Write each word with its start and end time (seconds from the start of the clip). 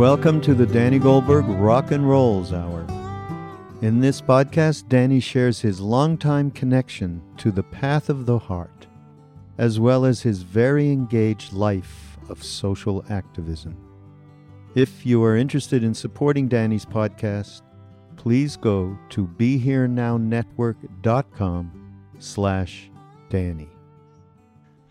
Welcome 0.00 0.40
to 0.42 0.54
the 0.54 0.64
Danny 0.64 0.98
Goldberg 0.98 1.44
Rock 1.44 1.90
and 1.90 2.08
Rolls 2.08 2.54
Hour. 2.54 2.86
In 3.82 4.00
this 4.00 4.22
podcast, 4.22 4.88
Danny 4.88 5.20
shares 5.20 5.60
his 5.60 5.78
longtime 5.78 6.52
connection 6.52 7.20
to 7.36 7.50
the 7.50 7.64
path 7.64 8.08
of 8.08 8.24
the 8.24 8.38
heart, 8.38 8.86
as 9.58 9.78
well 9.78 10.06
as 10.06 10.22
his 10.22 10.40
very 10.40 10.90
engaged 10.90 11.52
life 11.52 12.16
of 12.30 12.42
social 12.42 13.04
activism. 13.10 13.76
If 14.74 15.04
you 15.04 15.22
are 15.22 15.36
interested 15.36 15.84
in 15.84 15.92
supporting 15.92 16.48
Danny's 16.48 16.86
podcast, 16.86 17.60
please 18.16 18.56
go 18.56 18.96
to 19.10 19.26
BeHereNowNetwork.com 19.26 21.92
slash 22.18 22.90
Danny. 23.28 23.69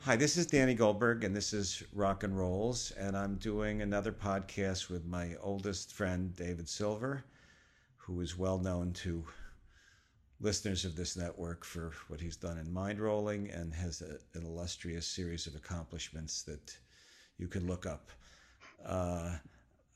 Hi, 0.09 0.15
this 0.15 0.37
is 0.37 0.47
Danny 0.47 0.73
Goldberg, 0.73 1.23
and 1.23 1.35
this 1.35 1.53
is 1.53 1.83
Rock 1.93 2.23
and 2.23 2.35
Rolls, 2.35 2.89
and 2.97 3.15
I'm 3.15 3.35
doing 3.35 3.83
another 3.83 4.11
podcast 4.11 4.89
with 4.89 5.05
my 5.05 5.35
oldest 5.39 5.93
friend, 5.93 6.35
David 6.35 6.67
Silver, 6.67 7.23
who 7.95 8.19
is 8.21 8.35
well 8.35 8.57
known 8.57 8.91
to 8.93 9.23
listeners 10.41 10.83
of 10.83 10.95
this 10.95 11.15
network 11.15 11.63
for 11.63 11.91
what 12.07 12.19
he's 12.19 12.37
done 12.37 12.57
in 12.57 12.65
Mindrolling 12.65 13.55
and 13.55 13.71
has 13.71 14.01
a, 14.01 14.17
an 14.35 14.47
illustrious 14.47 15.05
series 15.05 15.45
of 15.45 15.53
accomplishments 15.53 16.41
that 16.41 16.75
you 17.37 17.47
can 17.47 17.67
look 17.67 17.85
up. 17.85 18.09
Uh, 18.83 19.35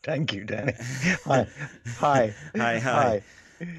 Thank 0.03 0.31
you, 0.31 0.43
Danny. 0.43 0.73
Hi, 1.25 1.47
hi, 1.97 2.35
hi, 2.55 2.77
hi. 2.77 3.23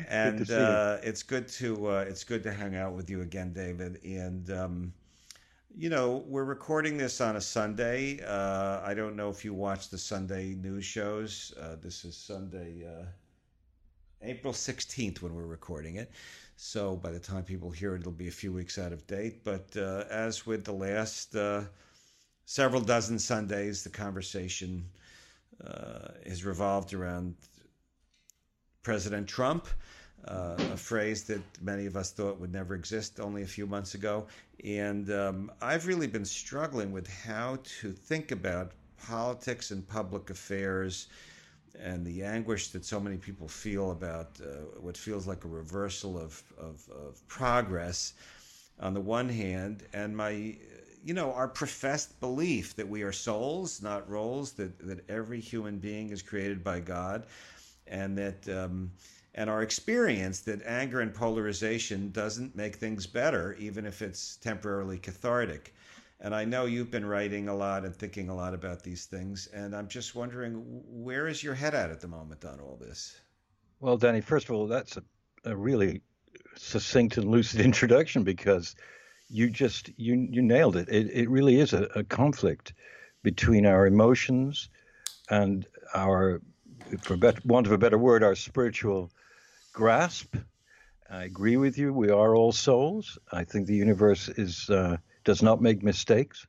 And 0.08 0.50
uh, 0.50 0.98
it's 1.00 1.22
good 1.22 1.46
to 1.46 1.86
uh, 1.86 2.04
it's 2.08 2.24
good 2.24 2.42
to 2.42 2.52
hang 2.52 2.74
out 2.74 2.94
with 2.94 3.08
you 3.08 3.20
again, 3.20 3.52
David. 3.52 4.00
And 4.04 4.50
um, 4.50 4.92
you 5.77 5.91
know, 5.91 6.25
we're 6.28 6.44
recording 6.44 6.97
this 6.97 7.20
on 7.20 7.34
a 7.34 7.41
Sunday. 7.41 8.20
Uh, 8.25 8.80
I 8.84 8.94
don't 8.94 9.17
know 9.17 9.28
if 9.28 9.44
you 9.44 9.53
watch 9.53 9.91
the 9.91 9.98
Sunday 9.98 10.55
news 10.55 10.84
shows. 10.84 11.53
Uh, 11.61 11.75
this 11.83 12.05
is 12.05 12.16
Sunday, 12.16 12.84
uh, 12.86 13.06
April 14.22 14.53
16th 14.53 15.20
when 15.20 15.34
we're 15.34 15.47
recording 15.47 15.97
it. 15.97 16.12
So 16.56 16.94
by 16.94 17.11
the 17.11 17.19
time 17.19 17.42
people 17.42 17.72
hear 17.72 17.97
it, 17.97 18.00
it'll 18.00 18.12
be 18.12 18.28
a 18.28 18.33
few 18.33 18.53
weeks 18.53 18.78
out 18.78 18.92
of 18.92 19.05
date. 19.08 19.42
But 19.42 19.77
uh, 19.77 20.05
as 20.11 20.47
with 20.47 20.64
the 20.64 20.72
last 20.72 21.34
uh, 21.34 21.62
several 22.44 22.81
dozen 22.81 23.19
Sundays, 23.19 23.83
the 23.83 23.91
conversation 23.91 24.88
uh, 25.66 26.09
has 26.25 26.44
revolved 26.44 26.94
around 26.94 27.34
President 28.84 29.27
Trump 29.27 29.66
uh, 30.28 30.56
a 30.72 30.77
phrase 30.77 31.25
that 31.25 31.42
many 31.61 31.86
of 31.86 31.97
us 31.97 32.12
thought 32.12 32.39
would 32.41 32.53
never 32.53 32.75
exist 32.75 33.20
only 33.20 33.42
a 33.42 33.47
few 33.47 33.67
months 33.67 33.94
ago. 33.94 34.27
And 34.64 35.11
um, 35.11 35.53
I've 35.61 35.86
really 35.86 36.06
been 36.06 36.25
struggling 36.25 36.92
with 36.92 37.08
how 37.08 37.58
to 37.81 37.92
think 37.92 38.31
about 38.31 38.72
politics 39.06 39.70
and 39.70 39.86
public 39.86 40.31
affairs 40.31 41.08
and 41.78 42.06
the 42.06 42.22
anguish 42.22 42.69
that 42.69 42.84
so 42.84 43.00
many 43.00 43.16
people 43.16 43.48
feel 43.48 43.91
about 43.91 44.41
uh, 44.41 44.81
what 44.81 44.97
feels 44.97 45.27
like 45.27 45.44
a 45.44 45.48
reversal 45.48 46.16
of, 46.16 46.42
of, 46.59 46.88
of 46.91 47.27
progress 47.28 48.14
on 48.81 48.94
the 48.94 49.00
one 49.00 49.28
hand, 49.28 49.84
and 49.92 50.16
my 50.16 50.56
you 51.05 51.12
know, 51.12 51.33
our 51.34 51.48
professed 51.48 52.19
belief 52.19 52.75
that 52.77 52.88
we 52.88 53.03
are 53.03 53.12
souls, 53.12 53.83
not 53.83 54.09
roles, 54.09 54.53
that, 54.53 54.78
that 54.78 55.09
every 55.11 55.38
human 55.38 55.78
being 55.78 56.09
is 56.09 56.22
created 56.22 56.64
by 56.64 56.81
God, 56.81 57.27
and 57.86 58.16
that 58.16 58.48
um, 58.48 58.91
and 59.34 59.50
our 59.50 59.62
experience 59.62 60.40
that 60.40 60.62
anger 60.64 61.00
and 61.00 61.12
polarization 61.12 62.10
doesn't 62.12 62.54
make 62.54 62.77
things 62.77 63.06
better, 63.06 63.54
even 63.58 63.84
if 63.84 64.00
it's 64.00 64.36
temporarily 64.36 64.98
cathartic. 64.98 65.74
And 66.20 66.34
I 66.34 66.44
know 66.44 66.66
you've 66.66 66.91
been 66.91 67.04
writing 67.04 67.48
a 67.48 67.54
lot 67.54 67.84
and 67.84 67.94
thinking 67.94 68.28
a 68.28 68.34
lot 68.34 68.54
about 68.54 68.82
these 68.82 69.06
things. 69.06 69.48
And 69.48 69.75
I'm 69.75 69.88
just 69.88 70.14
wondering, 70.14 70.54
where 70.86 71.26
is 71.26 71.42
your 71.42 71.54
head 71.54 71.75
at 71.75 71.91
at 71.91 72.00
the 72.00 72.09
moment 72.09 72.44
on 72.44 72.60
all 72.60 72.76
this? 72.81 73.20
Well, 73.81 73.97
Danny, 73.97 74.20
first 74.20 74.48
of 74.48 74.54
all, 74.54 74.66
that's 74.66 74.97
a, 74.97 75.03
a 75.44 75.56
really 75.56 76.00
succinct 76.56 77.16
and 77.16 77.28
lucid 77.28 77.60
introduction 77.64 78.22
because 78.22 78.76
you 79.28 79.50
just 79.50 79.91
you 79.97 80.28
you 80.30 80.42
nailed 80.42 80.76
it. 80.76 80.88
It, 80.88 81.10
it 81.10 81.28
really 81.28 81.59
is 81.59 81.72
a, 81.72 81.84
a 81.97 82.04
conflict 82.04 82.75
between 83.22 83.66
our 83.66 83.86
emotions 83.86 84.69
and 85.30 85.66
our, 85.94 86.41
for 87.00 87.16
better, 87.16 87.41
want 87.44 87.66
of 87.66 87.72
a 87.72 87.78
better 87.78 87.98
word, 87.98 88.22
our 88.22 88.34
spiritual 88.34 89.10
grasp. 89.74 90.36
I 91.10 91.24
agree 91.24 91.58
with 91.58 91.76
you. 91.76 91.92
We 91.92 92.08
are 92.08 92.34
all 92.34 92.52
souls. 92.52 93.18
I 93.30 93.44
think 93.44 93.66
the 93.66 93.74
universe 93.74 94.30
is 94.30 94.70
uh, 94.70 94.96
does 95.24 95.42
not 95.42 95.60
make 95.60 95.82
mistakes, 95.82 96.46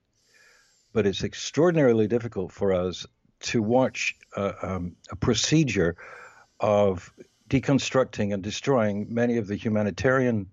but 0.93 1.05
it's 1.05 1.23
extraordinarily 1.23 2.07
difficult 2.07 2.53
for 2.53 2.71
us 2.71 3.05
to 3.41 3.61
watch 3.61 4.15
uh, 4.37 4.53
um, 4.61 4.95
a 5.11 5.15
procedure 5.17 5.97
of 6.61 7.11
deconstructing 7.49 8.33
and 8.33 8.41
destroying 8.41 9.07
many 9.13 9.37
of 9.37 9.47
the 9.47 9.55
humanitarian 9.55 10.47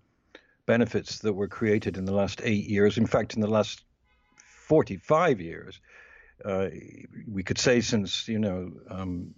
benefits 0.67 1.21
that 1.21 1.33
were 1.33 1.49
created 1.49 1.97
in 1.97 2.05
the 2.05 2.13
last 2.13 2.41
eight 2.43 2.69
years. 2.69 2.99
In 2.99 3.07
fact, 3.07 3.35
in 3.35 3.41
the 3.41 3.47
last 3.47 3.85
45 4.67 5.41
years, 5.41 5.81
uh, 6.45 6.69
we 7.31 7.43
could 7.43 7.59
say 7.59 7.81
since 7.81 8.27
you 8.29 8.39
know 8.39 8.73
um, 8.89 9.35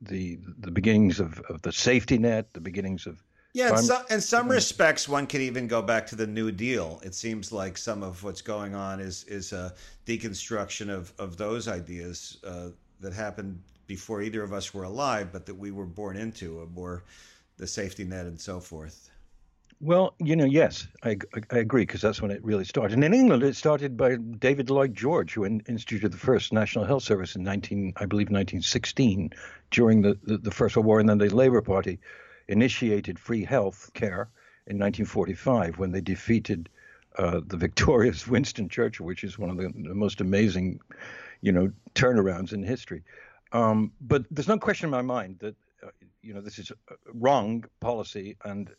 the 0.00 0.38
the 0.58 0.70
beginnings 0.70 1.20
of, 1.20 1.40
of 1.48 1.62
the 1.62 1.72
safety 1.72 2.18
net, 2.18 2.52
the 2.52 2.60
beginnings 2.60 3.06
of 3.06 3.22
yeah, 3.54 3.70
in, 3.70 3.84
so, 3.84 4.02
in 4.10 4.20
some 4.20 4.48
respects, 4.48 5.08
one 5.08 5.28
could 5.28 5.40
even 5.40 5.68
go 5.68 5.80
back 5.80 6.08
to 6.08 6.16
the 6.16 6.26
New 6.26 6.50
Deal. 6.50 7.00
It 7.04 7.14
seems 7.14 7.52
like 7.52 7.78
some 7.78 8.02
of 8.02 8.24
what's 8.24 8.42
going 8.42 8.74
on 8.74 8.98
is 8.98 9.22
is 9.24 9.52
a 9.52 9.72
deconstruction 10.06 10.90
of 10.90 11.12
of 11.20 11.36
those 11.36 11.68
ideas 11.68 12.38
uh, 12.44 12.70
that 13.00 13.12
happened 13.12 13.62
before 13.86 14.22
either 14.22 14.42
of 14.42 14.52
us 14.52 14.74
were 14.74 14.82
alive, 14.82 15.28
but 15.32 15.46
that 15.46 15.54
we 15.54 15.70
were 15.70 15.86
born 15.86 16.16
into, 16.16 16.62
a 16.62 16.66
more 16.66 17.04
the 17.56 17.66
safety 17.66 18.04
net 18.04 18.26
and 18.26 18.40
so 18.40 18.58
forth. 18.58 19.10
Well, 19.84 20.14
you 20.18 20.34
know, 20.34 20.46
yes, 20.46 20.88
I, 21.02 21.18
I 21.50 21.58
agree 21.58 21.82
because 21.82 22.00
that's 22.00 22.22
when 22.22 22.30
it 22.30 22.42
really 22.42 22.64
started. 22.64 22.94
And 22.94 23.04
in 23.04 23.12
England, 23.12 23.42
it 23.42 23.54
started 23.54 23.98
by 23.98 24.16
David 24.16 24.70
Lloyd 24.70 24.94
George, 24.94 25.34
who 25.34 25.44
instituted 25.44 26.10
the 26.10 26.16
first 26.16 26.54
National 26.54 26.86
Health 26.86 27.02
Service 27.02 27.36
in 27.36 27.42
19, 27.42 27.92
I 27.98 28.06
believe, 28.06 28.28
1916, 28.28 29.34
during 29.70 30.00
the, 30.00 30.18
the, 30.22 30.38
the 30.38 30.50
First 30.50 30.74
World 30.76 30.86
War, 30.86 31.00
and 31.00 31.08
then 31.10 31.18
the 31.18 31.28
Labour 31.28 31.60
Party 31.60 32.00
initiated 32.48 33.18
free 33.18 33.44
health 33.44 33.90
care 33.92 34.30
in 34.66 34.78
1945 34.78 35.76
when 35.76 35.92
they 35.92 36.00
defeated 36.00 36.70
uh, 37.18 37.42
the 37.46 37.56
victorious 37.66 38.26
Winston 38.26 38.70
Churchill, 38.70 39.04
which 39.04 39.22
is 39.22 39.38
one 39.38 39.50
of 39.50 39.58
the, 39.58 39.70
the 39.76 39.94
most 39.94 40.22
amazing, 40.22 40.80
you 41.42 41.52
know, 41.52 41.70
turnarounds 41.94 42.54
in 42.54 42.62
history. 42.62 43.02
Um, 43.52 43.92
but 44.00 44.24
there's 44.30 44.48
no 44.48 44.56
question 44.56 44.86
in 44.86 44.92
my 44.92 45.02
mind 45.02 45.40
that, 45.40 45.56
uh, 45.82 45.90
you 46.22 46.32
know, 46.32 46.40
this 46.40 46.58
is 46.58 46.72
wrong 47.12 47.66
policy 47.80 48.38
and 48.46 48.70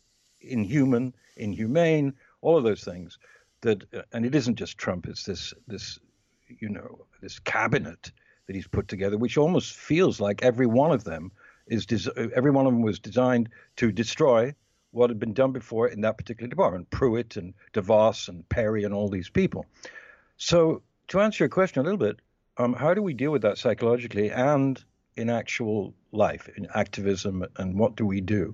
inhuman, 0.46 1.14
inhumane, 1.36 2.14
all 2.40 2.56
of 2.56 2.64
those 2.64 2.84
things. 2.84 3.18
That 3.62 3.84
uh, 3.94 4.02
and 4.12 4.24
it 4.26 4.34
isn't 4.34 4.56
just 4.56 4.78
Trump; 4.78 5.06
it's 5.06 5.24
this 5.24 5.54
this 5.66 5.98
you 6.48 6.68
know 6.68 7.06
this 7.20 7.38
cabinet 7.38 8.12
that 8.46 8.54
he's 8.54 8.68
put 8.68 8.88
together, 8.88 9.18
which 9.18 9.36
almost 9.36 9.74
feels 9.74 10.20
like 10.20 10.42
every 10.42 10.66
one 10.66 10.92
of 10.92 11.04
them 11.04 11.32
is 11.66 11.86
des- 11.86 12.10
every 12.34 12.50
one 12.50 12.66
of 12.66 12.72
them 12.72 12.82
was 12.82 12.98
designed 12.98 13.48
to 13.76 13.90
destroy 13.90 14.54
what 14.92 15.10
had 15.10 15.18
been 15.18 15.34
done 15.34 15.52
before 15.52 15.88
in 15.88 16.00
that 16.02 16.16
particular 16.16 16.48
department. 16.48 16.88
Pruitt 16.90 17.36
and 17.36 17.54
DeVos 17.74 18.28
and 18.28 18.48
Perry 18.48 18.84
and 18.84 18.94
all 18.94 19.08
these 19.08 19.28
people. 19.28 19.66
So 20.36 20.82
to 21.08 21.20
answer 21.20 21.44
your 21.44 21.48
question 21.48 21.80
a 21.80 21.84
little 21.84 21.98
bit, 21.98 22.20
um, 22.56 22.72
how 22.72 22.94
do 22.94 23.02
we 23.02 23.14
deal 23.14 23.30
with 23.30 23.42
that 23.42 23.58
psychologically 23.58 24.30
and 24.30 24.82
in 25.16 25.30
actual 25.30 25.94
life, 26.12 26.48
in 26.56 26.66
activism, 26.74 27.44
and 27.56 27.78
what 27.78 27.96
do 27.96 28.06
we 28.06 28.20
do? 28.20 28.52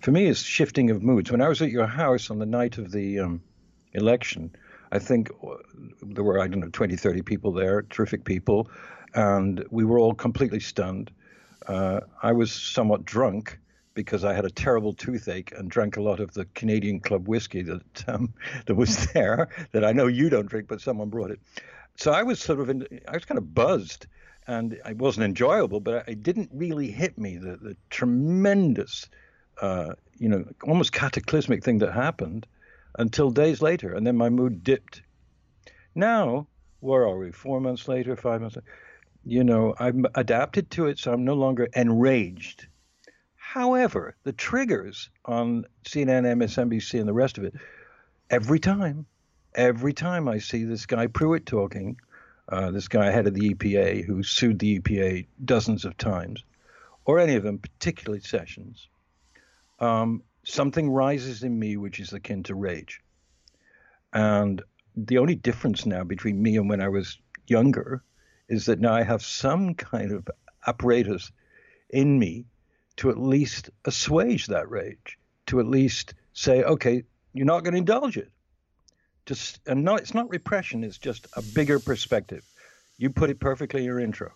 For 0.00 0.12
me, 0.12 0.26
it's 0.26 0.42
shifting 0.42 0.90
of 0.90 1.02
moods. 1.02 1.30
When 1.30 1.40
I 1.40 1.48
was 1.48 1.60
at 1.60 1.70
your 1.70 1.86
house 1.86 2.30
on 2.30 2.38
the 2.38 2.46
night 2.46 2.78
of 2.78 2.92
the 2.92 3.18
um, 3.20 3.42
election, 3.92 4.50
I 4.92 4.98
think 4.98 5.30
uh, 5.42 5.56
there 6.02 6.24
were, 6.24 6.40
I 6.40 6.46
don't 6.46 6.60
know, 6.60 6.68
20, 6.68 6.96
30 6.96 7.22
people 7.22 7.52
there, 7.52 7.82
terrific 7.82 8.24
people, 8.24 8.70
and 9.14 9.64
we 9.70 9.84
were 9.84 9.98
all 9.98 10.14
completely 10.14 10.60
stunned. 10.60 11.10
Uh, 11.66 12.00
I 12.22 12.32
was 12.32 12.52
somewhat 12.52 13.04
drunk 13.04 13.58
because 13.94 14.24
I 14.24 14.32
had 14.32 14.44
a 14.44 14.50
terrible 14.50 14.92
toothache 14.92 15.52
and 15.56 15.68
drank 15.68 15.96
a 15.96 16.02
lot 16.02 16.20
of 16.20 16.32
the 16.32 16.44
Canadian 16.54 17.00
Club 17.00 17.26
whiskey 17.26 17.62
that 17.62 18.08
um, 18.08 18.32
that 18.66 18.76
was 18.76 19.12
there. 19.12 19.48
That 19.72 19.84
I 19.84 19.92
know 19.92 20.06
you 20.06 20.30
don't 20.30 20.46
drink, 20.46 20.68
but 20.68 20.80
someone 20.80 21.08
brought 21.08 21.32
it. 21.32 21.40
So 21.96 22.12
I 22.12 22.22
was 22.22 22.38
sort 22.38 22.60
of 22.60 22.70
in, 22.70 22.86
I 23.08 23.14
was 23.14 23.24
kind 23.24 23.38
of 23.38 23.52
buzzed, 23.52 24.06
and 24.46 24.74
it 24.74 24.96
wasn't 24.96 25.24
enjoyable, 25.24 25.80
but 25.80 26.08
it 26.08 26.22
didn't 26.22 26.50
really 26.52 26.92
hit 26.92 27.18
me 27.18 27.36
the 27.38 27.56
the 27.56 27.76
tremendous 27.90 29.08
uh, 29.60 29.94
you 30.18 30.28
know, 30.28 30.44
almost 30.64 30.92
cataclysmic 30.92 31.64
thing 31.64 31.78
that 31.78 31.92
happened 31.92 32.46
until 32.98 33.30
days 33.30 33.62
later, 33.62 33.94
and 33.94 34.06
then 34.06 34.16
my 34.16 34.28
mood 34.28 34.64
dipped. 34.64 35.02
Now, 35.94 36.46
where 36.80 37.06
are 37.06 37.18
we? 37.18 37.32
Four 37.32 37.60
months 37.60 37.88
later, 37.88 38.16
five 38.16 38.40
months 38.40 38.56
later, 38.56 38.68
you 39.24 39.44
know, 39.44 39.74
I'm 39.78 40.06
adapted 40.14 40.70
to 40.72 40.86
it, 40.86 40.98
so 40.98 41.12
I'm 41.12 41.24
no 41.24 41.34
longer 41.34 41.68
enraged. 41.74 42.66
However, 43.36 44.16
the 44.24 44.32
triggers 44.32 45.10
on 45.24 45.64
CNN, 45.84 46.24
MSNBC, 46.36 46.98
and 46.98 47.08
the 47.08 47.12
rest 47.12 47.38
of 47.38 47.44
it, 47.44 47.54
every 48.30 48.58
time, 48.58 49.06
every 49.54 49.92
time 49.92 50.28
I 50.28 50.38
see 50.38 50.64
this 50.64 50.86
guy 50.86 51.06
Pruitt 51.06 51.46
talking, 51.46 51.98
uh, 52.48 52.70
this 52.70 52.88
guy 52.88 53.10
head 53.10 53.26
of 53.26 53.34
the 53.34 53.54
EPA 53.54 54.04
who 54.04 54.22
sued 54.22 54.58
the 54.58 54.78
EPA 54.78 55.26
dozens 55.44 55.84
of 55.84 55.96
times, 55.96 56.44
or 57.04 57.18
any 57.18 57.34
of 57.36 57.42
them, 57.42 57.58
particularly 57.58 58.20
Sessions, 58.20 58.88
um, 59.80 60.22
something 60.44 60.90
rises 60.90 61.42
in 61.42 61.58
me 61.58 61.76
which 61.76 62.00
is 62.00 62.12
akin 62.12 62.42
to 62.44 62.54
rage. 62.54 63.00
And 64.12 64.62
the 64.96 65.18
only 65.18 65.34
difference 65.34 65.86
now 65.86 66.04
between 66.04 66.42
me 66.42 66.56
and 66.56 66.68
when 66.68 66.80
I 66.80 66.88
was 66.88 67.18
younger 67.46 68.02
is 68.48 68.66
that 68.66 68.80
now 68.80 68.94
I 68.94 69.02
have 69.02 69.22
some 69.22 69.74
kind 69.74 70.12
of 70.12 70.28
apparatus 70.66 71.30
in 71.90 72.18
me 72.18 72.46
to 72.96 73.10
at 73.10 73.18
least 73.18 73.70
assuage 73.84 74.46
that 74.46 74.70
rage, 74.70 75.18
to 75.46 75.60
at 75.60 75.66
least 75.66 76.14
say, 76.32 76.62
okay, 76.62 77.04
you're 77.32 77.46
not 77.46 77.62
going 77.62 77.72
to 77.72 77.78
indulge 77.78 78.16
it. 78.16 78.30
Just 79.26 79.60
and 79.66 79.84
no, 79.84 79.96
it's 79.96 80.14
not 80.14 80.30
repression. 80.30 80.82
It's 80.82 80.98
just 80.98 81.26
a 81.34 81.42
bigger 81.42 81.78
perspective. 81.78 82.44
You 82.96 83.10
put 83.10 83.30
it 83.30 83.38
perfectly 83.38 83.80
in 83.80 83.86
your 83.86 84.00
intro. 84.00 84.32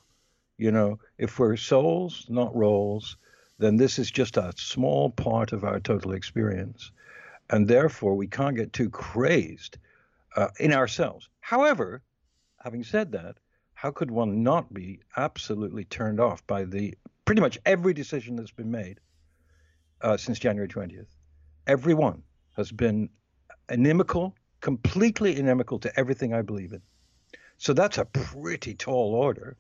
You 0.59 0.71
know, 0.71 0.99
if 1.19 1.39
we're 1.39 1.57
souls, 1.57 2.27
not 2.29 2.55
roles, 2.55 3.17
then 3.63 3.77
this 3.77 3.99
is 3.99 4.11
just 4.11 4.37
a 4.37 4.53
small 4.57 5.11
part 5.11 5.53
of 5.53 5.63
our 5.63 5.79
total 5.79 6.13
experience, 6.13 6.91
and 7.51 7.69
therefore 7.69 8.17
we 8.17 8.27
can't 8.27 8.57
get 8.57 8.73
too 8.73 8.91
crazed 8.91 9.79
uh, 10.37 10.49
in 10.59 10.73
ourselves. 10.73 11.29
However, 11.41 12.03
having 12.59 12.83
said 12.83 13.13
that, 13.13 13.37
how 13.75 13.91
could 13.91 14.11
one 14.11 14.43
not 14.43 14.73
be 14.73 15.01
absolutely 15.17 15.85
turned 15.85 16.21
off 16.21 16.47
by 16.47 16.65
the 16.65 16.95
pretty 17.25 17.41
much 17.41 17.59
every 17.65 17.95
decision 17.95 18.37
that's 18.37 18.51
been 18.51 18.71
made 18.71 19.01
uh, 20.01 20.17
since 20.17 20.39
January 20.39 20.69
20th? 20.69 21.09
Every 21.67 21.95
one 21.95 22.23
has 22.57 22.73
been 22.73 23.09
inimical, 23.69 24.35
completely 24.61 25.39
inimical 25.39 25.79
to 25.81 25.99
everything 25.99 26.35
I 26.35 26.43
believe 26.43 26.73
in. 26.73 26.83
So 27.59 27.73
that's 27.73 27.99
a 27.99 28.05
pretty 28.05 28.75
tall 28.75 29.15
order 29.15 29.57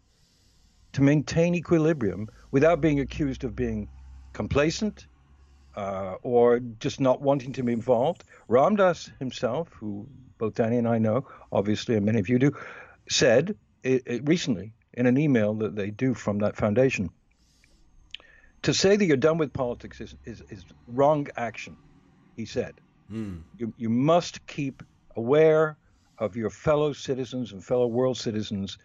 to 0.93 1.03
maintain 1.03 1.55
equilibrium 1.55 2.29
without 2.51 2.81
being 2.81 3.01
accused 3.01 3.45
of 3.45 3.57
being 3.57 3.89
complacent 4.33 5.07
uh, 5.77 6.17
or 6.23 6.61
just 6.61 7.01
not 7.01 7.21
wanting 7.21 7.53
to 7.53 7.63
be 7.63 7.73
involved. 7.73 8.25
Ram 8.49 8.77
Dass 8.77 9.11
himself, 9.19 9.69
who 9.73 10.07
both 10.39 10.55
Danny 10.55 10.77
and 10.77 10.89
I 10.89 10.99
know, 10.99 11.27
obviously, 11.51 11.97
and 11.97 12.05
many 12.05 12.19
of 12.19 12.29
you 12.29 12.39
do, 12.39 12.53
said 13.09 13.57
it, 13.83 14.03
it 14.07 14.29
recently 14.29 14.73
in 14.93 15.07
an 15.07 15.17
email 15.17 15.55
that 15.55 15.75
they 15.75 15.91
do 15.91 16.15
from 16.15 16.39
that 16.41 16.57
foundation 16.57 17.11
to 18.63 18.73
say 18.73 18.97
that 18.97 19.05
you're 19.05 19.17
done 19.17 19.39
with 19.39 19.53
politics 19.53 20.01
is, 20.01 20.15
is, 20.25 20.43
is 20.49 20.65
wrong 20.87 21.27
action, 21.37 21.77
he 22.37 22.45
said. 22.45 22.75
Mm. 23.11 23.43
You, 23.59 23.75
you 23.77 23.89
must 23.89 24.47
keep 24.47 24.83
aware 25.17 25.77
of 26.19 26.37
your 26.37 26.51
fellow 26.51 26.93
citizens 26.93 27.53
and 27.53 27.63
fellow 27.63 27.87
world 27.87 28.17
citizens, 28.17 28.79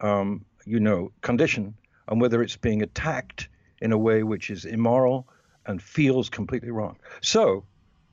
um, 0.00 0.44
you 0.66 0.80
know, 0.80 1.12
condition 1.20 1.74
and 2.08 2.20
whether 2.20 2.42
it's 2.42 2.56
being 2.56 2.82
attacked 2.82 3.48
in 3.80 3.92
a 3.92 3.98
way 3.98 4.22
which 4.22 4.50
is 4.50 4.64
immoral 4.64 5.26
and 5.66 5.82
feels 5.82 6.28
completely 6.28 6.70
wrong. 6.70 6.96
So, 7.20 7.64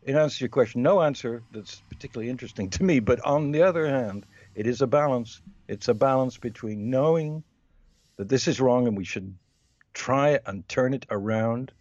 in 0.03 0.17
answer 0.17 0.39
to 0.39 0.43
your 0.45 0.49
question, 0.49 0.81
no 0.81 1.01
answer 1.01 1.43
that's 1.51 1.81
particularly 1.89 2.29
interesting 2.29 2.69
to 2.71 2.83
me. 2.83 2.99
But 2.99 3.19
on 3.21 3.51
the 3.51 3.61
other 3.61 3.87
hand, 3.87 4.25
it 4.55 4.65
is 4.65 4.81
a 4.81 4.87
balance. 4.87 5.41
It's 5.67 5.87
a 5.87 5.93
balance 5.93 6.37
between 6.37 6.89
knowing 6.89 7.43
that 8.17 8.29
this 8.29 8.47
is 8.47 8.59
wrong 8.59 8.87
and 8.87 8.97
we 8.97 9.05
should 9.05 9.35
try 9.93 10.39
and 10.45 10.67
turn 10.67 10.93
it 10.93 11.05
around 11.09 11.71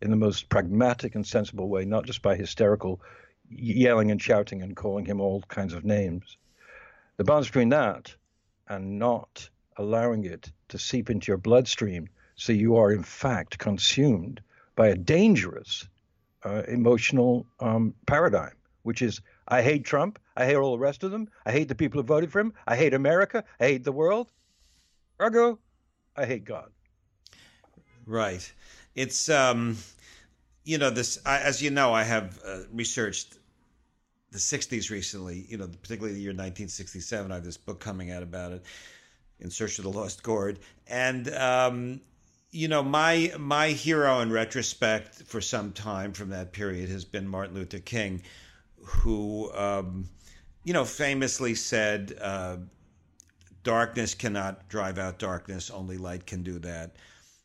in 0.00 0.10
the 0.10 0.16
most 0.16 0.48
pragmatic 0.48 1.14
and 1.14 1.26
sensible 1.26 1.68
way, 1.68 1.84
not 1.84 2.06
just 2.06 2.22
by 2.22 2.36
hysterical 2.36 3.00
yelling 3.50 4.10
and 4.10 4.22
shouting 4.22 4.62
and 4.62 4.76
calling 4.76 5.04
him 5.04 5.20
all 5.20 5.42
kinds 5.42 5.72
of 5.72 5.84
names. 5.84 6.36
The 7.16 7.24
balance 7.24 7.48
between 7.48 7.70
that 7.70 8.14
and 8.68 8.98
not 8.98 9.48
allowing 9.78 10.24
it 10.24 10.50
to 10.68 10.78
seep 10.78 11.08
into 11.08 11.28
your 11.28 11.38
bloodstream 11.38 12.08
so 12.34 12.52
you 12.52 12.76
are 12.76 12.92
in 12.92 13.02
fact 13.02 13.58
consumed 13.58 14.40
by 14.76 14.88
a 14.88 14.96
dangerous 14.96 15.88
uh, 16.44 16.62
emotional 16.68 17.46
um, 17.60 17.94
paradigm, 18.06 18.54
which 18.82 19.02
is 19.02 19.20
I 19.48 19.62
hate 19.62 19.84
Trump, 19.84 20.18
I 20.36 20.44
hate 20.44 20.56
all 20.56 20.72
the 20.72 20.78
rest 20.78 21.02
of 21.02 21.10
them, 21.10 21.28
I 21.44 21.52
hate 21.52 21.68
the 21.68 21.74
people 21.74 22.00
who 22.00 22.06
voted 22.06 22.30
for 22.30 22.40
him, 22.40 22.52
I 22.66 22.76
hate 22.76 22.94
America, 22.94 23.44
I 23.58 23.64
hate 23.64 23.84
the 23.84 23.92
world. 23.92 24.30
Ergo, 25.20 25.58
I 26.16 26.26
hate 26.26 26.44
God. 26.44 26.70
Right. 28.06 28.52
It's 28.94 29.28
um, 29.28 29.76
you 30.64 30.78
know 30.78 30.90
this. 30.90 31.18
I, 31.24 31.40
as 31.40 31.62
you 31.62 31.70
know, 31.70 31.92
I 31.92 32.04
have 32.04 32.38
uh, 32.46 32.60
researched 32.72 33.38
the 34.30 34.38
60s 34.38 34.90
recently, 34.90 35.46
you 35.48 35.56
know, 35.56 35.66
particularly 35.66 36.14
the 36.14 36.20
year 36.20 36.30
1967. 36.30 37.32
I 37.32 37.36
have 37.36 37.44
this 37.44 37.56
book 37.56 37.80
coming 37.80 38.10
out 38.10 38.22
about 38.22 38.52
it, 38.52 38.62
In 39.40 39.50
Search 39.50 39.78
of 39.78 39.84
the 39.84 39.90
Lost 39.90 40.22
Chord. 40.22 40.58
And, 40.86 41.32
um, 41.34 42.00
you 42.50 42.68
know, 42.68 42.82
my 42.82 43.32
my 43.38 43.68
hero 43.68 44.20
in 44.20 44.32
retrospect 44.32 45.22
for 45.24 45.40
some 45.40 45.72
time 45.72 46.12
from 46.12 46.30
that 46.30 46.52
period 46.52 46.88
has 46.88 47.04
been 47.04 47.28
Martin 47.28 47.54
Luther 47.54 47.78
King, 47.78 48.22
who, 48.82 49.52
um, 49.52 50.08
you 50.64 50.72
know, 50.72 50.84
famously 50.84 51.54
said, 51.54 52.16
uh, 52.20 52.56
"Darkness 53.62 54.14
cannot 54.14 54.68
drive 54.68 54.98
out 54.98 55.18
darkness; 55.18 55.70
only 55.70 55.98
light 55.98 56.26
can 56.26 56.42
do 56.42 56.58
that. 56.60 56.96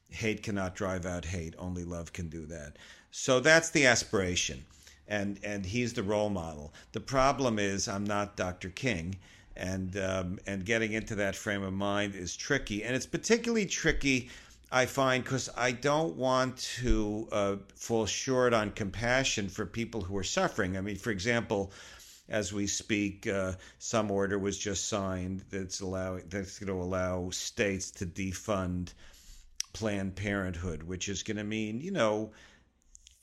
Hate 0.09 0.41
cannot 0.41 0.75
drive 0.75 1.05
out 1.05 1.25
hate; 1.25 1.53
only 1.57 1.83
love 1.83 2.13
can 2.13 2.29
do 2.29 2.45
that." 2.45 2.77
So 3.11 3.39
that's 3.39 3.69
the 3.69 3.85
aspiration 3.85 4.65
and 5.07 5.39
and 5.43 5.65
he's 5.65 5.93
the 5.93 6.03
role 6.03 6.29
model. 6.29 6.73
The 6.93 6.99
problem 6.99 7.59
is 7.59 7.87
I'm 7.87 8.05
not 8.05 8.37
Dr. 8.37 8.69
King, 8.69 9.17
and 9.55 9.97
um, 9.97 10.39
and 10.47 10.65
getting 10.65 10.94
into 10.94 11.15
that 11.15 11.35
frame 11.35 11.63
of 11.63 11.73
mind 11.73 12.15
is 12.15 12.35
tricky, 12.35 12.83
and 12.83 12.95
it's 12.95 13.05
particularly 13.05 13.65
tricky. 13.65 14.29
I 14.71 14.88
find 14.88 15.23
because 15.23 15.50
I 15.55 15.71
don't 15.71 16.15
want 16.15 16.57
to 16.79 17.27
uh, 17.31 17.55
fall 17.75 18.07
short 18.07 18.53
on 18.53 18.71
compassion 18.71 19.47
for 19.47 19.67
people 19.67 20.01
who 20.01 20.17
are 20.17 20.23
suffering. 20.23 20.77
I 20.77 20.81
mean, 20.81 20.95
for 20.95 21.11
example, 21.11 21.71
as 22.27 22.51
we 22.51 22.65
speak, 22.65 23.27
uh, 23.27 23.53
some 23.77 24.09
order 24.09 24.39
was 24.39 24.57
just 24.57 24.89
signed 24.89 25.44
that's 25.51 25.81
allowing 25.81 26.23
that's 26.29 26.57
going 26.57 26.75
to 26.75 26.83
allow 26.83 27.29
states 27.29 27.91
to 27.91 28.05
defund 28.05 28.94
Planned 29.73 30.15
Parenthood, 30.15 30.83
which 30.83 31.07
is 31.07 31.21
going 31.21 31.38
to 31.38 31.44
mean 31.44 31.79
you 31.79 31.91
know 31.91 32.31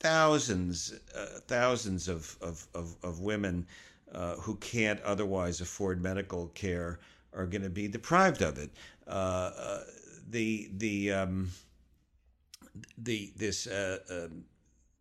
thousands, 0.00 0.94
uh, 1.14 1.40
thousands 1.46 2.08
of, 2.08 2.36
of, 2.40 2.66
of, 2.74 2.96
of 3.02 3.20
women 3.20 3.66
uh, 4.14 4.34
who 4.36 4.56
can't 4.56 5.00
otherwise 5.02 5.60
afford 5.60 6.02
medical 6.02 6.48
care 6.48 6.98
are 7.32 7.46
going 7.46 7.62
to 7.62 7.70
be 7.70 7.88
deprived 7.88 8.42
of 8.42 8.58
it. 8.58 8.70
Uh, 9.06 9.50
uh 9.56 9.80
the 10.28 10.70
the 10.76 11.12
um, 11.12 11.50
the 12.96 13.32
this 13.36 13.66
uh, 13.66 13.98
um, 14.10 14.44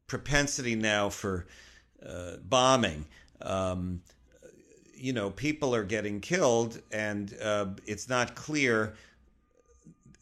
propensity 0.08 0.76
now 0.76 1.10
for 1.10 1.46
uh, 2.06 2.38
bombing. 2.44 3.06
Um, 3.42 4.02
you 4.96 5.14
know, 5.14 5.30
people 5.30 5.74
are 5.74 5.84
getting 5.84 6.20
killed, 6.20 6.82
and 6.92 7.34
it's 7.86 8.10
not 8.10 8.36
clear 8.36 8.96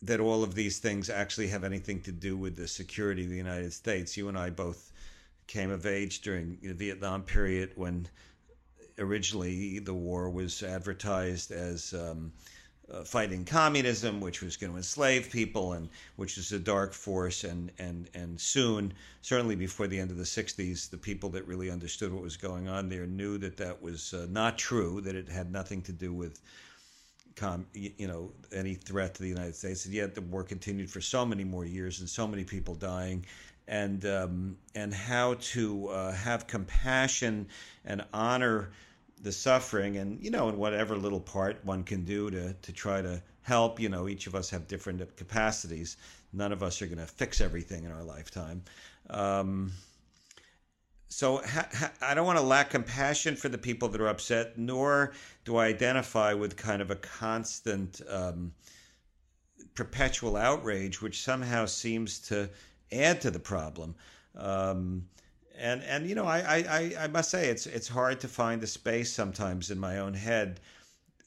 that 0.04 0.20
all 0.20 0.44
of 0.44 0.54
these 0.54 0.78
things 0.78 1.10
actually 1.10 1.48
have 1.48 1.64
anything 1.64 2.02
to 2.02 2.12
do 2.12 2.38
with 2.38 2.56
the 2.56 2.68
security 2.68 3.24
of 3.24 3.30
the 3.30 3.38
United 3.38 3.74
States. 3.74 4.16
You 4.16 4.30
and 4.30 4.38
I 4.38 4.52
both 4.52 4.92
came 5.48 5.72
of 5.72 5.86
age 5.86 6.22
during 6.22 6.58
the 6.62 6.74
Vietnam 6.74 7.24
period 7.24 7.72
when 7.76 8.08
originally 9.00 9.80
the 9.80 9.94
war 9.94 10.30
was 10.30 10.64
advertised 10.64 11.52
as 11.52 11.94
um, 11.94 12.32
uh, 12.92 13.04
fighting 13.04 13.44
communism, 13.44 14.22
which 14.22 14.42
was 14.42 14.56
going 14.58 14.72
to 14.72 14.78
enslave 14.78 15.30
people, 15.30 15.74
and 15.74 15.90
which 16.16 16.38
was 16.38 16.52
a 16.52 16.60
dark 16.60 16.94
force. 16.94 17.44
And 17.44 17.72
and 17.80 18.10
and 18.14 18.40
soon, 18.40 18.94
certainly 19.22 19.56
before 19.56 19.88
the 19.88 20.00
end 20.00 20.12
of 20.12 20.18
the 20.18 20.24
'60s, 20.24 20.90
the 20.90 20.98
people 20.98 21.30
that 21.32 21.46
really 21.48 21.70
understood 21.70 22.14
what 22.14 22.24
was 22.24 22.38
going 22.38 22.68
on 22.68 22.90
there 22.90 23.06
knew 23.06 23.38
that 23.40 23.58
that 23.58 23.82
was 23.82 24.14
uh, 24.14 24.28
not 24.30 24.58
true. 24.58 25.02
That 25.02 25.16
it 25.16 25.28
had 25.28 25.52
nothing 25.52 25.82
to 25.84 25.92
do 25.92 26.14
with 26.14 26.40
com, 27.38 27.66
you 27.74 28.08
know, 28.08 28.32
any 28.52 28.74
threat 28.74 29.16
to 29.16 29.22
the 29.22 29.30
United 29.30 29.56
States. 29.56 29.86
And 29.86 29.94
yet 29.94 30.16
the 30.16 30.22
war 30.22 30.44
continued 30.44 30.90
for 30.90 31.00
so 31.00 31.26
many 31.26 31.44
more 31.44 31.66
years 31.66 32.00
and 32.02 32.10
so 32.10 32.28
many 32.28 32.44
people 32.44 32.76
dying. 32.76 33.26
And 33.68 34.06
um, 34.06 34.58
and 34.76 34.94
how 34.94 35.36
to 35.54 35.90
uh, 35.90 36.12
have 36.14 36.48
compassion 36.48 37.48
and 37.84 38.06
honor 38.14 38.70
the 39.22 39.32
suffering, 39.32 39.98
and 39.98 40.24
you 40.24 40.32
know, 40.32 40.48
in 40.48 40.58
whatever 40.58 40.96
little 40.96 41.20
part 41.20 41.60
one 41.66 41.84
can 41.84 42.06
do 42.06 42.30
to 42.32 42.54
to 42.54 42.72
try 42.72 43.02
to 43.02 43.22
help. 43.42 43.80
You 43.80 43.90
know, 43.90 44.08
each 44.08 44.28
of 44.28 44.36
us 44.36 44.50
have 44.52 44.68
different 44.68 45.18
capacities. 45.18 45.98
None 46.32 46.52
of 46.52 46.64
us 46.64 46.82
are 46.82 46.86
going 46.86 47.00
to 47.00 47.06
fix 47.06 47.42
everything 47.42 47.84
in 47.84 47.92
our 47.92 48.04
lifetime. 48.04 48.64
Um, 49.10 49.72
so 51.10 51.38
ha, 51.38 51.68
ha, 51.74 51.92
I 52.02 52.14
don't 52.14 52.26
want 52.26 52.38
to 52.38 52.44
lack 52.44 52.70
compassion 52.70 53.36
for 53.36 53.50
the 53.50 53.58
people 53.58 53.88
that 53.90 54.02
are 54.02 54.08
upset, 54.08 54.58
nor 54.58 55.14
do 55.46 55.56
I 55.56 55.68
identify 55.68 56.34
with 56.34 56.58
kind 56.58 56.82
of 56.82 56.92
a 56.92 56.96
constant, 56.96 58.02
um, 58.10 58.52
perpetual 59.74 60.36
outrage, 60.36 61.02
which 61.02 61.22
somehow 61.22 61.66
seems 61.66 62.20
to 62.20 62.50
add 62.92 63.22
to 63.22 63.32
the 63.32 63.40
problem. 63.40 63.96
Um, 64.36 65.08
and 65.58 65.82
and 65.84 66.08
you 66.08 66.16
know, 66.16 66.26
I, 66.26 66.64
I 66.70 66.94
I 67.00 67.08
must 67.08 67.32
say 67.32 67.50
it's 67.50 67.66
it's 67.66 67.88
hard 67.88 68.20
to 68.20 68.28
find 68.28 68.62
a 68.64 68.68
space 68.68 69.12
sometimes 69.12 69.72
in 69.72 69.80
my 69.80 70.00
own 70.00 70.14
head 70.14 70.60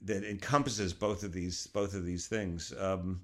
that 0.03 0.25
encompasses 0.25 0.93
both 0.93 1.25
of 1.25 1.33
these 1.33 1.67
both 1.69 1.95
of 1.95 2.05
these 2.05 2.27
things. 2.27 2.73
Um, 2.79 3.21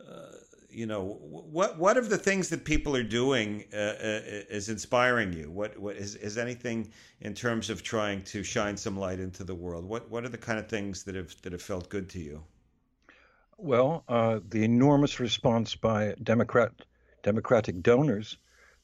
uh, 0.00 0.32
you 0.68 0.86
know, 0.86 1.18
what 1.20 1.78
what 1.78 1.96
of 1.96 2.08
the 2.08 2.18
things 2.18 2.48
that 2.48 2.64
people 2.64 2.96
are 2.96 3.02
doing 3.02 3.64
uh, 3.72 3.76
uh, 3.76 4.20
is 4.48 4.68
inspiring 4.68 5.32
you? 5.32 5.50
What 5.50 5.78
what 5.78 5.96
is 5.96 6.14
is 6.16 6.38
anything 6.38 6.90
in 7.20 7.34
terms 7.34 7.70
of 7.70 7.82
trying 7.82 8.22
to 8.22 8.42
shine 8.42 8.76
some 8.76 8.98
light 8.98 9.20
into 9.20 9.44
the 9.44 9.54
world? 9.54 9.84
What 9.84 10.10
what 10.10 10.24
are 10.24 10.28
the 10.28 10.38
kind 10.38 10.58
of 10.58 10.68
things 10.68 11.04
that 11.04 11.14
have 11.14 11.34
that 11.42 11.52
have 11.52 11.62
felt 11.62 11.88
good 11.88 12.08
to 12.10 12.20
you? 12.20 12.42
Well, 13.56 14.04
uh, 14.08 14.40
the 14.48 14.64
enormous 14.64 15.20
response 15.20 15.74
by 15.74 16.14
Democrat 16.22 16.72
Democratic 17.22 17.82
donors 17.82 18.36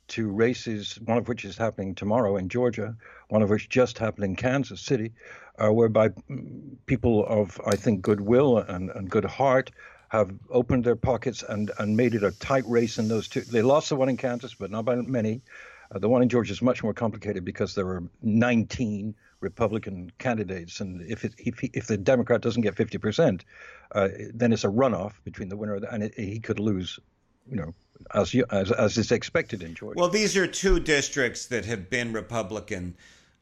to 0.08 0.30
races, 0.30 0.98
one 1.04 1.18
of 1.18 1.28
which 1.28 1.44
is 1.44 1.56
happening 1.56 1.94
tomorrow 1.94 2.36
in 2.36 2.48
Georgia, 2.48 2.96
one 3.28 3.42
of 3.42 3.50
which 3.50 3.68
just 3.68 3.98
happened 3.98 4.24
in 4.24 4.36
Kansas 4.36 4.80
City, 4.80 5.12
uh, 5.58 5.72
whereby 5.72 6.10
people 6.86 7.26
of, 7.26 7.60
I 7.66 7.76
think, 7.76 8.02
goodwill 8.02 8.58
and, 8.58 8.90
and 8.90 9.10
good 9.10 9.24
heart 9.24 9.70
have 10.08 10.32
opened 10.50 10.84
their 10.84 10.96
pockets 10.96 11.42
and, 11.42 11.70
and 11.78 11.96
made 11.96 12.14
it 12.14 12.22
a 12.22 12.30
tight 12.30 12.64
race 12.66 12.98
in 12.98 13.08
those 13.08 13.26
two. 13.26 13.40
They 13.40 13.62
lost 13.62 13.88
the 13.88 13.96
one 13.96 14.08
in 14.08 14.16
Kansas, 14.16 14.54
but 14.54 14.70
not 14.70 14.84
by 14.84 14.94
many. 14.96 15.42
Uh, 15.92 15.98
the 15.98 16.08
one 16.08 16.22
in 16.22 16.28
Georgia 16.28 16.52
is 16.52 16.62
much 16.62 16.82
more 16.82 16.94
complicated 16.94 17.44
because 17.44 17.74
there 17.74 17.88
are 17.88 18.02
19 18.22 19.14
Republican 19.40 20.10
candidates, 20.18 20.80
and 20.80 21.02
if 21.02 21.24
it, 21.24 21.34
if, 21.38 21.58
he, 21.58 21.70
if 21.74 21.86
the 21.86 21.96
Democrat 21.96 22.40
doesn't 22.40 22.62
get 22.62 22.74
50 22.74 22.98
percent, 22.98 23.44
uh, 23.92 24.08
then 24.32 24.52
it's 24.52 24.64
a 24.64 24.68
runoff 24.68 25.12
between 25.24 25.48
the 25.48 25.56
winner 25.56 25.74
and 25.74 26.02
it, 26.02 26.14
he 26.14 26.40
could 26.40 26.58
lose, 26.58 26.98
you 27.48 27.56
know, 27.56 27.74
as, 28.14 28.34
you, 28.34 28.44
as 28.50 28.70
as 28.72 28.98
is 28.98 29.12
expected 29.12 29.62
in 29.62 29.74
Georgia. 29.74 29.98
Well, 29.98 30.08
these 30.08 30.36
are 30.36 30.46
two 30.46 30.80
districts 30.80 31.46
that 31.46 31.64
have 31.64 31.90
been 31.90 32.12
Republican 32.12 32.94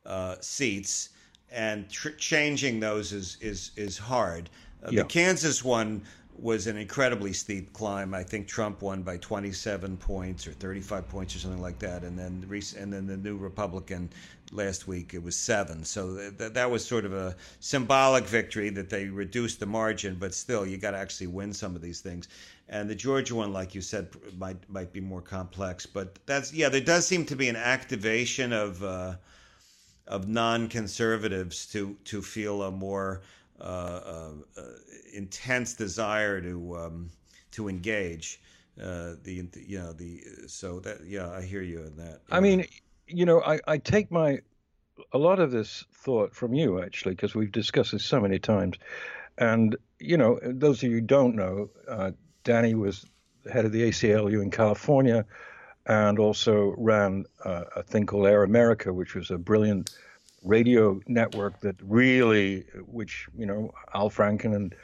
uh, 0.06 0.36
seats, 0.40 1.10
and 1.50 1.88
tr- 1.88 2.10
changing 2.10 2.80
those 2.80 3.12
is 3.12 3.36
is 3.40 3.70
is 3.76 3.98
hard. 3.98 4.50
Uh, 4.84 4.90
yeah. 4.90 5.02
The 5.02 5.08
Kansas 5.08 5.64
one 5.64 6.02
was 6.36 6.66
an 6.66 6.76
incredibly 6.76 7.32
steep 7.32 7.72
climb. 7.72 8.12
I 8.12 8.22
think 8.22 8.48
Trump 8.48 8.82
won 8.82 9.02
by 9.02 9.16
27 9.18 9.96
points 9.96 10.48
or 10.48 10.52
35 10.52 11.08
points 11.08 11.36
or 11.36 11.38
something 11.38 11.62
like 11.62 11.78
that, 11.78 12.02
and 12.02 12.18
then 12.18 12.44
and 12.76 12.92
then 12.92 13.06
the 13.06 13.16
new 13.16 13.36
Republican 13.36 14.10
last 14.54 14.86
week 14.86 15.14
it 15.14 15.22
was 15.22 15.36
seven. 15.36 15.84
So 15.84 16.30
th- 16.38 16.52
that 16.52 16.70
was 16.70 16.84
sort 16.84 17.04
of 17.04 17.12
a 17.12 17.36
symbolic 17.60 18.24
victory 18.24 18.70
that 18.70 18.88
they 18.88 19.06
reduced 19.06 19.60
the 19.60 19.66
margin, 19.66 20.16
but 20.18 20.34
still 20.34 20.64
you 20.64 20.76
got 20.76 20.92
to 20.92 20.98
actually 20.98 21.26
win 21.26 21.52
some 21.52 21.74
of 21.74 21.82
these 21.82 22.00
things. 22.00 22.28
And 22.68 22.88
the 22.88 22.94
Georgia 22.94 23.34
one, 23.34 23.52
like 23.52 23.74
you 23.74 23.82
said, 23.82 24.08
might 24.38 24.56
might 24.70 24.92
be 24.92 25.00
more 25.00 25.20
complex, 25.20 25.84
but 25.84 26.18
that's 26.26 26.52
yeah. 26.52 26.70
There 26.70 26.80
does 26.80 27.06
seem 27.06 27.26
to 27.26 27.36
be 27.36 27.48
an 27.48 27.56
activation 27.56 28.52
of 28.52 28.82
uh, 28.82 29.16
of 30.06 30.28
non-conservatives 30.28 31.66
to 31.66 31.96
to 32.04 32.22
feel 32.22 32.62
a 32.62 32.70
more 32.70 33.22
uh, 33.60 33.64
uh, 34.56 34.62
intense 35.12 35.74
desire 35.74 36.40
to 36.40 36.76
um, 36.76 37.10
to 37.52 37.68
engage. 37.68 38.40
Uh, 38.80 39.14
the 39.22 39.46
you 39.66 39.78
know 39.78 39.92
the 39.92 40.20
so 40.46 40.80
that 40.80 41.04
yeah 41.06 41.30
I 41.30 41.42
hear 41.42 41.62
you 41.62 41.80
in 41.80 41.96
that. 41.96 42.22
I 42.30 42.40
mean, 42.40 42.66
you 43.06 43.26
know, 43.26 43.42
I, 43.42 43.60
I 43.66 43.78
take 43.78 44.10
my 44.10 44.40
a 45.12 45.18
lot 45.18 45.40
of 45.40 45.50
this 45.50 45.84
thought 45.92 46.34
from 46.34 46.54
you 46.54 46.82
actually 46.82 47.14
because 47.14 47.34
we've 47.34 47.52
discussed 47.52 47.92
this 47.92 48.04
so 48.04 48.20
many 48.20 48.38
times, 48.38 48.76
and 49.38 49.76
you 49.98 50.16
know, 50.16 50.38
those 50.42 50.82
of 50.82 50.90
you 50.90 50.96
who 50.96 51.00
don't 51.00 51.34
know, 51.34 51.70
uh, 51.88 52.12
Danny 52.44 52.74
was 52.74 53.06
head 53.52 53.64
of 53.64 53.72
the 53.72 53.88
ACLU 53.88 54.42
in 54.42 54.50
California, 54.50 55.24
and 55.86 56.18
also 56.18 56.74
ran 56.78 57.24
uh, 57.44 57.64
a 57.76 57.82
thing 57.82 58.06
called 58.06 58.26
Air 58.26 58.42
America, 58.42 58.92
which 58.92 59.14
was 59.14 59.30
a 59.30 59.38
brilliant 59.38 59.90
radio 60.42 61.00
network 61.06 61.60
that 61.60 61.76
really, 61.82 62.64
which 62.86 63.28
you 63.36 63.46
know, 63.46 63.72
Al 63.94 64.10
Franken 64.10 64.54
and 64.54 64.74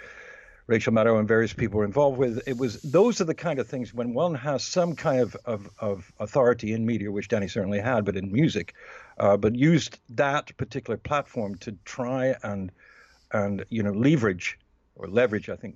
Rachel 0.71 0.93
Maddow 0.93 1.19
and 1.19 1.27
various 1.27 1.53
people 1.53 1.79
were 1.79 1.85
involved 1.85 2.17
with. 2.17 2.47
It 2.47 2.57
was 2.57 2.81
those 2.83 3.21
are 3.21 3.25
the 3.25 3.35
kind 3.35 3.59
of 3.59 3.67
things 3.67 3.93
when 3.93 4.15
one 4.15 4.37
has 4.37 4.63
some 4.63 4.95
kind 4.95 5.21
of 5.21 5.37
of, 5.45 5.69
of 5.81 6.13
authority 6.21 6.73
in 6.73 6.87
media, 6.87 7.11
which 7.11 7.27
Danny 7.27 7.49
certainly 7.49 7.81
had, 7.81 8.05
but 8.05 8.17
in 8.17 8.31
music, 8.31 8.75
uh, 9.19 9.37
but 9.37 9.57
used 9.57 9.99
that 10.11 10.57
particular 10.57 10.97
platform 10.97 11.57
to 11.57 11.77
try 11.85 12.37
and 12.45 12.71
and 13.33 13.65
you 13.69 13.83
know 13.83 13.91
leverage 13.91 14.61
or 14.95 15.09
leverage, 15.09 15.49
I 15.49 15.57
think 15.57 15.75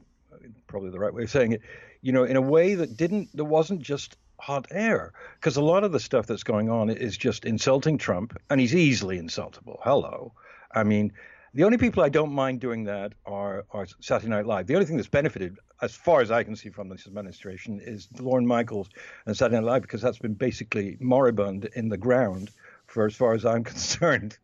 probably 0.68 0.90
the 0.90 1.00
right 1.00 1.12
way 1.12 1.24
of 1.24 1.30
saying 1.30 1.54
it, 1.54 1.62
you 2.00 2.12
know, 2.12 2.22
in 2.22 2.36
a 2.36 2.40
way 2.40 2.76
that 2.76 2.96
didn't 2.96 3.30
there 3.34 3.44
wasn't 3.44 3.82
just 3.82 4.16
hot 4.38 4.68
air 4.70 5.12
because 5.40 5.56
a 5.56 5.62
lot 5.62 5.82
of 5.82 5.90
the 5.90 5.98
stuff 5.98 6.28
that's 6.28 6.44
going 6.44 6.70
on 6.70 6.88
is 6.88 7.16
just 7.16 7.44
insulting 7.44 7.98
Trump, 7.98 8.38
and 8.48 8.60
he's 8.60 8.76
easily 8.76 9.18
insultable. 9.18 9.80
Hello, 9.82 10.34
I 10.70 10.84
mean, 10.84 11.12
the 11.54 11.62
only 11.64 11.78
people 11.78 12.02
I 12.02 12.08
don't 12.08 12.32
mind 12.32 12.60
doing 12.60 12.84
that 12.84 13.14
are 13.24 13.64
are 13.70 13.86
Saturday 14.00 14.30
Night 14.30 14.46
Live. 14.46 14.66
The 14.66 14.74
only 14.74 14.86
thing 14.86 14.96
that's 14.96 15.08
benefited, 15.08 15.58
as 15.80 15.94
far 15.94 16.20
as 16.20 16.30
I 16.30 16.42
can 16.42 16.56
see 16.56 16.68
from 16.68 16.88
this 16.88 17.06
administration, 17.06 17.80
is 17.80 18.08
Lorne 18.18 18.46
Michaels 18.46 18.88
and 19.26 19.36
Saturday 19.36 19.60
Night 19.60 19.66
Live 19.66 19.82
because 19.82 20.02
that's 20.02 20.18
been 20.18 20.34
basically 20.34 20.96
moribund 21.00 21.68
in 21.76 21.88
the 21.88 21.96
ground 21.96 22.50
for 22.86 23.06
as 23.06 23.14
far 23.14 23.34
as 23.34 23.44
I'm 23.44 23.62
concerned, 23.74 24.36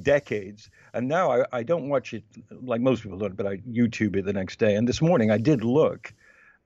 decades. 0.00 0.70
And 0.92 1.08
now 1.08 1.32
I, 1.32 1.44
I 1.52 1.62
don't 1.62 1.88
watch 1.88 2.12
it 2.12 2.24
like 2.50 2.82
most 2.82 3.02
people 3.02 3.18
don't, 3.18 3.36
but 3.36 3.46
I 3.46 3.56
YouTube 3.58 4.16
it 4.16 4.26
the 4.26 4.32
next 4.32 4.58
day. 4.58 4.74
And 4.74 4.86
this 4.86 5.00
morning 5.00 5.30
I 5.30 5.38
did 5.38 5.64
look 5.64 6.12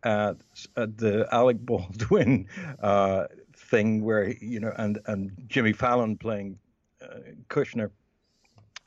at, 0.02 0.36
at 0.76 0.98
the 0.98 1.28
Alec 1.30 1.58
Baldwin 1.64 2.48
uh, 2.82 3.26
thing 3.56 4.04
where 4.04 4.30
you 4.40 4.58
know 4.58 4.72
and 4.76 4.98
and 5.06 5.30
Jimmy 5.46 5.72
Fallon 5.72 6.16
playing 6.16 6.58
uh, 7.00 7.18
Kushner, 7.48 7.90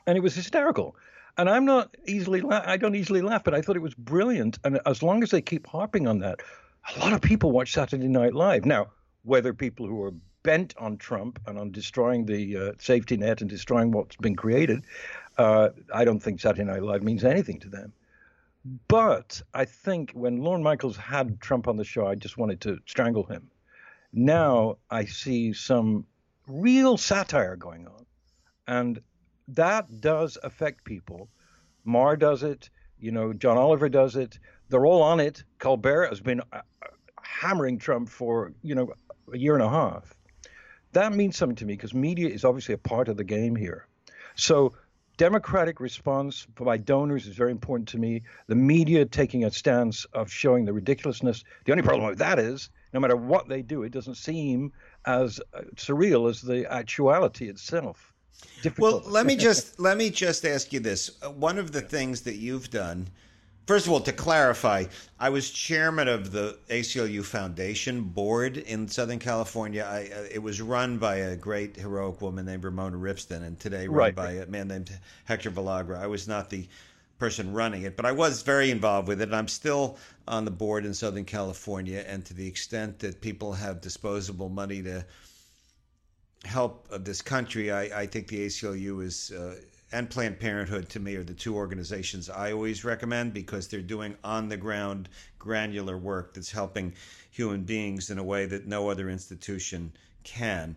and 0.07 0.17
it 0.17 0.21
was 0.21 0.35
hysterical. 0.35 0.95
And 1.37 1.49
I'm 1.49 1.65
not 1.65 1.95
easily 2.05 2.41
la- 2.41 2.63
I 2.65 2.77
don't 2.77 2.95
easily 2.95 3.21
laugh, 3.21 3.43
but 3.43 3.53
I 3.53 3.61
thought 3.61 3.75
it 3.75 3.81
was 3.81 3.93
brilliant. 3.93 4.57
And 4.63 4.79
as 4.85 5.03
long 5.03 5.23
as 5.23 5.31
they 5.31 5.41
keep 5.41 5.67
harping 5.67 6.07
on 6.07 6.19
that, 6.19 6.39
a 6.95 6.99
lot 6.99 7.13
of 7.13 7.21
people 7.21 7.51
watch 7.51 7.73
Saturday 7.73 8.07
Night 8.07 8.33
Live 8.33 8.65
now. 8.65 8.87
Whether 9.23 9.53
people 9.53 9.87
who 9.87 10.01
are 10.03 10.13
bent 10.43 10.75
on 10.77 10.97
Trump 10.97 11.39
and 11.47 11.57
on 11.57 11.71
destroying 11.71 12.25
the 12.25 12.57
uh, 12.57 12.71
safety 12.77 13.17
net 13.17 13.41
and 13.41 13.49
destroying 13.49 13.91
what's 13.91 14.15
been 14.15 14.35
created, 14.35 14.83
uh, 15.37 15.69
I 15.93 16.05
don't 16.05 16.19
think 16.19 16.39
Saturday 16.39 16.63
Night 16.63 16.83
Live 16.83 17.03
means 17.03 17.23
anything 17.23 17.59
to 17.61 17.69
them. 17.69 17.91
But 18.87 19.41
I 19.53 19.65
think 19.65 20.11
when 20.13 20.37
Lorne 20.37 20.63
Michaels 20.63 20.97
had 20.97 21.41
Trump 21.41 21.67
on 21.67 21.77
the 21.77 21.83
show, 21.83 22.07
I 22.07 22.15
just 22.15 22.37
wanted 22.37 22.61
to 22.61 22.79
strangle 22.85 23.23
him. 23.23 23.49
Now 24.13 24.77
I 24.89 25.05
see 25.05 25.53
some 25.53 26.05
real 26.47 26.97
satire 26.97 27.55
going 27.55 27.87
on. 27.87 28.05
And 28.67 29.01
that 29.49 30.01
does 30.01 30.37
affect 30.43 30.83
people. 30.83 31.29
Maher 31.83 32.17
does 32.17 32.43
it. 32.43 32.69
You 32.99 33.11
know, 33.11 33.33
John 33.33 33.57
Oliver 33.57 33.89
does 33.89 34.15
it. 34.15 34.39
They're 34.69 34.85
all 34.85 35.01
on 35.01 35.19
it. 35.19 35.43
Colbert 35.59 36.07
has 36.07 36.21
been 36.21 36.41
uh, 36.51 36.61
hammering 37.21 37.77
Trump 37.77 38.09
for, 38.09 38.53
you 38.63 38.75
know, 38.75 38.93
a 39.31 39.37
year 39.37 39.53
and 39.53 39.63
a 39.63 39.69
half. 39.69 40.13
That 40.93 41.13
means 41.13 41.35
something 41.35 41.57
to 41.57 41.65
me 41.65 41.73
because 41.73 41.93
media 41.93 42.29
is 42.29 42.45
obviously 42.45 42.73
a 42.73 42.79
part 42.79 43.09
of 43.09 43.17
the 43.17 43.23
game 43.23 43.55
here. 43.55 43.87
So 44.35 44.73
democratic 45.17 45.79
response 45.79 46.45
by 46.55 46.77
donors 46.77 47.27
is 47.27 47.35
very 47.35 47.51
important 47.51 47.89
to 47.89 47.97
me. 47.97 48.23
The 48.47 48.55
media 48.55 49.05
taking 49.05 49.43
a 49.43 49.51
stance 49.51 50.05
of 50.13 50.31
showing 50.31 50.65
the 50.65 50.73
ridiculousness. 50.73 51.43
The 51.65 51.71
only 51.71 51.83
problem 51.83 52.07
with 52.07 52.19
that 52.19 52.39
is, 52.39 52.69
no 52.93 52.99
matter 52.99 53.15
what 53.15 53.47
they 53.47 53.61
do, 53.61 53.83
it 53.83 53.91
doesn't 53.91 54.15
seem 54.15 54.71
as 55.05 55.39
uh, 55.53 55.61
surreal 55.75 56.29
as 56.29 56.41
the 56.41 56.71
actuality 56.71 57.49
itself. 57.49 58.14
Difficult. 58.61 59.03
Well, 59.03 59.11
let 59.11 59.25
me 59.25 59.35
just 59.47 59.79
let 59.79 59.97
me 59.97 60.09
just 60.09 60.45
ask 60.45 60.73
you 60.73 60.79
this. 60.79 61.11
Uh, 61.21 61.29
one 61.31 61.57
of 61.57 61.71
the 61.71 61.81
things 61.81 62.21
that 62.21 62.35
you've 62.35 62.69
done 62.69 63.07
First 63.65 63.87
of 63.87 63.93
all, 63.93 64.01
to 64.01 64.13
clarify, 64.13 64.85
I 65.19 65.29
was 65.29 65.49
chairman 65.49 66.07
of 66.07 66.31
the 66.31 66.59
ACLU 66.69 67.25
Foundation 67.25 68.01
board 68.01 68.57
in 68.57 68.87
Southern 68.87 69.17
California. 69.17 69.83
I, 69.83 70.15
uh, 70.15 70.27
it 70.31 70.37
was 70.37 70.61
run 70.61 70.99
by 70.99 71.15
a 71.15 71.35
great 71.35 71.75
heroic 71.75 72.21
woman 72.21 72.45
named 72.45 72.63
Ramona 72.63 72.97
Ripston, 72.97 73.41
and 73.41 73.59
today 73.59 73.87
run 73.87 73.97
right. 73.97 74.15
by 74.15 74.31
a 74.33 74.45
man 74.45 74.67
named 74.67 74.91
Hector 75.23 75.49
Villagra. 75.49 75.97
I 75.97 76.05
was 76.05 76.27
not 76.27 76.51
the 76.51 76.67
person 77.17 77.53
running 77.53 77.81
it, 77.81 77.95
but 77.95 78.05
I 78.05 78.11
was 78.11 78.43
very 78.43 78.69
involved 78.69 79.07
with 79.07 79.19
it. 79.19 79.29
And 79.29 79.35
I'm 79.35 79.47
still 79.47 79.97
on 80.27 80.45
the 80.45 80.51
board 80.51 80.85
in 80.85 80.93
Southern 80.93 81.25
California, 81.25 82.05
and 82.07 82.23
to 82.25 82.35
the 82.35 82.47
extent 82.47 82.99
that 82.99 83.19
people 83.19 83.51
have 83.51 83.81
disposable 83.81 84.49
money 84.49 84.83
to 84.83 85.03
help 86.45 86.87
of 86.91 87.05
this 87.05 87.21
country, 87.21 87.71
I, 87.71 88.01
I 88.01 88.05
think 88.05 88.27
the 88.27 88.45
ACLU 88.45 89.03
is. 89.03 89.31
Uh, 89.31 89.55
and 89.91 90.09
Planned 90.09 90.39
Parenthood 90.39 90.89
to 90.89 90.99
me 90.99 91.15
are 91.15 91.23
the 91.23 91.33
two 91.33 91.55
organizations 91.55 92.29
I 92.29 92.51
always 92.51 92.83
recommend 92.83 93.33
because 93.33 93.67
they're 93.67 93.81
doing 93.81 94.17
on 94.23 94.49
the 94.49 94.57
ground 94.57 95.07
granular 95.39 95.97
work 95.97 96.33
that's 96.33 96.51
helping 96.51 96.93
human 97.31 97.63
beings 97.63 98.09
in 98.09 98.17
a 98.17 98.23
way 98.23 98.45
that 98.47 98.67
no 98.67 98.89
other 98.89 99.09
institution 99.09 99.93
can. 100.23 100.75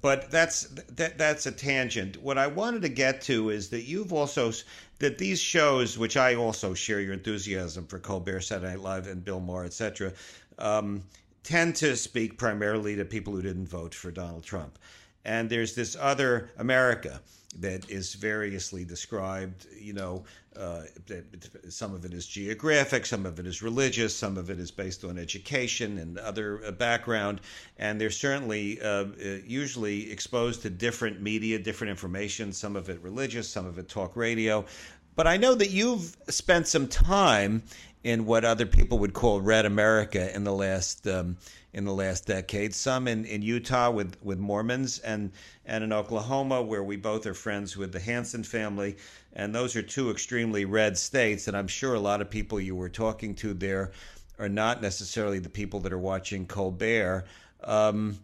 But 0.00 0.30
that's 0.30 0.62
that, 0.96 1.18
that's 1.18 1.46
a 1.46 1.52
tangent. 1.52 2.16
What 2.22 2.38
I 2.38 2.46
wanted 2.46 2.82
to 2.82 2.88
get 2.88 3.20
to 3.22 3.50
is 3.50 3.68
that 3.68 3.82
you've 3.82 4.12
also 4.12 4.52
that 4.98 5.18
these 5.18 5.40
shows, 5.40 5.98
which 5.98 6.16
I 6.16 6.34
also 6.34 6.72
share 6.72 7.00
your 7.00 7.12
enthusiasm 7.12 7.86
for 7.86 7.98
Colbert, 7.98 8.40
Saturday 8.40 8.72
Night 8.72 8.80
Live, 8.80 9.06
and 9.06 9.22
Bill 9.22 9.40
Maher, 9.40 9.64
etc., 9.64 10.12
um, 10.58 11.02
tend 11.44 11.76
to 11.76 11.96
speak 11.96 12.36
primarily 12.38 12.96
to 12.96 13.04
people 13.04 13.32
who 13.32 13.42
didn't 13.42 13.68
vote 13.68 13.94
for 13.94 14.10
Donald 14.10 14.42
Trump. 14.42 14.78
and 15.24 15.48
there's 15.48 15.74
this 15.74 15.96
other 15.98 16.50
America 16.58 17.20
that 17.60 17.88
is 17.88 18.14
variously 18.14 18.84
described. 18.84 19.66
You 19.78 19.92
know, 19.92 20.24
uh, 20.56 20.82
some 21.68 21.94
of 21.94 22.04
it 22.04 22.12
is 22.12 22.26
geographic, 22.26 23.06
some 23.06 23.24
of 23.26 23.38
it 23.38 23.46
is 23.46 23.62
religious, 23.62 24.14
some 24.14 24.36
of 24.36 24.50
it 24.50 24.58
is 24.58 24.70
based 24.70 25.04
on 25.04 25.18
education 25.18 25.98
and 25.98 26.18
other 26.18 26.64
uh, 26.64 26.72
background, 26.72 27.40
and 27.78 28.00
they're 28.00 28.10
certainly 28.10 28.80
uh, 28.80 28.86
uh, 28.86 29.06
usually 29.46 30.10
exposed 30.10 30.62
to 30.62 30.70
different 30.70 31.20
media, 31.20 31.58
different 31.58 31.90
information. 31.90 32.52
Some 32.52 32.76
of 32.76 32.90
it 32.90 33.00
religious, 33.00 33.48
some 33.48 33.66
of 33.66 33.78
it 33.78 33.88
talk 33.88 34.16
radio. 34.16 34.64
But 35.16 35.28
I 35.28 35.36
know 35.36 35.54
that 35.54 35.70
you've 35.70 36.16
spent 36.28 36.66
some 36.66 36.88
time 36.88 37.62
in 38.04 38.26
what 38.26 38.44
other 38.44 38.66
people 38.66 38.98
would 38.98 39.14
call 39.14 39.40
red 39.40 39.64
America 39.64 40.32
in 40.36 40.44
the 40.44 40.52
last 40.52 41.06
um, 41.08 41.36
in 41.72 41.84
the 41.84 41.92
last 41.92 42.26
decade. 42.26 42.72
Some 42.72 43.08
in, 43.08 43.24
in 43.24 43.42
Utah 43.42 43.90
with, 43.90 44.16
with 44.22 44.38
Mormons, 44.38 45.00
and 45.00 45.32
and 45.64 45.82
in 45.82 45.92
Oklahoma, 45.92 46.62
where 46.62 46.84
we 46.84 46.96
both 46.96 47.26
are 47.26 47.34
friends 47.34 47.76
with 47.76 47.92
the 47.92 47.98
Hanson 47.98 48.44
family. 48.44 48.96
And 49.32 49.52
those 49.52 49.74
are 49.74 49.82
two 49.82 50.10
extremely 50.10 50.64
red 50.66 50.96
states. 50.96 51.48
And 51.48 51.56
I'm 51.56 51.66
sure 51.66 51.94
a 51.94 52.00
lot 52.00 52.20
of 52.20 52.30
people 52.30 52.60
you 52.60 52.76
were 52.76 52.90
talking 52.90 53.34
to 53.36 53.54
there 53.54 53.90
are 54.38 54.48
not 54.48 54.80
necessarily 54.82 55.40
the 55.40 55.48
people 55.48 55.80
that 55.80 55.92
are 55.92 55.98
watching 55.98 56.46
Colbert. 56.46 57.24
Um, 57.64 58.18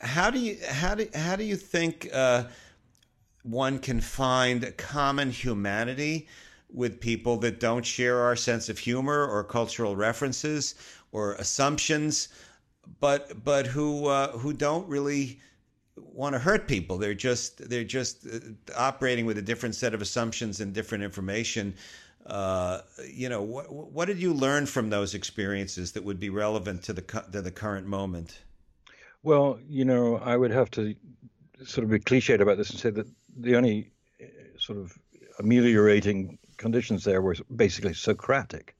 how 0.00 0.30
do 0.30 0.40
you 0.40 0.56
how 0.66 0.94
do 0.94 1.06
how 1.14 1.36
do 1.36 1.44
you 1.44 1.56
think 1.56 2.08
uh, 2.12 2.44
one 3.42 3.78
can 3.78 4.00
find 4.00 4.74
common 4.78 5.30
humanity 5.30 6.26
with 6.74 7.00
people 7.00 7.36
that 7.38 7.60
don't 7.60 7.86
share 7.86 8.20
our 8.20 8.34
sense 8.36 8.68
of 8.68 8.78
humor 8.78 9.26
or 9.26 9.44
cultural 9.44 9.94
references 9.94 10.74
or 11.12 11.34
assumptions, 11.34 12.28
but 13.00 13.44
but 13.44 13.66
who 13.66 14.06
uh, 14.06 14.32
who 14.32 14.52
don't 14.52 14.86
really 14.88 15.40
want 15.96 16.34
to 16.34 16.38
hurt 16.38 16.66
people. 16.66 16.98
They're 16.98 17.14
just 17.14 17.68
they're 17.70 17.84
just 17.84 18.26
uh, 18.26 18.38
operating 18.76 19.24
with 19.24 19.38
a 19.38 19.42
different 19.42 19.76
set 19.76 19.94
of 19.94 20.02
assumptions 20.02 20.60
and 20.60 20.72
different 20.72 21.04
information. 21.04 21.74
Uh, 22.26 22.80
you 23.08 23.28
know, 23.28 23.42
what 23.42 23.72
what 23.72 24.06
did 24.06 24.20
you 24.20 24.32
learn 24.34 24.66
from 24.66 24.90
those 24.90 25.14
experiences 25.14 25.92
that 25.92 26.02
would 26.02 26.18
be 26.18 26.30
relevant 26.30 26.82
to 26.82 26.92
the 26.92 27.02
to 27.32 27.40
the 27.40 27.50
current 27.50 27.86
moment? 27.86 28.42
Well, 29.22 29.58
you 29.68 29.84
know, 29.84 30.16
I 30.16 30.36
would 30.36 30.50
have 30.50 30.70
to 30.72 30.94
sort 31.64 31.84
of 31.84 31.90
be 31.90 32.00
cliched 32.00 32.40
about 32.40 32.58
this 32.58 32.70
and 32.70 32.78
say 32.78 32.90
that 32.90 33.06
the 33.36 33.56
only 33.56 33.90
uh, 34.20 34.26
sort 34.58 34.78
of 34.78 34.98
ameliorating 35.38 36.38
conditions 36.56 37.04
there 37.04 37.22
were 37.22 37.36
basically 37.54 37.94
Socratic 37.94 38.74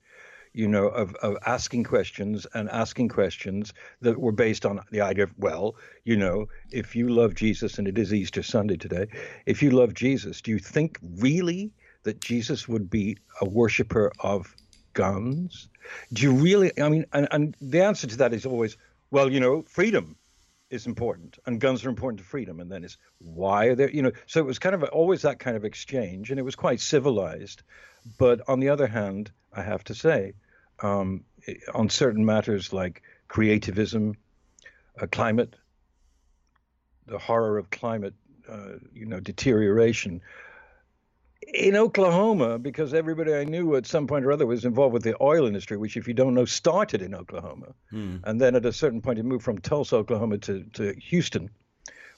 you 0.54 0.68
know, 0.68 0.86
of, 0.86 1.14
of 1.16 1.36
asking 1.44 1.82
questions 1.82 2.46
and 2.54 2.70
asking 2.70 3.08
questions 3.08 3.74
that 4.00 4.18
were 4.18 4.32
based 4.32 4.64
on 4.64 4.80
the 4.92 5.00
idea 5.00 5.24
of, 5.24 5.32
well, 5.36 5.74
you 6.04 6.16
know, 6.16 6.46
if 6.70 6.94
you 6.94 7.08
love 7.08 7.34
Jesus, 7.34 7.76
and 7.76 7.88
it 7.88 7.98
is 7.98 8.14
Easter 8.14 8.42
Sunday 8.42 8.76
today, 8.76 9.08
if 9.46 9.62
you 9.62 9.70
love 9.72 9.94
Jesus, 9.94 10.40
do 10.40 10.52
you 10.52 10.60
think 10.60 10.98
really 11.18 11.72
that 12.04 12.20
Jesus 12.20 12.68
would 12.68 12.88
be 12.88 13.18
a 13.40 13.48
worshiper 13.48 14.12
of 14.20 14.54
guns? 14.92 15.68
Do 16.12 16.22
you 16.22 16.32
really, 16.32 16.70
I 16.80 16.88
mean, 16.88 17.04
and, 17.12 17.26
and 17.32 17.56
the 17.60 17.82
answer 17.82 18.06
to 18.06 18.16
that 18.18 18.32
is 18.32 18.46
always, 18.46 18.76
well, 19.10 19.30
you 19.30 19.40
know, 19.40 19.62
freedom 19.62 20.16
is 20.70 20.86
important 20.86 21.38
and 21.46 21.60
guns 21.60 21.84
are 21.84 21.88
important 21.88 22.18
to 22.18 22.24
freedom 22.24 22.60
and 22.60 22.70
then 22.70 22.84
it's 22.84 22.96
why 23.18 23.66
are 23.66 23.74
there 23.74 23.90
you 23.90 24.02
know 24.02 24.12
so 24.26 24.40
it 24.40 24.46
was 24.46 24.58
kind 24.58 24.74
of 24.74 24.82
always 24.84 25.22
that 25.22 25.38
kind 25.38 25.56
of 25.56 25.64
exchange 25.64 26.30
and 26.30 26.40
it 26.40 26.42
was 26.42 26.56
quite 26.56 26.80
civilized 26.80 27.62
but 28.18 28.40
on 28.48 28.60
the 28.60 28.68
other 28.68 28.86
hand 28.86 29.30
i 29.52 29.62
have 29.62 29.84
to 29.84 29.94
say 29.94 30.32
um, 30.82 31.24
on 31.72 31.88
certain 31.88 32.24
matters 32.24 32.72
like 32.72 33.02
creationism, 33.28 34.16
uh, 35.00 35.06
climate, 35.10 35.54
the 37.06 37.18
horror 37.18 37.58
of 37.58 37.70
climate, 37.70 38.14
uh, 38.48 38.74
you 38.92 39.06
know, 39.06 39.20
deterioration. 39.20 40.20
In 41.54 41.76
Oklahoma, 41.76 42.58
because 42.58 42.92
everybody 42.92 43.32
I 43.32 43.44
knew 43.44 43.76
at 43.76 43.86
some 43.86 44.08
point 44.08 44.24
or 44.24 44.32
other 44.32 44.44
was 44.44 44.64
involved 44.64 44.92
with 44.92 45.04
the 45.04 45.14
oil 45.20 45.46
industry, 45.46 45.76
which, 45.76 45.96
if 45.96 46.08
you 46.08 46.14
don't 46.14 46.34
know, 46.34 46.44
started 46.44 47.00
in 47.00 47.14
Oklahoma. 47.14 47.74
Hmm. 47.90 48.16
And 48.24 48.40
then 48.40 48.56
at 48.56 48.66
a 48.66 48.72
certain 48.72 49.00
point, 49.00 49.20
it 49.20 49.24
moved 49.24 49.44
from 49.44 49.60
Tulsa, 49.60 49.94
Oklahoma 49.96 50.38
to, 50.38 50.64
to 50.74 50.94
Houston 50.94 51.48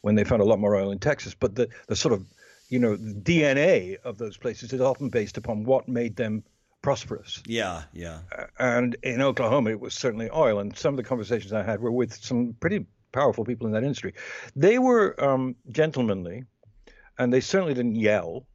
when 0.01 0.15
they 0.15 0.25
found 0.25 0.41
a 0.41 0.47
lot 0.47 0.59
more 0.59 0.75
oil 0.75 0.91
in 0.91 0.99
Texas. 0.99 1.35
But 1.35 1.55
the, 1.55 1.69
the 1.87 1.97
sort 1.97 2.15
of, 2.15 2.25
you 2.71 2.79
know, 2.79 2.97
the 2.97 3.13
DNA 3.13 3.97
of 4.05 4.17
those 4.17 4.39
places 4.39 4.73
is 4.73 4.81
often 4.81 5.11
based 5.11 5.37
upon 5.37 5.65
what 5.65 5.87
made 5.87 6.17
them 6.17 6.43
prosperous. 6.81 7.43
Yeah, 7.47 7.83
yeah. 7.93 8.21
Uh, 8.37 8.47
and 8.59 8.97
in 9.03 9.21
Oklahoma, 9.21 9.71
it 9.71 9.81
was 9.81 9.93
certainly 9.93 10.31
oil. 10.31 10.61
And 10.61 10.75
some 10.75 10.95
of 10.95 10.97
the 10.97 11.03
conversations 11.03 11.53
I 11.53 11.63
had 11.63 11.81
were 11.81 11.93
with 11.93 12.15
some 12.15 12.57
pretty 12.59 12.87
powerful 13.13 13.45
people 13.45 13.67
in 13.67 13.73
that 13.75 13.83
industry. 13.83 14.15
They 14.55 14.79
were 14.79 15.23
um, 15.23 15.57
gentlemanly, 15.71 16.45
and 17.19 17.33
they 17.33 17.41
certainly 17.41 17.75
didn't 17.75 17.97
yell, 17.97 18.47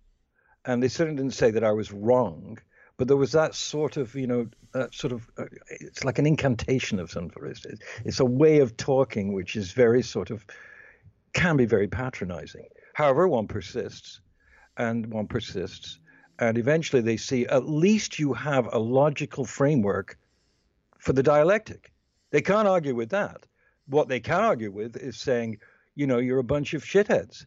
and 0.65 0.82
they 0.82 0.88
certainly 0.88 1.21
didn't 1.21 1.36
say 1.36 1.52
that 1.52 1.63
I 1.63 1.71
was 1.71 1.91
wrong. 1.91 2.58
But 2.97 3.08
there 3.08 3.17
was 3.17 3.32
that 3.32 3.56
sort 3.56 3.97
of, 3.97 4.13
you 4.13 4.28
know, 4.28 4.47
that 4.74 4.93
sort 4.93 5.12
of, 5.12 5.28
uh, 5.38 5.45
it's 5.69 6.04
like 6.04 6.19
an 6.19 6.28
incantation 6.28 7.00
of 7.00 7.10
some 7.10 7.32
sort. 7.32 7.50
It's, 7.50 7.65
it's 8.06 8.19
a 8.19 8.26
way 8.26 8.60
of 8.60 8.78
talking 8.78 9.34
which 9.34 9.56
is 9.56 9.71
very 9.71 10.04
sort 10.04 10.30
of, 10.30 10.45
can 11.34 11.58
be 11.58 11.65
very 11.65 11.88
patronizing. 11.88 12.67
However, 12.93 13.28
one 13.28 13.47
persists, 13.47 14.21
and 14.78 15.08
one 15.08 15.28
persists, 15.28 16.00
and 16.39 16.58
eventually 16.58 17.02
they 17.02 17.17
see 17.17 17.45
at 17.47 17.67
least 17.67 18.19
you 18.19 18.34
have 18.34 18.67
a 18.71 18.80
logical 18.80 19.45
framework 19.45 20.17
for 21.00 21.13
the 21.13 21.24
dialectic. 21.24 21.91
They 22.32 22.41
can't 22.41 22.67
argue 22.67 22.95
with 22.95 23.10
that. 23.10 23.45
What 23.88 24.08
they 24.08 24.19
can 24.19 24.43
argue 24.43 24.71
with 24.71 24.95
is 24.95 25.17
saying, 25.17 25.58
you 25.95 26.08
know, 26.08 26.19
you're 26.19 26.39
a 26.39 26.43
bunch 26.43 26.74
of 26.74 26.84
shitheads. 26.84 27.45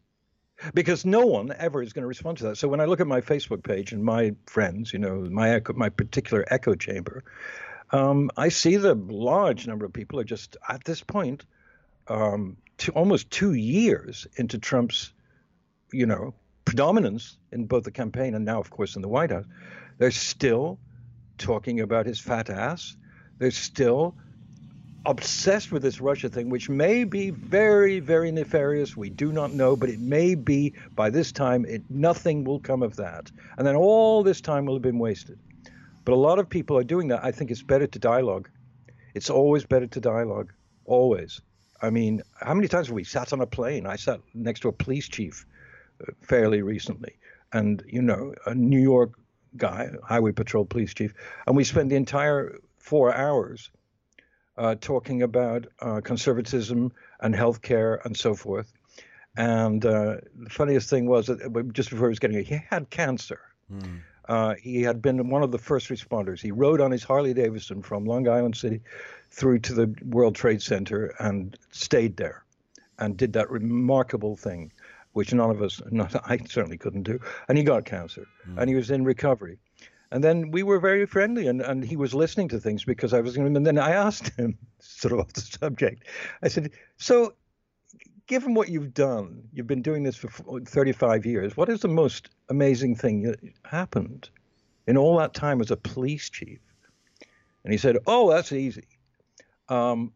Because 0.72 1.04
no 1.04 1.26
one 1.26 1.52
ever 1.56 1.82
is 1.82 1.92
going 1.92 2.02
to 2.02 2.08
respond 2.08 2.38
to 2.38 2.44
that. 2.44 2.56
So 2.56 2.68
when 2.68 2.80
I 2.80 2.84
look 2.84 3.00
at 3.00 3.06
my 3.06 3.20
Facebook 3.20 3.62
page 3.62 3.92
and 3.92 4.02
my 4.02 4.34
friends, 4.46 4.92
you 4.92 4.98
know, 4.98 5.20
my 5.30 5.50
echo, 5.50 5.72
my 5.72 5.88
particular 5.88 6.44
echo 6.48 6.74
chamber, 6.74 7.24
um, 7.90 8.30
I 8.36 8.48
see 8.48 8.76
the 8.76 8.94
large 8.94 9.66
number 9.66 9.84
of 9.84 9.92
people 9.92 10.20
are 10.20 10.24
just 10.24 10.56
at 10.68 10.84
this 10.84 11.02
point, 11.02 11.44
um, 12.08 12.56
to 12.78 12.92
almost 12.92 13.30
two 13.30 13.52
years 13.52 14.26
into 14.36 14.58
Trump's, 14.58 15.12
you 15.92 16.06
know, 16.06 16.34
predominance 16.64 17.36
in 17.52 17.66
both 17.66 17.84
the 17.84 17.90
campaign 17.90 18.34
and 18.34 18.44
now, 18.44 18.60
of 18.60 18.70
course, 18.70 18.96
in 18.96 19.02
the 19.02 19.08
White 19.08 19.30
House, 19.30 19.44
they're 19.98 20.10
still 20.10 20.78
talking 21.38 21.80
about 21.80 22.06
his 22.06 22.18
fat 22.18 22.50
ass. 22.50 22.96
They're 23.38 23.50
still 23.50 24.16
obsessed 25.06 25.70
with 25.70 25.82
this 25.82 26.00
Russia 26.00 26.28
thing, 26.28 26.48
which 26.48 26.68
may 26.68 27.04
be 27.04 27.30
very, 27.30 28.00
very 28.00 28.30
nefarious. 28.30 28.96
We 28.96 29.10
do 29.10 29.32
not 29.32 29.52
know, 29.52 29.76
but 29.76 29.90
it 29.90 30.00
may 30.00 30.34
be 30.34 30.74
by 30.94 31.10
this 31.10 31.32
time, 31.32 31.64
it, 31.66 31.82
nothing 31.90 32.44
will 32.44 32.60
come 32.60 32.82
of 32.82 32.96
that. 32.96 33.30
And 33.58 33.66
then 33.66 33.76
all 33.76 34.22
this 34.22 34.40
time 34.40 34.66
will 34.66 34.74
have 34.74 34.82
been 34.82 34.98
wasted. 34.98 35.38
But 36.04 36.12
a 36.12 36.16
lot 36.16 36.38
of 36.38 36.48
people 36.48 36.76
are 36.78 36.84
doing 36.84 37.08
that. 37.08 37.24
I 37.24 37.32
think 37.32 37.50
it's 37.50 37.62
better 37.62 37.86
to 37.86 37.98
dialogue. 37.98 38.48
It's 39.14 39.30
always 39.30 39.64
better 39.64 39.86
to 39.86 40.00
dialogue. 40.00 40.52
Always. 40.84 41.40
I 41.82 41.90
mean, 41.90 42.22
how 42.40 42.54
many 42.54 42.68
times 42.68 42.88
have 42.88 42.94
we 42.94 43.04
sat 43.04 43.32
on 43.32 43.40
a 43.40 43.46
plane? 43.46 43.86
I 43.86 43.96
sat 43.96 44.20
next 44.32 44.60
to 44.60 44.68
a 44.68 44.72
police 44.72 45.08
chief 45.08 45.44
uh, 46.00 46.12
fairly 46.22 46.62
recently, 46.62 47.16
and 47.52 47.82
you 47.86 48.00
know, 48.00 48.34
a 48.46 48.54
New 48.54 48.80
York 48.80 49.12
guy, 49.56 49.90
Highway 50.02 50.32
Patrol 50.32 50.64
police 50.64 50.94
chief, 50.94 51.14
and 51.46 51.56
we 51.56 51.64
spent 51.64 51.90
the 51.90 51.96
entire 51.96 52.58
four 52.78 53.14
hours 53.14 53.70
uh, 54.56 54.74
talking 54.80 55.22
about 55.22 55.66
uh, 55.80 56.00
conservatism 56.00 56.92
and 57.20 57.34
healthcare 57.34 58.04
and 58.04 58.16
so 58.16 58.34
forth. 58.34 58.72
And 59.36 59.84
uh, 59.84 60.16
the 60.38 60.50
funniest 60.50 60.88
thing 60.88 61.06
was 61.06 61.26
that 61.26 61.72
just 61.72 61.90
before 61.90 62.08
he 62.08 62.10
was 62.10 62.18
getting 62.18 62.38
it, 62.38 62.46
he 62.46 62.60
had 62.70 62.90
cancer. 62.90 63.40
Mm. 63.72 64.00
Uh, 64.26 64.54
he 64.54 64.82
had 64.82 65.02
been 65.02 65.28
one 65.28 65.42
of 65.42 65.50
the 65.50 65.58
first 65.58 65.88
responders. 65.88 66.40
He 66.40 66.52
rode 66.52 66.80
on 66.80 66.90
his 66.90 67.02
Harley 67.02 67.34
Davidson 67.34 67.82
from 67.82 68.04
Long 68.04 68.28
Island 68.28 68.56
City 68.56 68.80
through 69.30 69.58
to 69.60 69.74
the 69.74 69.94
World 70.04 70.34
Trade 70.34 70.62
Center 70.62 71.14
and 71.18 71.58
stayed 71.70 72.16
there 72.16 72.44
and 72.98 73.16
did 73.16 73.32
that 73.32 73.50
remarkable 73.50 74.36
thing 74.36 74.72
which 75.14 75.32
none 75.32 75.50
of 75.50 75.62
us, 75.62 75.80
not 75.90 76.14
I 76.28 76.38
certainly 76.46 76.76
couldn't 76.76 77.04
do. 77.04 77.18
And 77.48 77.56
he 77.56 77.64
got 77.64 77.86
cancer, 77.86 78.26
mm. 78.46 78.58
and 78.58 78.68
he 78.68 78.76
was 78.76 78.90
in 78.90 79.04
recovery. 79.04 79.58
And 80.10 80.22
then 80.22 80.50
we 80.50 80.62
were 80.62 80.78
very 80.78 81.06
friendly, 81.06 81.46
and, 81.46 81.60
and 81.60 81.84
he 81.84 81.96
was 81.96 82.14
listening 82.14 82.48
to 82.48 82.60
things 82.60 82.84
because 82.84 83.12
I 83.12 83.20
was. 83.20 83.36
And 83.36 83.66
then 83.66 83.78
I 83.78 83.90
asked 83.90 84.28
him, 84.36 84.58
sort 84.78 85.12
of 85.12 85.20
off 85.20 85.32
the 85.32 85.40
subject, 85.40 86.04
I 86.42 86.48
said, 86.48 86.70
"So, 86.98 87.34
given 88.26 88.54
what 88.54 88.68
you've 88.68 88.94
done, 88.94 89.48
you've 89.52 89.66
been 89.66 89.82
doing 89.82 90.02
this 90.02 90.16
for 90.16 90.60
35 90.60 91.26
years. 91.26 91.56
What 91.56 91.68
is 91.68 91.80
the 91.80 91.88
most 91.88 92.30
amazing 92.48 92.96
thing 92.96 93.22
that 93.22 93.40
happened 93.64 94.30
in 94.86 94.96
all 94.96 95.16
that 95.18 95.34
time 95.34 95.60
as 95.60 95.70
a 95.70 95.76
police 95.76 96.30
chief?" 96.30 96.60
And 97.64 97.72
he 97.72 97.78
said, 97.78 97.98
"Oh, 98.06 98.30
that's 98.30 98.52
easy. 98.52 98.86
Um, 99.68 100.12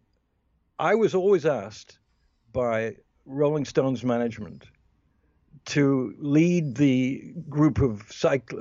I 0.79 0.95
was 0.95 1.15
always 1.15 1.47
asked 1.47 1.99
by 2.53 2.97
Rolling 3.25 3.65
Stones 3.65 4.05
management 4.05 4.65
to 5.69 6.15
lead 6.19 6.77
the 6.77 7.33
group 7.49 7.81
of 7.81 8.11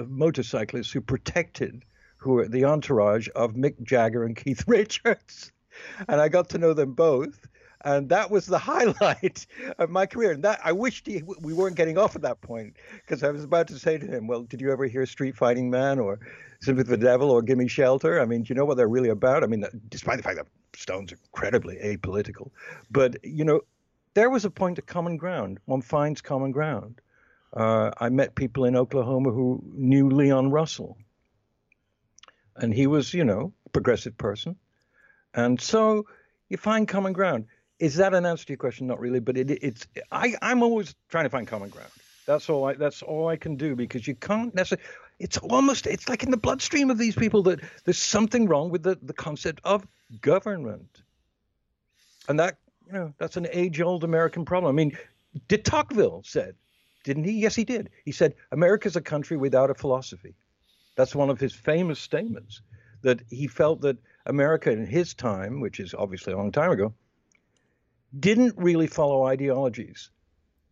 motorcyclists 0.09 0.91
who 0.91 0.99
protected, 1.01 1.83
who 2.17 2.33
were 2.33 2.47
the 2.47 2.65
entourage 2.65 3.29
of 3.35 3.53
Mick 3.53 3.81
Jagger 3.81 4.23
and 4.23 4.35
Keith 4.35 4.63
Richards. 4.67 5.51
And 6.07 6.19
I 6.19 6.27
got 6.27 6.49
to 6.49 6.57
know 6.57 6.73
them 6.73 6.93
both. 6.93 7.47
and 7.85 8.09
that 8.09 8.29
was 8.29 8.45
the 8.45 8.57
highlight 8.73 9.47
of 9.77 9.89
my 9.89 10.05
career. 10.05 10.31
And 10.31 10.43
that 10.43 10.59
I 10.63 10.73
wished 10.73 11.07
he, 11.07 11.23
we 11.39 11.53
weren't 11.53 11.77
getting 11.77 11.97
off 11.97 12.15
at 12.15 12.23
that 12.23 12.41
point 12.41 12.75
because 13.05 13.23
I 13.23 13.31
was 13.31 13.43
about 13.43 13.67
to 13.69 13.79
say 13.79 13.97
to 13.97 14.05
him, 14.05 14.27
"Well, 14.27 14.43
did 14.43 14.59
you 14.59 14.71
ever 14.71 14.85
hear 14.85 15.05
Street 15.05 15.37
Fighting 15.37 15.69
Man 15.69 15.99
or 15.99 16.19
Sympathy 16.61 16.89
the 16.89 16.97
Devil 16.97 17.29
or 17.31 17.41
Gimme 17.41 17.67
Shelter? 17.67 18.19
I 18.19 18.25
mean, 18.25 18.43
do 18.43 18.49
you 18.49 18.55
know 18.55 18.65
what 18.65 18.75
they're 18.75 18.89
really 18.89 19.09
about? 19.09 19.43
I 19.43 19.47
mean, 19.47 19.63
despite 19.89 20.17
the 20.17 20.23
fact 20.23 20.37
that 20.37 20.47
Stones 20.75 21.11
incredibly 21.11 21.77
apolitical, 21.77 22.51
but 22.91 23.15
you 23.23 23.45
know, 23.45 23.61
there 24.17 24.32
was 24.32 24.45
a 24.45 24.49
point 24.49 24.80
of 24.80 24.86
common 24.88 25.15
ground. 25.15 25.60
One 25.65 25.84
finds 25.84 26.21
common 26.21 26.51
ground. 26.51 27.01
Uh, 27.53 27.91
I 27.99 28.10
met 28.10 28.34
people 28.34 28.65
in 28.65 28.75
Oklahoma 28.75 29.30
who 29.30 29.62
knew 29.75 30.10
Leon 30.10 30.49
Russell, 30.49 30.97
and 32.56 32.73
he 32.73 32.88
was, 32.88 33.13
you 33.13 33.23
know, 33.23 33.53
a 33.67 33.69
progressive 33.69 34.17
person, 34.17 34.56
and 35.36 35.62
so 35.62 36.08
you 36.49 36.58
find 36.58 36.88
common 36.88 37.13
ground. 37.13 37.45
Is 37.77 37.97
that 37.97 38.15
an 38.15 38.25
answer 38.25 38.45
to 38.45 38.53
your 38.53 38.58
question? 38.58 38.88
Not 38.88 38.99
really, 38.99 39.19
but 39.19 39.38
it, 39.38 39.51
it's. 39.51 39.86
I, 40.12 40.34
I'm 40.41 40.63
always 40.63 40.95
trying 41.10 41.25
to 41.25 41.30
find 41.30 41.47
common 41.47 41.69
ground. 41.69 41.91
That's 42.25 42.49
all. 42.49 42.65
I, 42.65 42.73
that's 42.73 43.03
all 43.03 43.27
I 43.27 43.36
can 43.36 43.56
do 43.56 43.75
because 43.75 44.08
you 44.08 44.15
can't 44.15 44.53
necessarily. 44.56 44.84
It's 45.19 45.38
almost. 45.38 45.86
It's 45.86 46.10
like 46.10 46.23
in 46.23 46.32
the 46.32 46.38
bloodstream 46.38 46.89
of 46.89 46.97
these 46.97 47.15
people 47.15 47.43
that 47.43 47.60
there's 47.86 47.99
something 47.99 48.47
wrong 48.47 48.71
with 48.71 48.82
the, 48.82 48.97
the 48.99 49.13
concept 49.13 49.62
of 49.63 49.86
government, 50.21 51.03
and 52.27 52.39
that 52.39 52.58
you 52.88 52.93
know 52.93 53.13
that's 53.17 53.38
an 53.38 53.47
age-old 53.52 54.04
American 54.04 54.45
problem. 54.45 54.73
I 54.73 54.76
mean, 54.76 54.97
de 55.47 55.58
Tocqueville 55.58 56.23
said, 56.26 56.56
didn't 57.04 57.26
he? 57.26 57.34
Yes, 57.34 57.56
he 57.56 57.63
did. 57.63 57.89
He 58.06 58.12
said 58.12 58.34
America's 58.52 58.95
a 58.95 59.02
country 59.02 59.38
without 59.38 59.69
a 59.69 59.76
philosophy. 59.76 60.36
That's 60.95 61.15
one 61.15 61.30
of 61.30 61.39
his 61.39 61.54
famous 61.54 62.00
statements. 62.00 62.62
That 63.04 63.21
he 63.30 63.47
felt 63.47 63.82
that 63.82 63.97
America 64.26 64.71
in 64.71 64.86
his 64.86 65.13
time, 65.13 65.62
which 65.62 65.80
is 65.80 65.93
obviously 65.93 66.34
a 66.34 66.38
long 66.38 66.52
time 66.52 66.71
ago, 66.71 66.93
didn't 68.19 68.56
really 68.58 68.88
follow 68.88 69.26
ideologies 69.26 70.10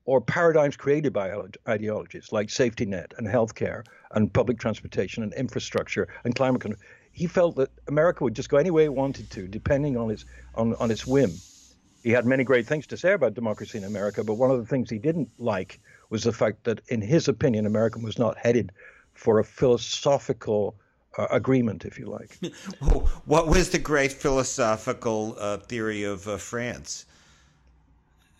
or 0.06 0.21
paradigms 0.21 0.75
created 0.75 1.13
by 1.13 1.32
ideologies 1.67 2.32
like 2.32 2.49
safety 2.49 2.86
net 2.86 3.13
and 3.17 3.28
healthcare 3.28 3.84
and 4.12 4.34
public 4.34 4.60
transportation 4.60 5.23
and 5.23 5.34
infrastructure 5.34 6.08
and 6.23 6.36
climate 6.36 6.62
control. 6.62 6.82
He 7.12 7.28
felt 7.28 7.56
that 7.58 7.69
America 7.88 8.23
would 8.23 8.36
just 8.36 8.49
go 8.49 8.58
any 8.58 8.71
way 8.71 8.86
it 8.86 8.93
wanted 8.93 9.30
to, 9.32 9.47
depending 9.47 9.95
on 9.97 10.12
its 10.12 10.25
on, 10.56 10.75
on 10.75 10.91
its 10.91 11.06
whim. 11.06 11.32
He 12.05 12.11
had 12.11 12.27
many 12.27 12.43
great 12.43 12.67
things 12.67 12.85
to 12.87 12.97
say 12.97 13.13
about 13.13 13.33
democracy 13.33 13.79
in 13.79 13.83
America, 13.83 14.23
but 14.23 14.35
one 14.35 14.51
of 14.51 14.59
the 14.59 14.65
things 14.67 14.91
he 14.91 14.99
didn't 14.99 15.27
like 15.39 15.79
was 16.11 16.21
the 16.21 16.31
fact 16.31 16.63
that, 16.65 16.79
in 16.89 17.01
his 17.01 17.27
opinion, 17.27 17.65
America 17.65 17.97
was 17.97 18.19
not 18.19 18.37
headed 18.37 18.71
for 19.15 19.39
a 19.39 19.43
philosophical 19.43 20.75
uh, 21.17 21.25
agreement, 21.31 21.83
if 21.83 21.97
you 21.97 22.05
like. 22.05 22.37
what 23.25 23.47
was 23.47 23.71
the 23.71 23.79
great 23.79 24.13
philosophical 24.13 25.35
uh, 25.39 25.57
theory 25.57 26.03
of 26.03 26.27
uh, 26.27 26.37
France? 26.37 27.07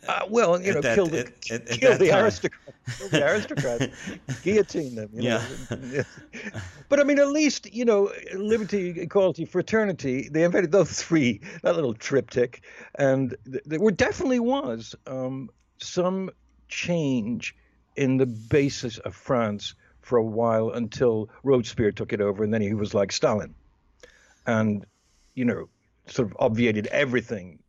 Uh, 0.08 0.26
well, 0.30 0.62
you 0.62 0.74
know, 0.74 0.82
that, 0.82 0.96
kill 0.96 1.08
the, 1.08 1.20
at, 1.20 1.52
at, 1.52 1.80
kill, 1.80 1.98
the 1.98 2.12
aristocrats, 2.12 2.98
kill 2.98 3.10
the 3.10 3.24
aristocrats, 3.24 3.88
guillotine 4.44 4.96
them. 4.96 5.10
yeah. 5.14 5.44
Know. 5.70 6.04
but 6.90 7.00
I 7.00 7.04
mean, 7.04 7.20
at 7.20 7.30
least 7.30 7.74
you 7.74 7.86
know, 7.86 8.12
liberty, 8.36 9.02
equality, 9.02 9.46
fraternity. 9.46 10.30
They 10.30 10.44
invented 10.44 10.72
those 10.72 11.02
three, 11.02 11.42
that 11.64 11.76
little 11.76 11.94
triptych, 11.94 12.62
and 12.96 13.36
there 13.46 13.80
were 13.80 13.92
definitely 13.92 14.40
was 14.40 14.96
um, 15.08 15.50
some 15.78 16.30
change 16.68 17.56
in 17.96 18.18
the 18.18 18.26
basis 18.26 18.98
of 19.00 19.16
France 19.16 19.76
for 20.02 20.18
a 20.18 20.24
while 20.24 20.70
until 20.70 21.30
Robespierre 21.44 21.92
took 21.92 22.14
it 22.14 22.22
over, 22.22 22.44
and 22.44 22.54
then 22.54 22.62
he 22.62 22.74
was 22.74 22.94
like 22.94 23.12
Stalin, 23.12 23.56
and 24.46 24.86
you 25.34 25.46
know, 25.46 25.68
sort 26.08 26.30
of 26.30 26.38
obviated 26.40 26.88
everything 26.88 27.60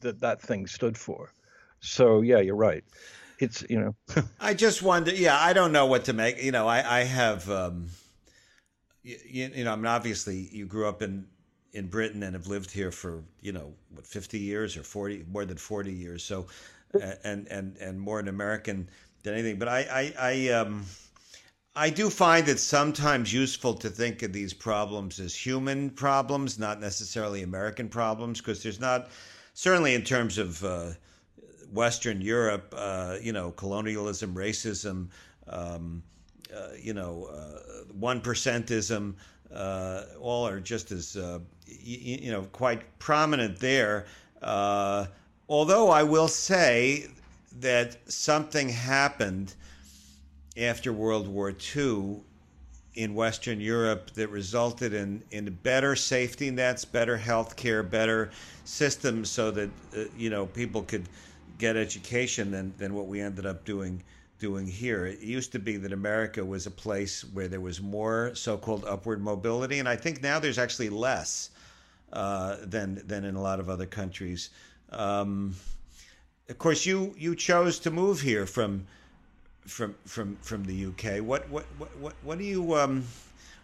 that 0.00 0.20
that 0.20 0.40
thing 0.40 0.66
stood 0.66 0.96
for. 0.98 1.32
So 1.84 2.22
yeah, 2.22 2.40
you're 2.40 2.56
right. 2.56 2.84
It's 3.38 3.64
you 3.68 3.78
know. 3.78 4.22
I 4.40 4.54
just 4.54 4.82
wonder. 4.82 5.12
Yeah, 5.12 5.38
I 5.38 5.52
don't 5.52 5.72
know 5.72 5.86
what 5.86 6.04
to 6.04 6.12
make. 6.12 6.42
You 6.42 6.52
know, 6.52 6.66
I 6.66 7.00
I 7.00 7.04
have. 7.04 7.48
Um, 7.50 7.88
you, 9.02 9.50
you 9.54 9.64
know, 9.64 9.72
I 9.72 9.76
mean, 9.76 9.86
obviously, 9.86 10.48
you 10.50 10.66
grew 10.66 10.88
up 10.88 11.02
in 11.02 11.26
in 11.72 11.88
Britain 11.88 12.22
and 12.22 12.34
have 12.34 12.46
lived 12.46 12.70
here 12.70 12.90
for 12.90 13.22
you 13.40 13.52
know 13.52 13.74
what 13.90 14.06
50 14.06 14.38
years 14.38 14.76
or 14.76 14.82
40 14.82 15.26
more 15.30 15.44
than 15.44 15.56
40 15.56 15.92
years. 15.92 16.24
So, 16.24 16.46
and 17.24 17.46
and 17.48 17.76
and 17.76 18.00
more 18.00 18.18
an 18.18 18.28
American 18.28 18.88
than 19.22 19.34
anything. 19.34 19.58
But 19.58 19.68
I 19.68 19.80
I, 19.80 20.14
I 20.18 20.48
um 20.50 20.86
I 21.76 21.90
do 21.90 22.08
find 22.08 22.48
it 22.48 22.60
sometimes 22.60 23.32
useful 23.32 23.74
to 23.74 23.90
think 23.90 24.22
of 24.22 24.32
these 24.32 24.54
problems 24.54 25.18
as 25.18 25.34
human 25.34 25.90
problems, 25.90 26.56
not 26.56 26.80
necessarily 26.80 27.42
American 27.42 27.88
problems, 27.88 28.38
because 28.40 28.62
there's 28.62 28.78
not, 28.78 29.10
certainly 29.54 29.94
in 29.94 30.04
terms 30.04 30.38
of 30.38 30.64
uh, 30.64 30.90
Western 31.74 32.20
Europe, 32.20 32.72
uh, 32.76 33.16
you 33.20 33.32
know, 33.32 33.50
colonialism, 33.50 34.34
racism, 34.34 35.08
um, 35.48 36.02
uh, 36.54 36.68
you 36.80 36.94
know, 36.94 37.28
uh, 37.32 37.84
one 37.92 38.20
percentism, 38.20 39.14
uh, 39.52 40.04
all 40.20 40.46
are 40.46 40.60
just 40.60 40.92
as, 40.92 41.16
uh, 41.16 41.38
you, 41.66 42.18
you, 42.22 42.30
know, 42.30 42.42
quite 42.52 42.82
prominent 42.98 43.58
there. 43.58 44.06
although 45.48 45.90
I 45.90 46.02
will 46.02 46.28
say 46.28 47.08
that 47.60 47.96
something 48.10 48.68
happened 48.68 49.54
after 50.56 50.92
World 50.92 51.28
War 51.28 51.52
II 51.76 52.20
in 52.94 53.14
Western 53.14 53.60
Europe 53.60 54.10
that 54.12 54.28
resulted 54.28 54.94
in, 54.94 55.22
in 55.32 55.52
better 55.62 55.96
safety 55.96 56.50
nets, 56.50 56.84
better 56.84 57.16
health 57.16 57.56
care, 57.56 57.82
better 57.82 58.30
systems 58.64 59.30
so 59.30 59.50
that, 59.50 59.70
uh, 59.96 60.04
you 60.16 60.30
know, 60.30 60.46
people 60.46 60.82
could 60.82 61.08
get 61.58 61.76
education 61.76 62.50
than, 62.50 62.74
than 62.78 62.94
what 62.94 63.06
we 63.06 63.20
ended 63.20 63.46
up 63.46 63.64
doing 63.64 64.02
doing 64.38 64.66
here. 64.66 65.06
It 65.06 65.20
used 65.20 65.52
to 65.52 65.58
be 65.58 65.76
that 65.78 65.92
America 65.92 66.44
was 66.44 66.66
a 66.66 66.70
place 66.70 67.24
where 67.32 67.48
there 67.48 67.60
was 67.60 67.80
more 67.80 68.34
so-called 68.34 68.84
upward 68.84 69.22
mobility, 69.22 69.78
and 69.78 69.88
I 69.88 69.96
think 69.96 70.22
now 70.22 70.38
there's 70.38 70.58
actually 70.58 70.90
less 70.90 71.50
uh, 72.12 72.56
than 72.62 73.00
than 73.06 73.24
in 73.24 73.36
a 73.36 73.40
lot 73.40 73.60
of 73.60 73.68
other 73.70 73.86
countries. 73.86 74.50
Um, 74.90 75.54
of 76.48 76.58
course, 76.58 76.84
you 76.84 77.14
you 77.16 77.34
chose 77.34 77.78
to 77.80 77.90
move 77.90 78.20
here 78.20 78.46
from 78.46 78.86
from 79.66 79.94
from 80.04 80.36
from 80.42 80.64
the 80.64 80.86
UK. 80.86 81.22
What 81.22 81.48
what 81.48 81.64
what 81.98 82.14
what 82.22 82.38
do 82.38 82.44
you 82.44 82.74
um 82.74 83.04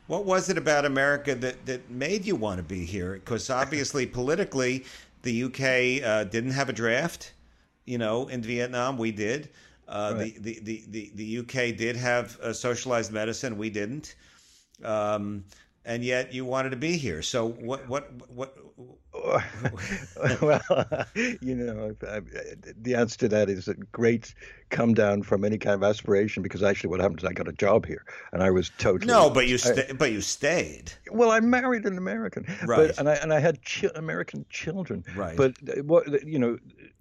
what 0.06 0.24
was 0.24 0.48
it 0.48 0.58
about 0.58 0.84
America 0.84 1.34
that 1.34 1.66
that 1.66 1.90
made 1.90 2.24
you 2.24 2.36
want 2.36 2.58
to 2.58 2.62
be 2.64 2.84
here? 2.84 3.14
Because 3.14 3.50
obviously 3.50 4.06
politically, 4.06 4.84
the 5.22 5.44
UK 5.44 6.02
uh, 6.02 6.24
didn't 6.24 6.52
have 6.52 6.68
a 6.68 6.72
draft. 6.72 7.32
You 7.84 7.98
know, 7.98 8.28
in 8.28 8.42
Vietnam 8.42 8.98
we 8.98 9.12
did. 9.12 9.50
Uh, 9.88 10.14
right. 10.16 10.34
the, 10.40 10.60
the, 10.60 10.84
the, 10.88 11.10
the 11.14 11.38
UK 11.38 11.76
did 11.76 11.96
have 11.96 12.38
socialized 12.52 13.10
medicine. 13.10 13.58
We 13.58 13.70
didn't. 13.70 14.14
Um, 14.84 15.44
and 15.84 16.04
yet 16.04 16.32
you 16.32 16.44
wanted 16.44 16.70
to 16.70 16.76
be 16.76 16.96
here. 16.96 17.22
So 17.22 17.48
what 17.48 17.88
what 17.88 18.10
what? 18.28 18.56
well, 20.42 20.60
you 21.40 21.54
know, 21.54 21.94
the 22.80 22.94
answer 22.94 23.18
to 23.18 23.28
that 23.28 23.48
is 23.48 23.66
a 23.66 23.74
great 23.74 24.34
come 24.68 24.94
down 24.94 25.22
from 25.22 25.44
any 25.44 25.58
kind 25.58 25.74
of 25.74 25.82
aspiration. 25.82 26.42
Because 26.42 26.62
actually, 26.62 26.90
what 26.90 27.00
happened 27.00 27.20
is 27.20 27.24
I 27.24 27.32
got 27.32 27.48
a 27.48 27.52
job 27.52 27.86
here, 27.86 28.04
and 28.32 28.42
I 28.42 28.50
was 28.50 28.70
totally 28.78 29.12
no. 29.12 29.30
But 29.30 29.48
you 29.48 29.58
sta- 29.58 29.94
but 29.98 30.12
you 30.12 30.20
stayed. 30.20 30.92
Well, 31.10 31.30
I 31.30 31.40
married 31.40 31.86
an 31.86 31.98
American, 31.98 32.44
right? 32.66 32.88
But, 32.88 32.98
and 32.98 33.08
I 33.08 33.14
and 33.14 33.32
I 33.32 33.40
had 33.40 33.64
chi- 33.64 33.90
American 33.94 34.44
children, 34.50 35.04
right? 35.16 35.36
But 35.36 35.56
what 35.84 36.26
you 36.26 36.38
know, 36.38 36.58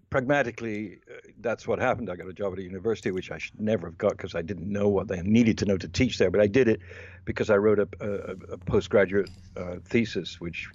pragmatically, 0.10 1.00
uh, 1.10 1.19
that's 1.41 1.67
what 1.67 1.80
happened. 1.80 2.10
I 2.10 2.15
got 2.15 2.28
a 2.28 2.34
job 2.34 2.54
at 2.54 2.60
a 2.60 2.63
university, 2.63 3.12
which 3.12 3.32
I 3.32 3.38
should 3.38 3.60
never 3.60 3.88
have 3.88 3.98
got 3.98 4.12
because 4.12 4.36
I 4.36 4.41
didn't 4.41 4.72
know 4.72 4.89
what 4.89 5.08
they 5.08 5.22
needed 5.22 5.58
to 5.60 5.65
know 5.65 5.78
to 5.78 5.88
teach 5.88 6.17
there. 6.17 6.32
But 6.32 6.41
I 6.41 6.48
did 6.48 6.67
it 6.67 6.80
because 7.26 7.50
I 7.50 7.58
wrote 7.58 7.80
a, 7.80 7.88
a, 8.02 8.54
a 8.54 8.58
postgraduate 8.58 9.30
uh, 9.56 9.76
thesis, 9.86 10.39
which 10.39 10.67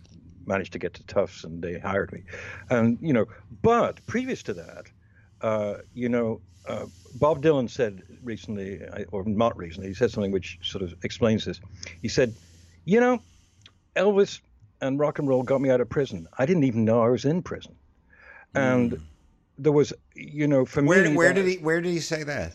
managed 0.47 0.73
to 0.73 0.79
get 0.79 0.95
to 0.95 1.07
Tufts, 1.07 1.45
and 1.45 1.63
they 1.63 1.79
hired 1.79 2.13
me. 2.13 2.23
And 2.71 2.99
you 3.01 3.13
know, 3.13 3.27
but 3.63 4.05
previous 4.07 4.43
to 4.45 4.55
that, 4.55 4.87
uh, 5.41 5.75
you 5.95 6.09
know, 6.09 6.41
uh, 6.69 6.87
Bob 7.15 7.43
Dylan 7.43 7.69
said 7.69 8.03
recently, 8.23 8.81
or 9.11 9.25
not 9.25 9.57
recently, 9.57 9.89
he 9.89 9.95
said 9.95 10.11
something 10.11 10.33
which 10.33 10.59
sort 10.63 10.83
of 10.83 10.95
explains 11.03 11.45
this. 11.45 11.61
He 12.03 12.09
said, 12.09 12.35
you 12.85 13.01
know, 13.01 13.21
Elvis 13.97 14.41
and 14.81 14.99
rock 14.99 15.19
and 15.19 15.29
roll 15.29 15.43
got 15.43 15.61
me 15.61 15.71
out 15.71 15.81
of 15.81 15.89
prison. 15.89 16.27
I 16.39 16.47
didn't 16.47 16.65
even 16.65 16.85
know 16.85 17.03
I 17.03 17.09
was 17.09 17.25
in 17.25 17.43
prison. 17.43 17.75
And 18.55 18.93
mm 18.93 19.03
there 19.59 19.73
was, 19.73 19.93
you 20.15 20.47
know, 20.47 20.65
for 20.65 20.83
where, 20.83 21.09
me. 21.09 21.17
Where 21.17 21.33
did 21.33 21.47
he 21.47 21.57
Where 21.57 21.81
did 21.81 21.91
he 21.91 22.01
say 22.01 22.23
that? 22.25 22.55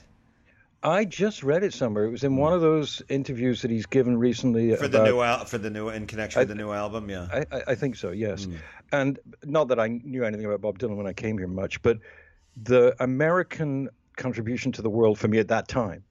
I 0.81 1.03
just 1.03 1.43
read 1.43 1.63
it 1.63 1.73
somewhere. 1.73 2.05
It 2.05 2.11
was 2.11 2.23
in 2.23 2.37
one 2.37 2.53
of 2.53 2.61
those 2.61 3.01
interviews 3.09 3.61
that 3.63 3.71
he's 3.71 3.85
given 3.85 4.17
recently 4.17 4.73
for 4.75 4.85
about, 4.85 5.03
the 5.03 5.11
new 5.11 5.21
al- 5.21 5.45
for 5.45 5.57
the 5.57 5.69
new 5.69 5.89
in 5.89 6.07
connection 6.07 6.39
I, 6.39 6.41
with 6.43 6.49
the 6.49 6.55
new 6.55 6.71
album. 6.71 7.09
Yeah, 7.09 7.27
I, 7.51 7.61
I 7.67 7.75
think 7.75 7.97
so. 7.97 8.11
Yes, 8.11 8.45
mm. 8.45 8.57
and 8.93 9.19
not 9.43 9.67
that 9.69 9.79
I 9.79 9.87
knew 9.87 10.23
anything 10.23 10.45
about 10.45 10.61
Bob 10.61 10.79
Dylan 10.79 10.95
when 10.95 11.07
I 11.07 11.13
came 11.13 11.37
here 11.37 11.47
much, 11.47 11.81
but 11.81 11.97
the 12.55 12.95
American 13.01 13.89
contribution 14.15 14.71
to 14.73 14.81
the 14.81 14.89
world 14.89 15.19
for 15.19 15.27
me 15.27 15.39
at 15.39 15.49
that 15.49 15.67
time 15.67 16.03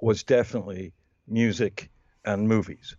was 0.00 0.22
definitely 0.22 0.92
music 1.26 1.90
and 2.24 2.48
movies, 2.48 2.96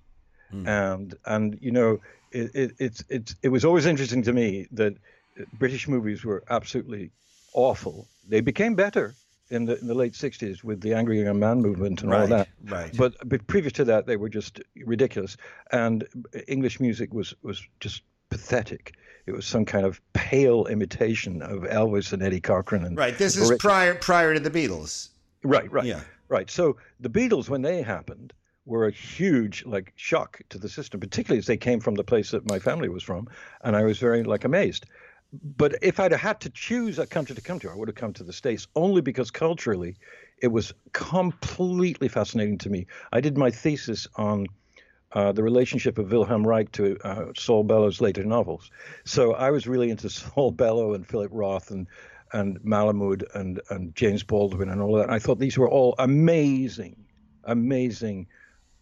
mm. 0.54 0.68
and 0.68 1.16
and 1.26 1.58
you 1.60 1.72
know 1.72 2.00
it, 2.32 2.52
it 2.54 2.72
it's 2.78 3.04
it's 3.10 3.36
it 3.42 3.50
was 3.50 3.66
always 3.66 3.88
interesting 3.88 4.22
to 4.24 4.34
me 4.34 4.68
that 4.74 4.94
British 5.54 5.88
movies 5.88 6.24
were 6.24 6.44
absolutely 6.50 7.12
awful. 7.54 8.08
They 8.28 8.42
became 8.42 8.76
better 8.76 9.16
in 9.50 9.66
the 9.66 9.80
in 9.80 9.88
the 9.88 9.94
late 9.94 10.14
'60s 10.14 10.64
with 10.64 10.82
the 10.82 10.94
Angry 10.94 11.22
Young 11.22 11.40
Man 11.40 11.62
movement 11.62 12.02
and 12.02 12.12
right, 12.12 12.22
all 12.22 12.28
that. 12.28 12.48
Right. 12.66 12.96
But 12.96 13.16
but 13.28 13.46
previous 13.48 13.74
to 13.74 13.86
that, 13.86 14.06
they 14.06 14.18
were 14.18 14.30
just 14.30 14.62
ridiculous. 14.86 15.38
And 15.72 16.08
English 16.48 16.80
music 16.80 17.14
was 17.14 17.34
was 17.42 17.62
just 17.80 18.04
pathetic. 18.30 18.94
It 19.26 19.34
was 19.34 19.46
some 19.46 19.66
kind 19.66 19.86
of 19.86 20.02
pale 20.14 20.66
imitation 20.66 21.42
of 21.42 21.62
Elvis 21.64 22.14
and 22.14 22.24
Eddie 22.24 22.42
Cochran. 22.42 22.84
And 22.84 22.98
right. 22.98 23.18
This 23.18 23.38
is 23.38 23.52
prior 23.60 23.96
prior 23.96 24.34
to 24.34 24.40
the 24.40 24.52
Beatles. 24.52 25.10
Right. 25.44 25.72
Right. 25.72 25.86
Yeah. 25.86 26.02
Right. 26.28 26.50
So 26.50 26.78
the 27.00 27.10
Beatles, 27.10 27.50
when 27.50 27.62
they 27.62 27.82
happened, 27.82 28.34
were 28.66 28.88
a 28.88 28.92
huge 28.92 29.66
like 29.66 29.94
shock 29.96 30.42
to 30.50 30.60
the 30.60 30.70
system, 30.70 31.00
particularly 31.00 31.40
as 31.40 31.48
they 31.48 31.58
came 31.58 31.80
from 31.80 31.96
the 31.96 32.04
place 32.04 32.32
that 32.32 32.48
my 32.48 32.60
family 32.60 32.88
was 32.88 33.04
from, 33.04 33.28
and 33.64 33.76
I 33.76 33.84
was 33.84 33.98
very 33.98 34.24
like 34.24 34.44
amazed. 34.46 34.86
But 35.32 35.76
if 35.82 36.00
I'd 36.00 36.12
had 36.12 36.40
to 36.42 36.50
choose 36.50 36.98
a 36.98 37.06
country 37.06 37.36
to 37.36 37.42
come 37.42 37.60
to, 37.60 37.70
I 37.70 37.76
would 37.76 37.88
have 37.88 37.96
come 37.96 38.14
to 38.14 38.24
the 38.24 38.34
States 38.34 38.68
only 38.76 39.02
because 39.02 39.30
culturally, 39.30 39.96
it 40.42 40.48
was 40.48 40.74
completely 40.94 42.08
fascinating 42.08 42.58
to 42.60 42.70
me. 42.70 42.88
I 43.12 43.22
did 43.22 43.38
my 43.38 43.52
thesis 43.52 44.08
on 44.16 44.48
uh, 45.12 45.32
the 45.32 45.44
relationship 45.44 45.98
of 45.98 46.12
Wilhelm 46.12 46.46
Reich 46.46 46.72
to 46.74 46.98
uh, 47.04 47.26
Saul 47.36 47.64
Bellow's 47.64 48.02
later 48.02 48.24
novels. 48.24 48.72
So 49.06 49.34
I 49.34 49.52
was 49.52 49.68
really 49.68 49.90
into 49.92 50.10
Saul 50.10 50.52
Bellow 50.52 50.94
and 50.94 51.06
Philip 51.06 51.32
Roth 51.34 51.72
and 51.72 51.88
and 52.32 52.60
Malamud 52.62 53.24
and 53.34 53.60
and 53.70 53.96
James 53.96 54.24
Baldwin 54.24 54.70
and 54.70 54.82
all 54.82 54.96
that. 54.96 55.10
I 55.10 55.20
thought 55.20 55.40
these 55.40 55.58
were 55.58 55.70
all 55.70 55.96
amazing, 55.98 56.96
amazing 57.44 58.28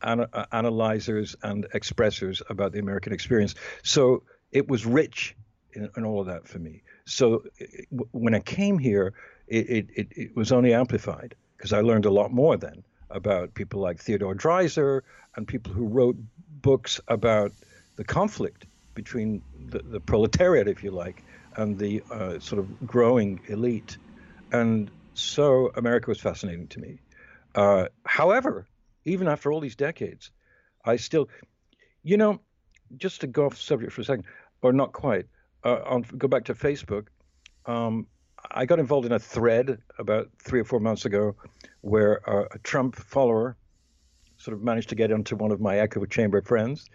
ana- 0.02 0.30
uh, 0.34 0.46
analyzers 0.52 1.36
and 1.44 1.66
expressors 1.74 2.42
about 2.50 2.74
the 2.74 2.80
American 2.80 3.14
experience. 3.14 3.56
So 3.84 4.24
it 4.52 4.68
was 4.68 4.86
rich 4.86 5.36
in, 5.78 5.90
in 5.98 6.06
all 6.06 6.20
of 6.20 6.28
that 6.28 6.48
for 6.48 6.60
me. 6.60 6.82
So 7.06 7.44
it, 7.58 7.88
when 8.12 8.34
I 8.36 8.40
came 8.40 8.78
here, 8.80 9.14
it, 9.48 9.90
it, 9.96 10.08
it 10.12 10.36
was 10.36 10.52
only 10.52 10.74
amplified 10.74 11.36
because 11.56 11.74
I 11.74 11.82
learned 11.82 12.06
a 12.06 12.12
lot 12.12 12.32
more 12.32 12.58
then 12.58 12.84
about 13.10 13.54
people 13.54 13.80
like 13.80 14.02
Theodore 14.02 14.36
Dreiser 14.36 15.04
and 15.36 15.48
people 15.48 15.72
who 15.72 15.86
wrote 15.88 16.18
books 16.62 17.00
about 17.08 17.52
the 17.96 18.04
conflict 18.04 18.66
between 18.94 19.42
the, 19.70 19.80
the 19.80 20.00
proletariat, 20.00 20.68
if 20.68 20.84
you 20.84 20.92
like, 20.92 21.24
and 21.56 21.78
the 21.78 22.04
uh, 22.12 22.40
sort 22.40 22.60
of 22.60 22.88
growing 22.88 23.40
elite. 23.48 23.98
And 24.52 24.92
so 25.14 25.72
America 25.76 26.10
was 26.10 26.20
fascinating 26.20 26.68
to 26.68 26.80
me. 26.80 27.00
Uh, 27.56 27.88
however, 28.06 28.68
even 29.06 29.28
after 29.28 29.52
all 29.52 29.60
these 29.60 29.76
decades, 29.76 30.32
I 30.84 30.98
still, 30.98 31.30
you 32.04 32.18
know, 32.18 32.40
just 32.98 33.22
to 33.22 33.28
go 33.28 33.46
off 33.46 33.58
subject 33.58 33.94
for 33.94 34.02
a 34.02 34.06
second, 34.06 34.26
or 34.62 34.74
not 34.74 34.92
quite, 34.94 35.26
uh, 35.64 35.82
on 35.86 36.04
go 36.18 36.28
back 36.28 36.46
to 36.46 36.54
Facebook. 36.54 37.08
Um, 37.66 38.08
I 38.52 38.66
got 38.66 38.80
involved 38.80 39.06
in 39.06 39.12
a 39.12 39.20
thread 39.20 39.80
about 39.98 40.30
three 40.42 40.60
or 40.60 40.64
four 40.64 40.80
months 40.80 41.06
ago 41.06 41.36
where 41.82 42.28
uh, 42.30 42.46
a 42.52 42.60
Trump 42.60 42.96
follower 42.96 43.58
sort 44.38 44.56
of 44.56 44.64
managed 44.64 44.90
to 44.90 44.96
get 44.96 45.12
onto 45.12 45.36
one 45.36 45.52
of 45.52 45.60
my 45.60 45.80
echo 45.80 46.06
chamber 46.06 46.42
friends 46.42 46.90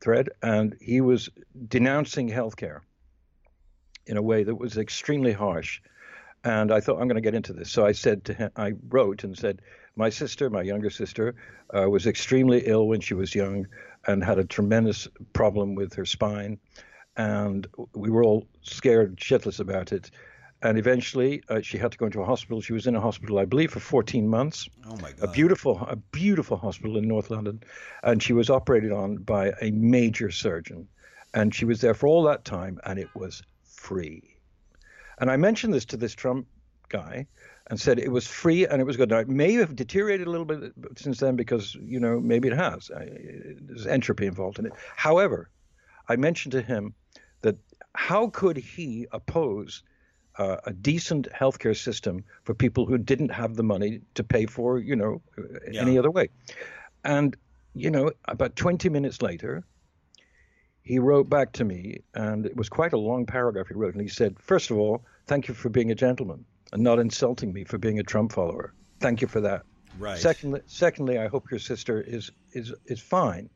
thread, 0.00 0.28
and 0.42 0.76
he 0.80 1.00
was 1.00 1.28
denouncing 1.68 2.28
healthcare 2.28 2.80
in 4.06 4.16
a 4.16 4.22
way 4.22 4.44
that 4.44 4.54
was 4.54 4.78
extremely 4.78 5.32
harsh. 5.32 5.80
And 6.44 6.70
I 6.70 6.80
thought 6.80 7.00
I'm 7.00 7.08
going 7.08 7.16
to 7.16 7.20
get 7.20 7.34
into 7.34 7.52
this, 7.52 7.70
so 7.70 7.84
I 7.84 7.92
said 7.92 8.24
to 8.26 8.34
him, 8.34 8.50
I 8.56 8.72
wrote 8.88 9.24
and 9.24 9.36
said, 9.36 9.62
my 9.96 10.10
sister, 10.10 10.50
my 10.50 10.62
younger 10.62 10.90
sister, 10.90 11.34
uh, 11.76 11.88
was 11.88 12.06
extremely 12.06 12.62
ill 12.66 12.86
when 12.86 13.00
she 13.00 13.14
was 13.14 13.34
young 13.34 13.66
and 14.06 14.22
had 14.22 14.38
a 14.38 14.44
tremendous 14.44 15.08
problem 15.32 15.74
with 15.74 15.94
her 15.94 16.04
spine, 16.04 16.58
and 17.16 17.66
we 17.94 18.10
were 18.10 18.24
all 18.24 18.46
scared 18.62 19.16
shitless 19.16 19.60
about 19.60 19.92
it 19.92 20.10
and 20.62 20.78
eventually 20.78 21.42
uh, 21.48 21.60
she 21.60 21.78
had 21.78 21.92
to 21.92 21.98
go 21.98 22.06
into 22.06 22.20
a 22.20 22.24
hospital. 22.24 22.60
She 22.60 22.72
was 22.72 22.86
in 22.86 22.96
a 22.96 23.00
hospital, 23.00 23.38
I 23.38 23.44
believe, 23.44 23.70
for 23.70 23.80
14 23.80 24.26
months. 24.26 24.68
Oh 24.86 24.96
my 24.96 25.12
God! 25.12 25.22
A 25.22 25.28
beautiful, 25.28 25.78
a 25.88 25.96
beautiful 25.96 26.56
hospital 26.56 26.96
in 26.96 27.06
North 27.06 27.30
London, 27.30 27.62
and 28.02 28.22
she 28.22 28.32
was 28.32 28.48
operated 28.48 28.90
on 28.90 29.18
by 29.18 29.52
a 29.60 29.70
major 29.70 30.30
surgeon, 30.30 30.88
and 31.34 31.54
she 31.54 31.64
was 31.64 31.80
there 31.82 31.94
for 31.94 32.06
all 32.06 32.22
that 32.24 32.44
time, 32.44 32.80
and 32.84 32.98
it 32.98 33.08
was 33.14 33.42
free. 33.64 34.22
And 35.18 35.30
I 35.30 35.36
mentioned 35.36 35.74
this 35.74 35.84
to 35.86 35.96
this 35.96 36.14
Trump 36.14 36.46
guy, 36.88 37.26
and 37.68 37.80
said 37.80 37.98
it 37.98 38.10
was 38.10 38.26
free 38.26 38.66
and 38.66 38.80
it 38.80 38.84
was 38.84 38.96
good. 38.96 39.10
Now 39.10 39.18
it 39.18 39.28
may 39.28 39.52
have 39.54 39.74
deteriorated 39.74 40.26
a 40.26 40.30
little 40.30 40.46
bit 40.46 40.72
since 40.96 41.18
then 41.18 41.36
because 41.36 41.74
you 41.74 42.00
know 42.00 42.20
maybe 42.20 42.48
it 42.48 42.56
has. 42.56 42.90
There's 42.94 43.86
entropy 43.86 44.26
involved 44.26 44.58
in 44.58 44.66
it. 44.66 44.72
However, 44.94 45.50
I 46.08 46.16
mentioned 46.16 46.52
to 46.52 46.62
him 46.62 46.94
that 47.42 47.56
how 47.94 48.28
could 48.28 48.56
he 48.56 49.06
oppose 49.12 49.82
uh, 50.38 50.56
a 50.64 50.72
decent 50.72 51.28
healthcare 51.32 51.76
system 51.76 52.24
for 52.44 52.54
people 52.54 52.86
who 52.86 52.98
didn't 52.98 53.30
have 53.30 53.56
the 53.56 53.62
money 53.62 54.00
to 54.14 54.22
pay 54.22 54.46
for, 54.46 54.78
you 54.78 54.96
know, 54.96 55.22
yeah. 55.70 55.80
any 55.80 55.98
other 55.98 56.10
way. 56.10 56.28
And, 57.04 57.36
you 57.74 57.90
know, 57.90 58.12
about 58.26 58.56
20 58.56 58.88
minutes 58.88 59.22
later, 59.22 59.64
he 60.82 60.98
wrote 60.98 61.28
back 61.28 61.52
to 61.52 61.64
me, 61.64 61.98
and 62.14 62.46
it 62.46 62.56
was 62.56 62.68
quite 62.68 62.92
a 62.92 62.98
long 62.98 63.26
paragraph 63.26 63.68
he 63.68 63.74
wrote. 63.74 63.94
And 63.94 64.02
he 64.02 64.08
said, 64.08 64.38
First 64.38 64.70
of 64.70 64.78
all, 64.78 65.04
thank 65.26 65.48
you 65.48 65.54
for 65.54 65.68
being 65.68 65.90
a 65.90 65.94
gentleman 65.94 66.44
and 66.72 66.82
not 66.82 66.98
insulting 66.98 67.52
me 67.52 67.64
for 67.64 67.78
being 67.78 67.98
a 67.98 68.02
Trump 68.02 68.32
follower. 68.32 68.72
Thank 69.00 69.20
you 69.20 69.26
for 69.26 69.40
that. 69.40 69.62
Right. 69.98 70.18
Secondly, 70.18 70.60
secondly, 70.66 71.18
I 71.18 71.28
hope 71.28 71.50
your 71.50 71.60
sister 71.60 72.00
is 72.00 72.30
is 72.52 72.72
is 72.86 73.00
fine 73.00 73.48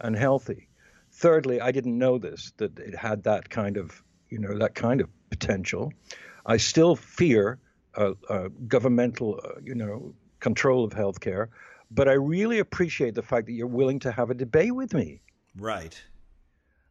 and 0.00 0.14
healthy. 0.14 0.68
Thirdly, 1.16 1.60
I 1.62 1.72
didn't 1.72 1.96
know 1.96 2.18
this 2.18 2.52
that 2.58 2.78
it 2.78 2.94
had 2.94 3.22
that 3.22 3.48
kind 3.48 3.78
of 3.78 4.02
you 4.28 4.38
know 4.38 4.58
that 4.58 4.74
kind 4.74 5.00
of 5.00 5.08
potential. 5.30 5.92
I 6.44 6.58
still 6.58 6.94
fear 6.94 7.58
uh, 7.96 8.12
uh, 8.28 8.48
governmental, 8.68 9.40
uh, 9.42 9.60
you 9.64 9.74
know, 9.74 10.14
control 10.40 10.84
of 10.84 10.92
healthcare, 10.92 11.48
but 11.90 12.08
I 12.08 12.12
really 12.12 12.58
appreciate 12.58 13.14
the 13.14 13.22
fact 13.22 13.46
that 13.46 13.52
you're 13.52 13.66
willing 13.66 13.98
to 14.00 14.12
have 14.12 14.28
a 14.30 14.34
debate 14.34 14.74
with 14.74 14.92
me. 14.92 15.22
Right. 15.56 15.98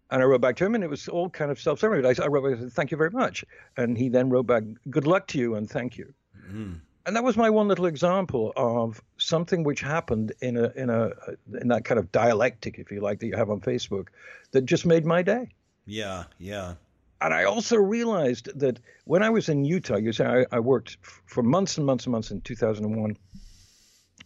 And 0.10 0.24
I 0.24 0.26
wrote 0.26 0.42
back 0.42 0.56
to 0.58 0.66
him, 0.66 0.74
and 0.74 0.84
it 0.84 0.90
was 0.90 1.08
all 1.08 1.30
kind 1.30 1.52
of 1.52 1.60
self-serving. 1.60 2.06
I, 2.06 2.24
I 2.24 2.28
wrote 2.28 2.60
back, 2.60 2.72
"Thank 2.72 2.90
you 2.90 2.98
very 2.98 3.12
much," 3.12 3.46
and 3.78 3.96
he 3.98 4.10
then 4.10 4.30
wrote 4.30 4.48
back, 4.48 4.64
"Good 4.90 5.06
luck 5.06 5.28
to 5.28 5.38
you 5.38 5.54
and 5.56 5.70
thank 5.70 5.98
you." 5.98 6.14
Mm. 6.52 6.82
And 7.06 7.16
that 7.16 7.24
was 7.24 7.38
my 7.38 7.50
one 7.50 7.68
little 7.68 7.86
example 7.86 8.52
of 8.56 9.02
something 9.18 9.64
which 9.64 9.82
happened 9.82 10.34
in 10.42 10.58
a 10.58 10.72
in 10.76 10.90
a 10.90 11.12
in 11.62 11.68
that 11.68 11.86
kind 11.86 12.00
of 12.00 12.12
dialectic, 12.12 12.80
if 12.80 12.92
you 12.92 13.00
like, 13.02 13.20
that 13.20 13.28
you 13.28 13.36
have 13.36 13.50
on 13.50 13.62
Facebook, 13.62 14.08
that 14.52 14.66
just 14.66 14.86
made 14.86 15.06
my 15.06 15.22
day. 15.22 15.50
Yeah, 15.86 16.24
yeah 16.40 16.74
and 17.22 17.34
I 17.34 17.46
also 17.46 17.78
realized 17.78 18.50
that 18.60 18.80
when 19.06 19.24
I 19.24 19.30
was 19.30 19.50
in 19.50 19.66
Utah, 19.66 19.98
you 19.98 20.12
say 20.12 20.26
I, 20.26 20.58
I 20.58 20.60
worked 20.60 20.98
for 21.02 21.42
months 21.42 21.78
and 21.78 21.86
months 21.86 22.06
and 22.06 22.12
months 22.12 22.32
in 22.32 22.42
2001 22.42 23.18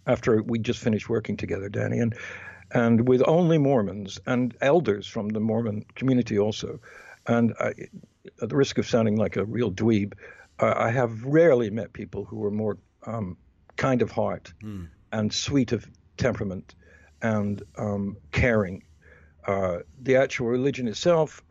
after 0.08 0.42
we 0.42 0.60
just 0.60 0.80
finished 0.80 1.10
working 1.10 1.38
together, 1.38 1.70
Danny, 1.70 2.00
and 2.00 2.16
and 2.72 3.08
with 3.08 3.24
only 3.28 3.58
Mormons 3.58 4.20
and 4.28 4.56
elders 4.62 5.08
from 5.08 5.30
the 5.30 5.40
Mormon 5.40 5.86
community 5.96 6.38
also. 6.38 6.80
And 7.26 7.54
I, 7.60 7.74
at 8.42 8.50
the 8.50 8.56
risk 8.56 8.78
of 8.78 8.88
sounding 8.88 9.16
like 9.16 9.38
a 9.38 9.46
real 9.46 9.72
dweeb, 9.72 10.14
uh, 10.60 10.74
I 10.76 10.92
have 10.92 11.24
rarely 11.24 11.70
met 11.70 11.94
people 11.94 12.26
who 12.26 12.38
were 12.38 12.52
more 12.52 12.78
um, 13.06 13.38
kind 13.76 14.02
of 14.02 14.12
heart 14.12 14.54
mm. 14.62 14.88
and 15.12 15.34
sweet 15.34 15.72
of 15.72 15.88
temperament 16.18 16.76
and 17.22 17.62
um, 17.78 18.18
caring 18.32 18.84
uh, 19.48 19.80
the 20.02 20.16
actual 20.16 20.48
religion 20.48 20.88
itself, 20.88 21.42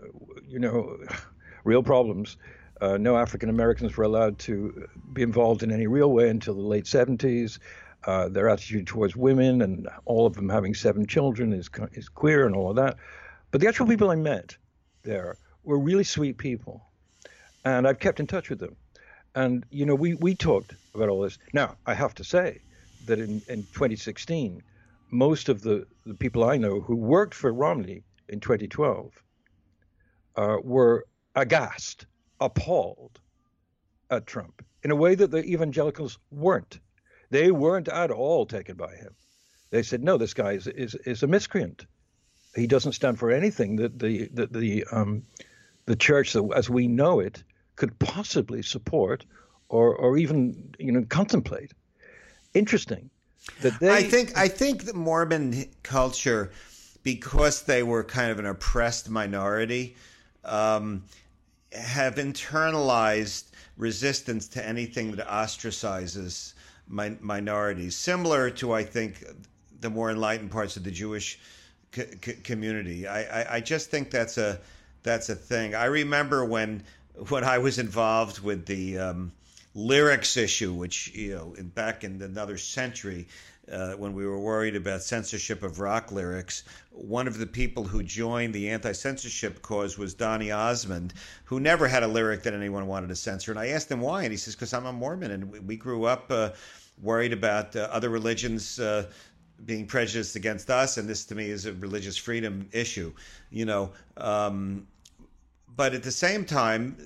you 0.47 0.59
know, 0.59 0.99
real 1.65 1.83
problems. 1.83 2.37
Uh, 2.81 2.97
no 2.97 3.17
African 3.17 3.49
Americans 3.49 3.97
were 3.97 4.05
allowed 4.05 4.39
to 4.39 4.87
be 5.13 5.23
involved 5.23 5.63
in 5.63 5.73
any 5.73 5.87
real 5.87 6.13
way 6.13 6.29
until 6.29 6.55
the 6.55 6.61
late 6.61 6.85
70s. 6.85 7.59
Uh, 8.05 8.29
their 8.29 8.49
attitude 8.49 8.87
towards 8.87 9.17
women 9.17 9.61
and 9.61 9.89
all 10.05 10.25
of 10.25 10.35
them 10.35 10.49
having 10.49 10.73
seven 10.73 11.05
children 11.05 11.53
is 11.53 11.69
is 11.95 12.09
queer 12.09 12.47
and 12.47 12.55
all 12.55 12.71
of 12.71 12.77
that. 12.77 12.97
But 13.51 13.61
the 13.61 13.67
actual 13.67 13.89
people 13.89 14.11
I 14.11 14.15
met 14.15 14.57
there 15.03 15.37
were 15.65 15.79
really 15.79 16.05
sweet 16.05 16.39
people, 16.39 16.87
and 17.65 17.89
I've 17.89 17.99
kept 17.99 18.21
in 18.21 18.29
touch 18.29 18.51
with 18.51 18.61
them. 18.61 18.77
And 19.35 19.65
you 19.71 19.87
know, 19.87 19.95
we 19.95 20.15
we 20.15 20.35
talked 20.35 20.75
about 20.95 21.09
all 21.09 21.23
this. 21.23 21.39
Now 21.53 21.77
I 21.87 21.95
have 21.95 22.15
to 22.15 22.25
say 22.25 22.61
that 23.07 23.19
in 23.19 23.43
in 23.49 23.63
2016 23.73 24.63
most 25.11 25.49
of 25.49 25.63
the, 25.63 25.87
the 26.05 26.15
people 26.15 26.45
I 26.45 26.57
know 26.57 26.81
who 26.81 26.97
worked 26.97 27.35
for 27.35 27.53
Romney 27.53 28.03
in 28.29 28.41
2012 28.41 29.13
uh, 30.37 30.57
were 30.63 31.07
aghast, 31.35 32.07
appalled 32.41 33.21
at 34.11 34.27
Trump 34.27 34.65
in 34.83 34.91
a 34.91 34.97
way 34.97 35.15
that 35.15 35.31
the 35.31 35.45
evangelicals 35.45 36.19
weren't. 36.31 36.79
They 37.31 37.51
weren't 37.51 37.89
at 37.89 38.11
all 38.11 38.47
taken 38.47 38.77
by 38.77 38.95
him. 38.95 39.15
They 39.71 39.83
said, 39.83 40.03
no, 40.03 40.17
this 40.17 40.35
guy 40.35 40.53
is, 40.53 40.67
is, 40.67 40.95
is 40.95 41.23
a 41.23 41.27
miscreant. 41.27 41.87
He 42.55 42.67
doesn't 42.67 42.93
stand 42.93 43.19
for 43.19 43.31
anything 43.31 43.77
that 43.77 43.99
the, 43.99 44.29
that 44.35 44.53
the, 44.53 44.85
um, 44.91 45.25
the 45.85 45.97
church, 45.97 46.35
as 46.55 46.71
we 46.71 46.89
know 46.89 47.21
it, 47.21 47.43
could 47.79 47.99
possibly 48.01 48.61
support 48.61 49.25
or, 49.69 49.95
or 49.95 50.19
even 50.19 50.75
you 50.79 50.93
know, 50.93 51.05
contemplate. 51.09 51.73
Interesting 52.55 53.09
that 53.63 53.79
they. 53.81 53.91
I 53.91 54.03
think 54.03 54.37
I 54.37 54.49
think 54.49 54.85
the 54.85 54.95
Mormon 54.95 55.67
culture, 55.83 56.51
because 57.03 57.63
they 57.63 57.83
were 57.83 58.03
kind 58.03 58.31
of 58.31 58.39
an 58.39 58.47
oppressed 58.47 59.09
minority, 59.09 59.97
um, 60.45 61.05
have 61.73 62.17
internalized 62.17 63.45
resistance 63.77 64.49
to 64.49 64.67
anything 64.67 65.13
that 65.13 65.27
ostracizes 65.29 66.55
min- 66.89 67.19
minorities, 67.21 67.95
similar 67.95 68.51
to, 68.51 68.73
I 68.73 68.83
think, 68.83 69.25
the 69.81 69.91
more 69.91 70.11
enlightened 70.11 70.51
parts 70.51 70.77
of 70.77 70.85
the 70.85 70.91
Jewish 70.91 71.39
c- 71.95 72.05
c- 72.25 72.33
community. 72.43 73.07
I, 73.07 73.43
I, 73.43 73.57
I 73.57 73.61
just 73.61 73.91
think 73.91 74.11
that's 74.11 74.39
a 74.39 74.59
that's 75.03 75.29
a 75.29 75.35
thing. 75.35 75.75
I 75.75 75.85
remember 75.85 76.45
when 76.45 76.83
when 77.29 77.45
I 77.45 77.59
was 77.59 77.79
involved 77.79 78.41
with 78.41 78.67
the 78.67 78.99
um, 78.99 79.33
lyrics 79.75 80.37
issue, 80.37 80.73
which 80.73 81.09
you 81.15 81.35
know, 81.35 81.55
in, 81.55 81.69
back 81.69 82.05
in 82.05 82.23
another 82.23 82.59
century, 82.59 83.27
uh, 83.71 83.93
when 83.93 84.15
we 84.15 84.27
were 84.27 84.39
worried 84.39 84.77
about 84.77 85.03
censorship 85.03 85.63
of 85.63 85.79
rock 85.79 86.11
lyrics, 86.11 86.65
one 86.91 87.29
of 87.29 87.39
the 87.39 87.47
people 87.47 87.85
who 87.85 88.03
joined 88.03 88.55
the 88.55 88.71
anti-censorship 88.71 89.61
cause 89.63 89.99
was 89.99 90.15
Donny 90.15 90.51
Osmond, 90.51 91.13
who 91.45 91.61
never 91.61 91.87
had 91.87 92.03
a 92.03 92.09
lyric 92.09 92.43
that 92.45 92.55
anyone 92.55 92.87
wanted 92.87 93.09
to 93.09 93.17
censor. 93.17 93.51
And 93.51 93.61
I 93.61 93.69
asked 93.69 93.91
him 93.91 94.01
why, 94.01 94.23
and 94.23 94.31
he 94.31 94.39
says, 94.39 94.55
"Because 94.55 94.73
I'm 94.73 94.87
a 94.87 94.93
Mormon, 94.93 95.31
and 95.31 95.51
we, 95.51 95.61
we 95.61 95.77
grew 95.77 96.05
up 96.05 96.31
uh, 96.31 96.51
worried 97.03 97.33
about 97.33 97.77
uh, 97.77 97.89
other 97.91 98.09
religions." 98.09 98.79
Uh, 98.79 99.07
being 99.65 99.87
prejudiced 99.87 100.37
against 100.37 100.71
us, 100.71 100.99
and 100.99 101.09
this 101.09 101.25
to 101.25 101.35
me 101.35 101.51
is 101.51 101.67
a 101.67 101.73
religious 101.73 102.17
freedom 102.17 102.69
issue, 102.71 103.13
you 103.51 103.65
know. 103.65 103.91
Um, 104.17 104.87
but 105.79 105.95
at 105.95 106.03
the 106.03 106.11
same 106.11 106.45
time, 106.45 106.97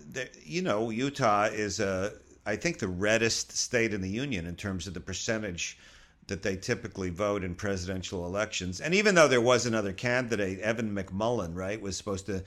you 0.43 0.63
know, 0.63 0.89
Utah 0.89 1.45
is 1.45 1.79
a, 1.79 2.15
I 2.47 2.57
think, 2.57 2.79
the 2.79 2.89
reddest 2.89 3.55
state 3.55 3.93
in 3.93 4.01
the 4.01 4.09
union 4.09 4.47
in 4.47 4.57
terms 4.57 4.87
of 4.87 4.95
the 4.95 5.01
percentage 5.01 5.77
that 6.29 6.43
they 6.43 6.57
typically 6.57 7.11
vote 7.11 7.45
in 7.45 7.55
presidential 7.55 8.25
elections. 8.25 8.81
And 8.81 8.95
even 8.95 9.15
though 9.15 9.29
there 9.29 9.43
was 9.43 9.67
another 9.67 9.93
candidate, 9.93 10.59
Evan 10.61 10.97
McMullin, 10.97 11.55
right, 11.55 11.83
was 11.83 11.99
supposed 11.99 12.25
to 12.27 12.45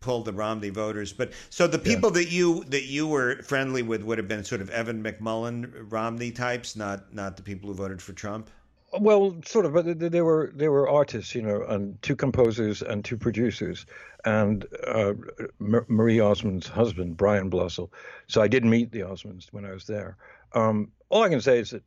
pull 0.00 0.24
the 0.24 0.32
Romney 0.32 0.70
voters. 0.70 1.12
But 1.12 1.30
so 1.48 1.68
the 1.68 1.78
people 1.78 2.10
yeah. 2.10 2.24
that 2.24 2.32
you 2.32 2.64
that 2.64 2.86
you 2.86 3.06
were 3.06 3.40
friendly 3.42 3.82
with 3.82 4.02
would 4.02 4.18
have 4.18 4.26
been 4.26 4.42
sort 4.42 4.62
of 4.62 4.70
Evan 4.70 5.00
McMullin, 5.00 5.86
Romney 5.92 6.32
types, 6.32 6.74
not 6.74 7.14
not 7.14 7.36
the 7.36 7.42
people 7.44 7.68
who 7.68 7.76
voted 7.76 8.02
for 8.02 8.14
Trump. 8.14 8.50
Well, 9.00 9.40
sort 9.44 9.64
of, 9.64 9.72
but 9.72 9.98
they 9.98 10.20
were 10.20 10.52
they 10.54 10.68
were 10.68 10.88
artists, 10.88 11.34
you 11.34 11.40
know, 11.40 11.62
and 11.62 12.00
two 12.02 12.14
composers 12.14 12.82
and 12.82 13.02
two 13.02 13.16
producers, 13.16 13.86
and 14.24 14.66
uh, 14.86 15.14
Marie 15.58 16.20
Osmond's 16.20 16.68
husband, 16.68 17.16
Brian 17.16 17.50
Blosil. 17.50 17.90
So 18.26 18.42
I 18.42 18.48
did 18.48 18.64
meet 18.64 18.92
the 18.92 19.00
Osmonds 19.00 19.46
when 19.50 19.64
I 19.64 19.72
was 19.72 19.86
there. 19.86 20.18
Um, 20.52 20.92
all 21.08 21.22
I 21.22 21.30
can 21.30 21.40
say 21.40 21.58
is 21.58 21.70
that 21.70 21.82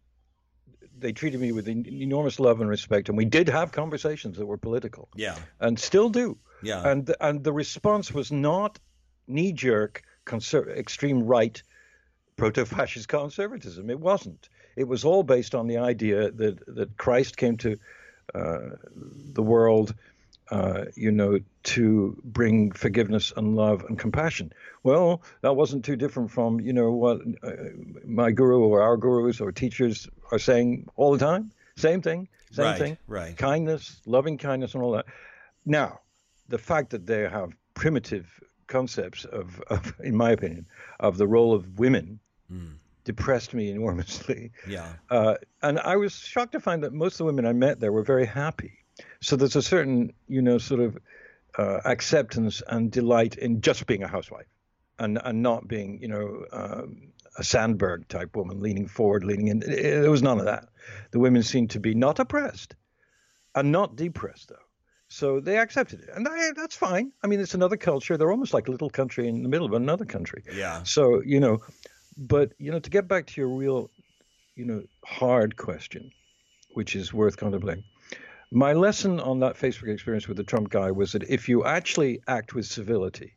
they 0.98 1.12
treated 1.12 1.40
me 1.40 1.52
with 1.52 1.68
enormous 1.68 2.40
love 2.40 2.60
and 2.60 2.70
respect, 2.70 3.10
and 3.10 3.18
we 3.18 3.26
did 3.26 3.50
have 3.50 3.72
conversations 3.72 4.38
that 4.38 4.46
were 4.48 4.58
political. 4.58 5.08
Yeah, 5.16 5.38
and 5.60 5.80
still 5.80 6.10
do. 6.10 6.38
Yeah, 6.64 6.88
and 6.90 7.14
and 7.22 7.44
the 7.44 7.54
response 7.54 8.12
was 8.12 8.32
not 8.32 8.80
knee 9.28 9.52
jerk, 9.52 10.02
conser- 10.26 10.76
extreme 10.76 11.24
right, 11.24 11.62
proto 12.36 12.66
fascist 12.66 13.10
conservatism. 13.10 13.92
It 13.92 14.00
wasn't. 14.00 14.50
It 14.76 14.88
was 14.88 15.06
all 15.06 15.24
based 15.24 15.56
on 15.56 15.68
the 15.68 15.78
idea 15.78 16.32
that 16.32 16.76
that 16.76 16.98
Christ 16.98 17.38
came 17.38 17.58
to 17.58 17.78
uh, 18.34 18.60
the 19.34 19.44
world 19.44 19.94
uh, 20.52 20.86
you 20.96 21.12
know, 21.12 21.40
to 21.64 22.22
bring 22.24 22.72
forgiveness 22.72 23.34
and 23.36 23.56
love 23.56 23.84
and 23.86 23.98
compassion. 23.98 24.54
Well, 24.84 25.22
that 25.42 25.56
wasn't 25.56 25.86
too 25.86 25.96
different 25.96 26.32
from, 26.32 26.60
you 26.60 26.74
know, 26.74 26.92
what 26.92 27.22
uh, 27.42 27.52
my 28.06 28.32
guru 28.32 28.60
or 28.60 28.82
our 28.82 28.98
gurus 28.98 29.42
or 29.42 29.52
teachers 29.52 30.08
are 30.32 30.40
saying 30.40 30.88
all 30.96 31.12
the 31.14 31.18
time. 31.18 31.52
Same 31.78 32.02
thing, 32.02 32.28
same 32.52 32.66
right, 32.66 32.78
thing. 32.78 32.98
Right. 33.08 33.36
Kindness, 33.36 34.00
loving 34.06 34.38
kindness, 34.38 34.76
and 34.76 34.84
all 34.84 34.92
that. 34.92 35.06
Now, 35.66 36.02
the 36.48 36.60
fact 36.60 36.92
that 36.92 37.08
they 37.08 37.22
have 37.22 37.52
primitive 37.74 38.40
concepts 38.68 39.26
of, 39.26 39.60
of 39.68 39.96
in 40.00 40.16
my 40.16 40.32
opinion, 40.32 40.68
of 41.00 41.18
the 41.18 41.28
role 41.28 41.54
of 41.54 41.80
women. 41.80 42.20
Mm. 42.52 42.76
Depressed 43.06 43.54
me 43.54 43.70
enormously. 43.70 44.52
Yeah. 44.68 44.94
Uh, 45.10 45.36
and 45.62 45.80
I 45.80 45.96
was 45.96 46.14
shocked 46.14 46.52
to 46.52 46.60
find 46.60 46.84
that 46.84 46.92
most 46.92 47.14
of 47.14 47.18
the 47.20 47.26
women 47.26 47.46
I 47.46 47.54
met 47.54 47.80
there 47.80 47.92
were 47.92 48.04
very 48.04 48.26
happy 48.26 48.86
so 49.22 49.36
there's 49.36 49.56
a 49.56 49.62
certain, 49.62 50.14
you 50.28 50.42
know, 50.42 50.58
sort 50.58 50.82
of 50.82 50.98
uh, 51.58 51.80
acceptance 51.86 52.62
and 52.68 52.92
delight 52.92 53.38
in 53.38 53.62
just 53.62 53.86
being 53.88 54.04
a 54.04 54.08
housewife, 54.08 54.48
and 55.00 55.20
and 55.24 55.42
not 55.42 55.68
being, 55.68 56.02
you 56.02 56.08
know, 56.08 56.46
um, 56.52 57.12
a 57.38 57.44
Sandberg 57.44 58.08
type 58.08 58.36
woman 58.36 58.60
leaning 58.60 58.88
forward, 58.88 59.24
leaning 59.24 59.48
in. 59.48 59.60
There 59.60 60.12
was 60.12 60.24
none 60.24 60.40
of 60.40 60.46
that. 60.46 60.70
The 61.12 61.20
women 61.20 61.44
seemed 61.44 61.72
to 61.72 61.80
be 61.80 61.94
not 61.94 62.20
oppressed, 62.20 62.76
and 63.54 63.72
not 63.72 63.96
depressed 63.96 64.50
though. 64.50 64.56
So 65.08 65.40
they 65.40 65.58
accepted 65.58 66.02
it, 66.02 66.10
and 66.14 66.28
I, 66.28 66.52
that's 66.56 66.76
fine. 66.76 67.12
I 67.24 67.28
mean, 67.28 67.40
it's 67.40 67.54
another 67.54 67.78
culture. 67.78 68.18
They're 68.18 68.32
almost 68.32 68.54
like 68.54 68.68
a 68.68 68.72
little 68.72 68.90
country 68.90 69.28
in 69.28 69.44
the 69.44 69.50
middle 69.50 69.68
of 69.68 69.74
another 69.74 70.06
country. 70.06 70.44
Yeah. 70.54 70.84
So 70.84 71.22
you 71.24 71.40
know, 71.40 71.62
but 72.18 72.54
you 72.58 72.72
know, 72.72 72.80
to 72.80 72.90
get 72.90 73.08
back 73.08 73.28
to 73.28 73.42
your 73.42 73.50
real, 73.50 73.90
you 74.56 74.66
know, 74.66 74.84
hard 75.04 75.58
question, 75.58 76.12
which 76.74 76.96
is 76.96 77.14
worth 77.14 77.38
contemplating 77.38 77.84
my 78.56 78.72
lesson 78.72 79.20
on 79.20 79.40
that 79.40 79.58
Facebook 79.58 79.92
experience 79.92 80.30
with 80.30 80.38
the 80.38 80.44
Trump 80.44 80.70
guy 80.70 80.90
was 80.90 81.12
that 81.12 81.24
if 81.24 81.50
you 81.50 81.66
actually 81.66 82.22
act 82.26 82.54
with 82.54 82.66
civility, 82.66 83.36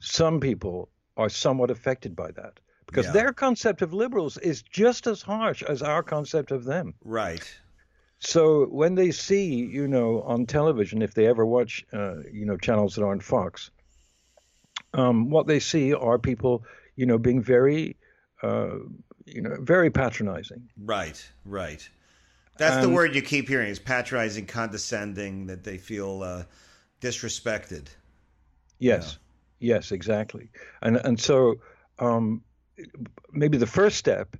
some 0.00 0.40
people 0.40 0.88
are 1.18 1.28
somewhat 1.28 1.70
affected 1.70 2.16
by 2.16 2.30
that 2.30 2.58
because 2.86 3.04
yeah. 3.06 3.12
their 3.12 3.32
concept 3.34 3.82
of 3.82 3.92
liberals 3.92 4.38
is 4.38 4.62
just 4.62 5.06
as 5.06 5.20
harsh 5.20 5.62
as 5.62 5.82
our 5.82 6.02
concept 6.02 6.50
of 6.50 6.64
them. 6.64 6.94
Right. 7.04 7.46
So 8.20 8.64
when 8.64 8.94
they 8.94 9.10
see, 9.10 9.54
you 9.54 9.86
know, 9.86 10.22
on 10.22 10.46
television, 10.46 11.02
if 11.02 11.12
they 11.12 11.26
ever 11.26 11.44
watch, 11.44 11.84
uh, 11.92 12.22
you 12.32 12.46
know, 12.46 12.56
channels 12.56 12.94
that 12.94 13.04
aren't 13.04 13.22
Fox, 13.22 13.70
um, 14.94 15.28
what 15.28 15.46
they 15.46 15.60
see 15.60 15.92
are 15.92 16.18
people, 16.18 16.64
you 16.96 17.04
know, 17.04 17.18
being 17.18 17.42
very, 17.42 17.97
uh, 18.42 18.76
you 19.26 19.42
know, 19.42 19.56
very 19.60 19.90
patronizing. 19.90 20.68
Right. 20.76 21.26
Right. 21.44 21.88
That's 22.56 22.76
um, 22.76 22.82
the 22.82 22.88
word 22.88 23.14
you 23.14 23.22
keep 23.22 23.48
hearing 23.48 23.68
is 23.68 23.78
patronizing, 23.78 24.46
condescending, 24.46 25.46
that 25.46 25.64
they 25.64 25.78
feel 25.78 26.22
uh, 26.22 26.44
disrespected. 27.00 27.86
Yes, 28.78 29.18
yeah. 29.60 29.74
yes, 29.74 29.92
exactly. 29.92 30.50
And 30.82 30.96
and 30.96 31.20
so 31.20 31.56
um, 31.98 32.42
maybe 33.32 33.58
the 33.58 33.66
first 33.66 33.96
step, 33.96 34.36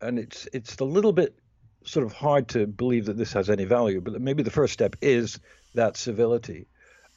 and 0.00 0.18
it's 0.18 0.48
it's 0.52 0.76
a 0.76 0.84
little 0.84 1.12
bit 1.12 1.36
sort 1.84 2.06
of 2.06 2.12
hard 2.12 2.48
to 2.48 2.66
believe 2.66 3.06
that 3.06 3.16
this 3.16 3.32
has 3.32 3.50
any 3.50 3.64
value, 3.64 4.00
but 4.00 4.20
maybe 4.20 4.42
the 4.42 4.50
first 4.50 4.72
step 4.72 4.96
is 5.00 5.38
that 5.74 5.96
civility 5.96 6.66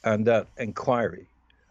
and 0.04 0.26
that 0.26 0.46
inquiry 0.56 1.28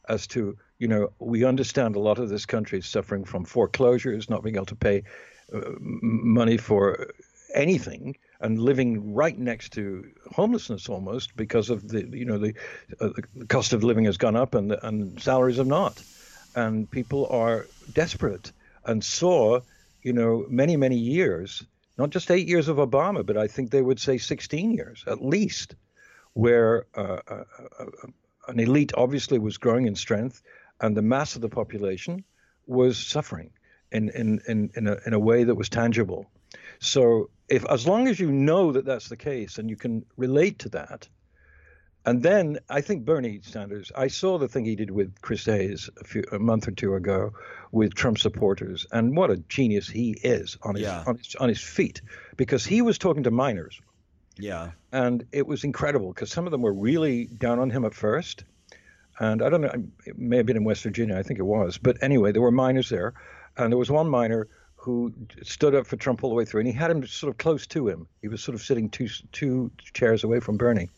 as 0.10 0.28
to 0.28 0.58
you 0.80 0.88
know 0.88 1.12
we 1.20 1.46
understand 1.46 1.96
a 1.96 2.00
lot 2.00 2.20
of 2.20 2.30
this 2.30 2.46
country 2.46 2.80
is 2.80 2.86
suffering 2.86 3.24
from 3.24 3.46
foreclosures, 3.46 4.30
not 4.30 4.44
being 4.44 4.56
able 4.56 4.66
to 4.66 4.76
pay 4.76 5.04
uh, 5.54 5.62
money 5.80 6.58
for 6.58 7.14
anything 7.54 8.16
and 8.42 8.60
living 8.60 9.14
right 9.14 9.38
next 9.38 9.74
to 9.74 10.06
homelessness 10.32 10.88
almost 10.88 11.36
because 11.36 11.70
of 11.70 11.88
the 11.88 12.08
you 12.12 12.26
know 12.26 12.38
the, 12.38 12.54
uh, 13.00 13.10
the 13.36 13.46
cost 13.48 13.74
of 13.74 13.84
living 13.84 14.06
has 14.06 14.18
gone 14.18 14.36
up 14.36 14.56
and 14.56 14.76
and 14.84 15.22
salaries 15.22 15.58
have 15.58 15.68
not, 15.68 16.04
and 16.56 16.90
people 16.92 17.28
are 17.28 17.68
desperate 17.94 18.52
and 18.86 19.04
saw 19.04 19.60
you 20.02 20.14
know 20.14 20.46
many 20.50 20.76
many 20.76 20.98
years, 20.98 21.64
not 21.98 22.10
just 22.10 22.32
eight 22.32 22.48
years 22.48 22.68
of 22.68 22.78
Obama, 22.78 23.26
but 23.26 23.38
I 23.38 23.48
think 23.48 23.72
they 23.72 23.82
would 23.82 24.00
say 24.00 24.18
16 24.18 24.72
years 24.72 25.04
at 25.08 25.24
least, 25.24 25.76
where 26.34 26.86
uh, 26.96 27.20
uh, 27.28 27.44
uh, 27.80 27.86
an 28.50 28.60
elite 28.60 28.92
obviously 28.96 29.40
was 29.40 29.58
growing 29.58 29.86
in 29.86 29.96
strength, 29.96 30.42
and 30.82 30.96
the 30.96 31.02
mass 31.02 31.36
of 31.36 31.42
the 31.42 31.50
population 31.50 32.24
was 32.68 32.98
suffering 32.98 33.52
in 33.92 34.10
in 34.10 34.42
in 34.48 34.72
in 34.76 34.88
a, 34.88 34.98
in 35.06 35.14
a 35.14 35.20
way 35.20 35.44
that 35.44 35.56
was 35.56 35.70
tangible. 35.70 36.30
So 36.80 37.30
if 37.48 37.66
as 37.70 37.88
long 37.88 38.08
as 38.08 38.20
you 38.20 38.32
know 38.32 38.72
that 38.72 38.86
that's 38.86 39.10
the 39.10 39.18
case 39.18 39.58
and 39.58 39.70
you 39.70 39.76
can 39.76 40.06
relate 40.18 40.60
to 40.60 40.70
that, 40.70 41.08
and 42.06 42.24
then 42.24 42.60
I 42.70 42.82
think 42.82 43.06
Bernie 43.06 43.42
Sanders, 43.44 43.92
I 43.96 44.08
saw 44.08 44.38
the 44.38 44.48
thing 44.48 44.66
he 44.66 44.76
did 44.76 44.92
with 44.92 45.22
Chris 45.22 45.46
Hayes 45.46 45.90
a, 46.00 46.04
few, 46.04 46.24
a 46.32 46.40
month 46.40 46.68
or 46.68 46.72
two 46.72 46.96
ago 46.96 47.34
with 47.72 47.94
Trump 47.94 48.18
supporters, 48.18 48.86
and 48.92 49.16
what 49.16 49.30
a 49.30 49.38
genius 49.38 49.88
he 49.88 50.18
is 50.24 50.58
on 50.64 50.76
his, 50.76 50.84
yeah. 50.84 51.04
on 51.06 51.18
his 51.18 51.36
on 51.36 51.50
his 51.50 51.62
feet, 51.62 52.02
because 52.38 52.66
he 52.66 52.82
was 52.82 52.98
talking 52.98 53.24
to 53.24 53.32
miners. 53.32 53.80
Yeah. 54.40 54.72
And 54.92 55.26
it 55.32 55.46
was 55.46 55.64
incredible 55.64 56.14
because 56.14 56.32
some 56.32 56.46
of 56.46 56.52
them 56.52 56.62
were 56.62 56.74
really 56.74 57.26
down 57.26 57.60
on 57.60 57.70
him 57.70 57.86
at 57.86 57.94
first. 57.94 58.44
And 59.20 59.42
I 59.42 59.50
don't 59.50 59.62
know, 59.62 59.74
it 60.06 60.18
may 60.18 60.38
have 60.38 60.46
been 60.46 60.58
in 60.58 60.64
West 60.64 60.84
Virginia, 60.84 61.18
I 61.18 61.24
think 61.24 61.40
it 61.40 61.44
was. 61.44 61.78
But 61.78 61.98
anyway, 62.02 62.32
there 62.32 62.42
were 62.42 62.52
miners 62.52 62.90
there. 62.90 63.14
And 63.58 63.72
there 63.72 63.78
was 63.78 63.92
one 63.92 64.08
miner 64.08 64.48
who 64.80 65.14
stood 65.44 65.76
up 65.76 65.86
for 65.86 65.98
Trump 65.98 66.24
all 66.24 66.30
the 66.30 66.36
way 66.36 66.46
through, 66.46 66.62
and 66.62 66.68
he 66.68 66.74
had 66.74 66.90
him 66.90 67.06
sort 67.06 67.30
of 67.30 67.38
close 67.38 67.68
to 67.68 67.88
him. 67.88 68.08
He 68.22 68.30
was 68.30 68.42
sort 68.42 68.56
of 68.56 68.62
sitting 68.62 68.90
two 68.90 69.10
two 69.34 69.72
chairs 69.94 70.24
away 70.24 70.40
from 70.40 70.56
Bernie, 70.56 70.90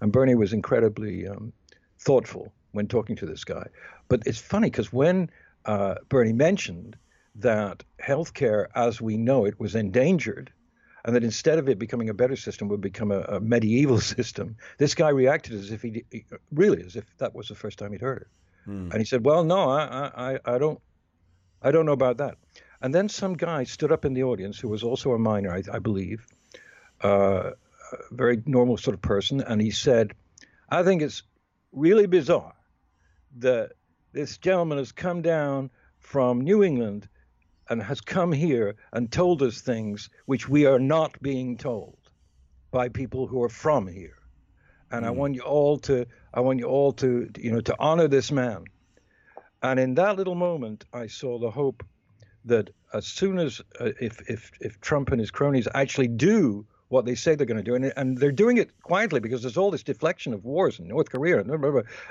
and 0.00 0.10
Bernie 0.10 0.34
was 0.34 0.52
incredibly 0.52 1.28
um, 1.28 1.52
thoughtful 2.00 2.52
when 2.72 2.88
talking 2.88 3.14
to 3.16 3.26
this 3.26 3.44
guy. 3.44 3.66
But 4.08 4.24
it's 4.26 4.40
funny 4.40 4.70
because 4.70 4.92
when 4.92 5.30
uh, 5.66 5.96
Bernie 6.08 6.32
mentioned 6.32 6.96
that 7.36 7.84
healthcare 8.04 8.66
as 8.74 9.00
we 9.00 9.16
know 9.16 9.44
it 9.44 9.60
was 9.60 9.76
endangered, 9.76 10.52
and 11.04 11.16
that 11.16 11.24
instead 11.24 11.58
of 11.58 11.68
it 11.68 11.78
becoming 11.78 12.08
a 12.08 12.14
better 12.14 12.36
system 12.36 12.68
would 12.68 12.80
become 12.80 13.10
a, 13.10 13.20
a 13.22 13.40
medieval 13.40 14.00
system, 14.16 14.56
this 14.78 14.94
guy 14.94 15.08
reacted 15.08 15.54
as 15.54 15.70
if 15.70 15.82
he, 15.82 16.04
he 16.10 16.24
really 16.52 16.82
as 16.82 16.96
if 16.96 17.04
that 17.18 17.34
was 17.34 17.48
the 17.48 17.54
first 17.54 17.78
time 17.78 17.92
he'd 17.92 18.00
heard 18.00 18.22
it. 18.22 18.70
Mm. 18.70 18.90
And 18.90 18.98
he 18.98 19.04
said, 19.04 19.24
"Well, 19.24 19.44
no, 19.44 19.70
I, 19.70 20.34
I, 20.34 20.38
I 20.44 20.58
don't, 20.58 20.80
I 21.62 21.72
don't 21.72 21.86
know 21.86 21.92
about 21.92 22.18
that." 22.18 22.36
And 22.80 22.94
then 22.94 23.08
some 23.08 23.34
guy 23.34 23.64
stood 23.64 23.92
up 23.92 24.04
in 24.04 24.14
the 24.14 24.24
audience 24.24 24.58
who 24.58 24.68
was 24.68 24.82
also 24.82 25.12
a 25.12 25.18
miner, 25.18 25.52
I, 25.52 25.62
I 25.72 25.78
believe, 25.78 26.26
uh, 27.02 27.50
a 27.92 28.14
very 28.14 28.42
normal 28.46 28.76
sort 28.76 28.94
of 28.94 29.02
person, 29.02 29.40
and 29.40 29.60
he 29.60 29.70
said, 29.70 30.12
"I 30.68 30.84
think 30.84 31.02
it's 31.02 31.22
really 31.72 32.06
bizarre 32.06 32.54
that 33.38 33.72
this 34.12 34.38
gentleman 34.38 34.78
has 34.78 34.92
come 34.92 35.22
down 35.22 35.70
from 35.98 36.40
New 36.40 36.62
England 36.62 37.08
and 37.72 37.82
has 37.82 38.02
come 38.02 38.32
here 38.32 38.74
and 38.92 39.10
told 39.10 39.42
us 39.42 39.62
things 39.62 40.10
which 40.26 40.46
we 40.46 40.66
are 40.66 40.78
not 40.78 41.20
being 41.22 41.56
told 41.56 41.96
by 42.70 42.90
people 42.90 43.26
who 43.26 43.42
are 43.42 43.48
from 43.48 43.86
here. 43.86 44.18
And 44.90 45.06
mm. 45.06 45.08
I 45.08 45.10
want 45.10 45.34
you 45.36 45.40
all 45.40 45.78
to 45.88 46.04
I 46.34 46.40
want 46.40 46.58
you 46.58 46.66
all 46.66 46.92
to 46.92 47.30
you 47.38 47.50
know 47.50 47.62
to 47.62 47.74
honor 47.78 48.08
this 48.08 48.30
man. 48.30 48.64
And 49.62 49.80
in 49.80 49.94
that 49.94 50.16
little 50.16 50.34
moment 50.34 50.84
I 50.92 51.06
saw 51.06 51.38
the 51.38 51.50
hope 51.50 51.82
that 52.44 52.68
as 52.92 53.06
soon 53.06 53.38
as 53.38 53.62
uh, 53.80 53.92
if 53.98 54.20
if 54.28 54.50
if 54.60 54.78
Trump 54.82 55.10
and 55.10 55.18
his 55.18 55.30
cronies 55.30 55.66
actually 55.74 56.08
do 56.08 56.66
what 56.92 57.06
they 57.06 57.14
say 57.14 57.34
they're 57.34 57.46
going 57.46 57.56
to 57.56 57.62
do, 57.62 57.74
and, 57.74 57.92
and 57.96 58.18
they're 58.18 58.30
doing 58.30 58.58
it 58.58 58.70
quietly 58.82 59.18
because 59.18 59.42
there's 59.42 59.56
all 59.56 59.70
this 59.70 59.82
deflection 59.82 60.34
of 60.34 60.44
wars 60.44 60.78
in 60.78 60.86
North 60.86 61.10
Korea 61.10 61.40
and, 61.40 61.50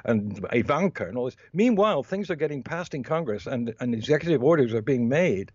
and 0.05 0.45
Ivanka 0.51 1.07
and 1.07 1.17
all 1.17 1.25
this. 1.25 1.37
Meanwhile, 1.53 2.03
things 2.03 2.29
are 2.31 2.35
getting 2.35 2.63
passed 2.63 2.93
in 2.93 3.03
Congress 3.03 3.45
and, 3.45 3.73
and 3.79 3.93
executive 3.93 4.43
orders 4.43 4.73
are 4.73 4.81
being 4.81 5.07
made. 5.07 5.51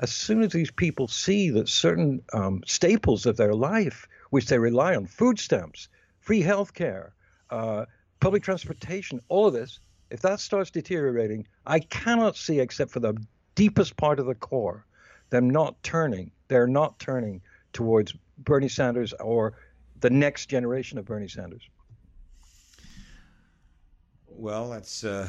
As 0.00 0.12
soon 0.12 0.42
as 0.42 0.52
these 0.52 0.70
people 0.70 1.08
see 1.08 1.50
that 1.50 1.68
certain 1.68 2.22
um, 2.32 2.62
staples 2.66 3.26
of 3.26 3.36
their 3.36 3.54
life, 3.54 4.06
which 4.30 4.46
they 4.46 4.58
rely 4.58 4.94
on, 4.94 5.06
food 5.06 5.40
stamps, 5.40 5.88
free 6.20 6.42
health 6.42 6.74
care, 6.74 7.14
uh, 7.50 7.86
public 8.20 8.42
transportation, 8.42 9.20
all 9.28 9.46
of 9.46 9.54
this, 9.54 9.80
if 10.10 10.20
that 10.20 10.40
starts 10.40 10.70
deteriorating, 10.70 11.46
I 11.66 11.80
cannot 11.80 12.36
see, 12.36 12.60
except 12.60 12.90
for 12.90 13.00
the 13.00 13.14
deepest 13.54 13.96
part 13.96 14.20
of 14.20 14.26
the 14.26 14.34
core, 14.34 14.84
them 15.30 15.50
not 15.50 15.82
turning. 15.82 16.30
They're 16.48 16.66
not 16.66 16.98
turning 16.98 17.40
towards 17.72 18.14
Bernie 18.38 18.68
Sanders 18.68 19.12
or 19.14 19.54
the 20.00 20.10
next 20.10 20.46
generation 20.46 20.98
of 20.98 21.04
Bernie 21.04 21.28
Sanders? 21.28 21.68
Well, 24.28 24.70
that's 24.70 25.02
uh, 25.02 25.28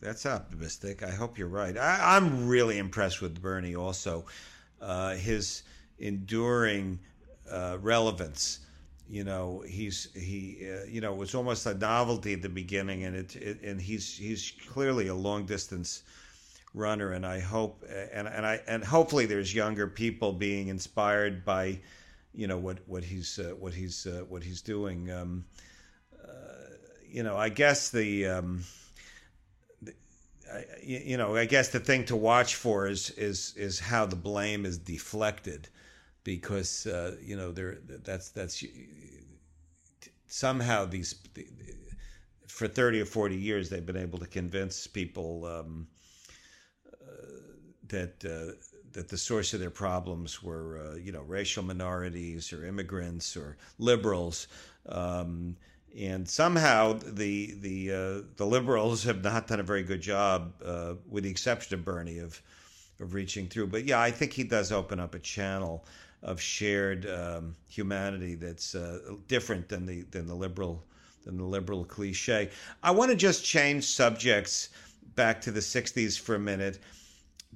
that's 0.00 0.24
optimistic. 0.24 1.02
I 1.02 1.10
hope 1.10 1.38
you're 1.38 1.48
right. 1.48 1.76
I, 1.76 2.16
am 2.16 2.48
really 2.48 2.78
impressed 2.78 3.20
with 3.20 3.40
Bernie. 3.40 3.76
Also, 3.76 4.24
uh, 4.80 5.14
his 5.14 5.62
enduring 5.98 6.98
uh, 7.50 7.78
relevance. 7.80 8.60
You 9.08 9.24
know, 9.24 9.62
he's 9.68 10.08
he. 10.14 10.66
Uh, 10.66 10.84
you 10.86 11.02
know, 11.02 11.12
was 11.12 11.34
almost 11.34 11.66
a 11.66 11.74
novelty 11.74 12.32
at 12.32 12.40
the 12.40 12.48
beginning, 12.48 13.04
and 13.04 13.14
it, 13.14 13.36
it 13.36 13.62
and 13.62 13.80
he's 13.80 14.16
he's 14.16 14.52
clearly 14.66 15.08
a 15.08 15.14
long 15.14 15.44
distance 15.44 16.02
runner. 16.72 17.12
And 17.12 17.26
I 17.26 17.38
hope 17.38 17.84
and 18.12 18.26
and 18.26 18.46
I 18.46 18.60
and 18.66 18.82
hopefully 18.82 19.26
there's 19.26 19.54
younger 19.54 19.86
people 19.86 20.32
being 20.32 20.68
inspired 20.68 21.44
by 21.44 21.80
you 22.34 22.46
know 22.46 22.58
what 22.58 22.78
what 22.86 23.04
he's 23.04 23.38
uh, 23.38 23.54
what 23.58 23.74
he's 23.74 24.06
uh, 24.06 24.24
what 24.28 24.42
he's 24.42 24.62
doing. 24.62 25.10
Um, 25.10 25.44
uh, 26.22 26.28
you 27.08 27.22
know, 27.22 27.36
I 27.36 27.50
guess 27.50 27.90
the, 27.90 28.26
um, 28.26 28.64
I, 30.50 30.64
you 30.82 31.16
know, 31.16 31.36
I 31.36 31.44
guess 31.44 31.68
the 31.68 31.80
thing 31.80 32.04
to 32.06 32.16
watch 32.16 32.54
for 32.56 32.86
is 32.86 33.10
is 33.10 33.54
is 33.56 33.80
how 33.80 34.06
the 34.06 34.16
blame 34.16 34.64
is 34.64 34.78
deflected, 34.78 35.68
because 36.24 36.86
uh, 36.86 37.16
you 37.20 37.36
know 37.36 37.52
there 37.52 37.78
that's 38.04 38.30
that's 38.30 38.64
somehow 40.26 40.86
these 40.86 41.14
for 42.48 42.66
thirty 42.66 43.00
or 43.00 43.06
forty 43.06 43.36
years 43.36 43.68
they've 43.68 43.84
been 43.84 43.96
able 43.96 44.18
to 44.18 44.26
convince 44.26 44.86
people 44.86 45.44
um, 45.44 45.86
uh, 46.90 47.06
that 47.88 48.24
uh, 48.24 48.52
that 48.92 49.08
the 49.08 49.16
source 49.16 49.54
of 49.54 49.60
their 49.60 49.70
problems 49.70 50.42
were, 50.42 50.78
uh, 50.78 50.96
you 50.96 51.12
know, 51.12 51.22
racial 51.22 51.62
minorities 51.62 52.52
or 52.52 52.64
immigrants 52.64 53.36
or 53.36 53.56
liberals. 53.78 54.48
Um, 54.88 55.56
and 55.98 56.28
somehow 56.28 56.94
the 56.94 57.54
the 57.60 57.92
uh, 57.92 58.26
the 58.36 58.46
liberals 58.46 59.04
have 59.04 59.22
not 59.22 59.46
done 59.46 59.60
a 59.60 59.62
very 59.64 59.82
good 59.82 60.00
job, 60.00 60.52
uh, 60.64 60.94
with 61.08 61.24
the 61.24 61.30
exception 61.30 61.78
of 61.78 61.84
Bernie, 61.84 62.18
of 62.18 62.40
of 63.00 63.14
reaching 63.14 63.46
through. 63.46 63.66
But 63.66 63.84
yeah, 63.84 64.00
I 64.00 64.10
think 64.10 64.32
he 64.32 64.44
does 64.44 64.72
open 64.72 65.00
up 65.00 65.14
a 65.14 65.18
channel 65.18 65.84
of 66.22 66.40
shared 66.40 67.06
um, 67.06 67.56
humanity 67.68 68.36
that's 68.36 68.74
uh, 68.74 69.16
different 69.28 69.68
than 69.68 69.84
the 69.84 70.02
than 70.02 70.26
the 70.26 70.34
liberal 70.34 70.82
than 71.24 71.36
the 71.36 71.44
liberal 71.44 71.84
cliche. 71.84 72.50
I 72.82 72.90
want 72.92 73.10
to 73.10 73.16
just 73.16 73.44
change 73.44 73.84
subjects 73.84 74.70
back 75.14 75.40
to 75.42 75.50
the 75.50 75.60
'60s 75.60 76.18
for 76.18 76.36
a 76.36 76.40
minute 76.40 76.78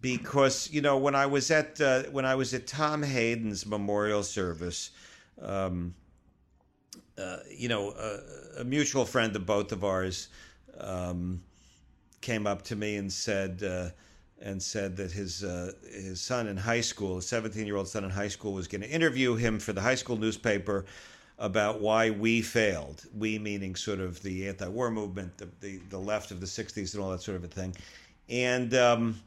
because 0.01 0.71
you 0.71 0.81
know 0.81 0.99
when 0.99 1.15
I 1.15 1.27
was 1.27 1.51
at 1.51 1.81
uh, 1.81 2.05
when 2.05 2.25
I 2.25 2.35
was 2.35 2.55
at 2.55 2.67
Tom 2.67 3.03
Hayden's 3.03 3.67
memorial 3.67 4.23
service, 4.23 4.91
um, 5.41 5.95
uh, 7.19 7.39
you 7.51 7.69
know, 7.69 7.91
a, 7.91 8.61
a, 8.61 8.65
mutual 8.65 9.05
friend 9.05 9.35
of 9.37 9.47
both 9.47 9.73
of 9.73 9.85
ours 9.85 10.29
um, 10.79 11.43
came 12.21 12.47
up 12.47 12.63
to 12.63 12.77
me 12.77 12.97
and 12.97 13.11
said 13.11 13.63
uh, 13.63 13.89
and 14.43 14.63
said 14.63 14.97
that 14.97 15.11
his 15.11 15.43
uh, 15.43 15.73
his 15.91 16.21
son 16.21 16.47
in 16.47 16.57
high 16.57 16.81
school, 16.81 17.19
a 17.19 17.23
17 17.23 17.67
year 17.67 17.77
old 17.77 17.89
son 17.89 18.05
in 18.05 18.11
high 18.11 18.29
school, 18.29 18.53
was 18.53 18.69
going 18.69 18.83
to 18.83 18.91
interview 18.91 19.35
him 19.35 19.59
for 19.59 19.73
the 19.73 19.81
high 19.81 19.95
school 19.95 20.17
newspaper 20.17 20.85
about 21.39 21.81
why 21.81 22.11
we 22.11 22.43
failed. 22.43 23.05
We 23.17 23.39
meaning 23.39 23.77
sort 23.77 24.01
of 24.01 24.23
the 24.23 24.49
anti-war 24.49 24.91
movement, 24.91 25.39
the 25.39 25.49
the, 25.61 25.79
the 25.89 25.99
left 25.99 26.31
of 26.31 26.41
the 26.41 26.47
60s, 26.47 26.95
and 26.95 27.03
all 27.03 27.11
that 27.11 27.23
sort 27.23 27.37
of 27.37 27.45
a 27.45 27.49
thing, 27.49 27.75
and. 28.29 28.75
Um, 28.75 29.21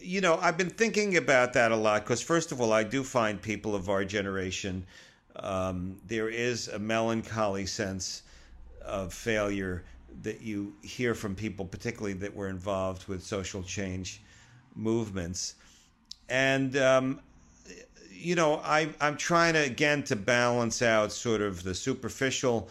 you 0.00 0.20
know, 0.20 0.38
I've 0.40 0.56
been 0.56 0.70
thinking 0.70 1.16
about 1.16 1.52
that 1.54 1.72
a 1.72 1.76
lot 1.76 2.02
because, 2.02 2.20
first 2.20 2.52
of 2.52 2.60
all, 2.60 2.72
I 2.72 2.82
do 2.82 3.04
find 3.04 3.40
people 3.40 3.74
of 3.74 3.88
our 3.88 4.04
generation, 4.04 4.84
um, 5.36 5.96
there 6.06 6.28
is 6.28 6.68
a 6.68 6.78
melancholy 6.78 7.66
sense 7.66 8.22
of 8.84 9.12
failure 9.12 9.84
that 10.22 10.40
you 10.40 10.74
hear 10.82 11.14
from 11.14 11.34
people, 11.34 11.64
particularly 11.64 12.14
that 12.14 12.34
were 12.34 12.48
involved 12.48 13.06
with 13.08 13.22
social 13.22 13.62
change 13.62 14.22
movements. 14.74 15.54
And, 16.28 16.76
um, 16.76 17.20
you 18.10 18.34
know, 18.34 18.56
I, 18.64 18.88
I'm 19.00 19.16
trying 19.16 19.54
to, 19.54 19.60
again, 19.60 20.02
to 20.04 20.16
balance 20.16 20.82
out 20.82 21.12
sort 21.12 21.40
of 21.40 21.62
the 21.62 21.74
superficial 21.74 22.68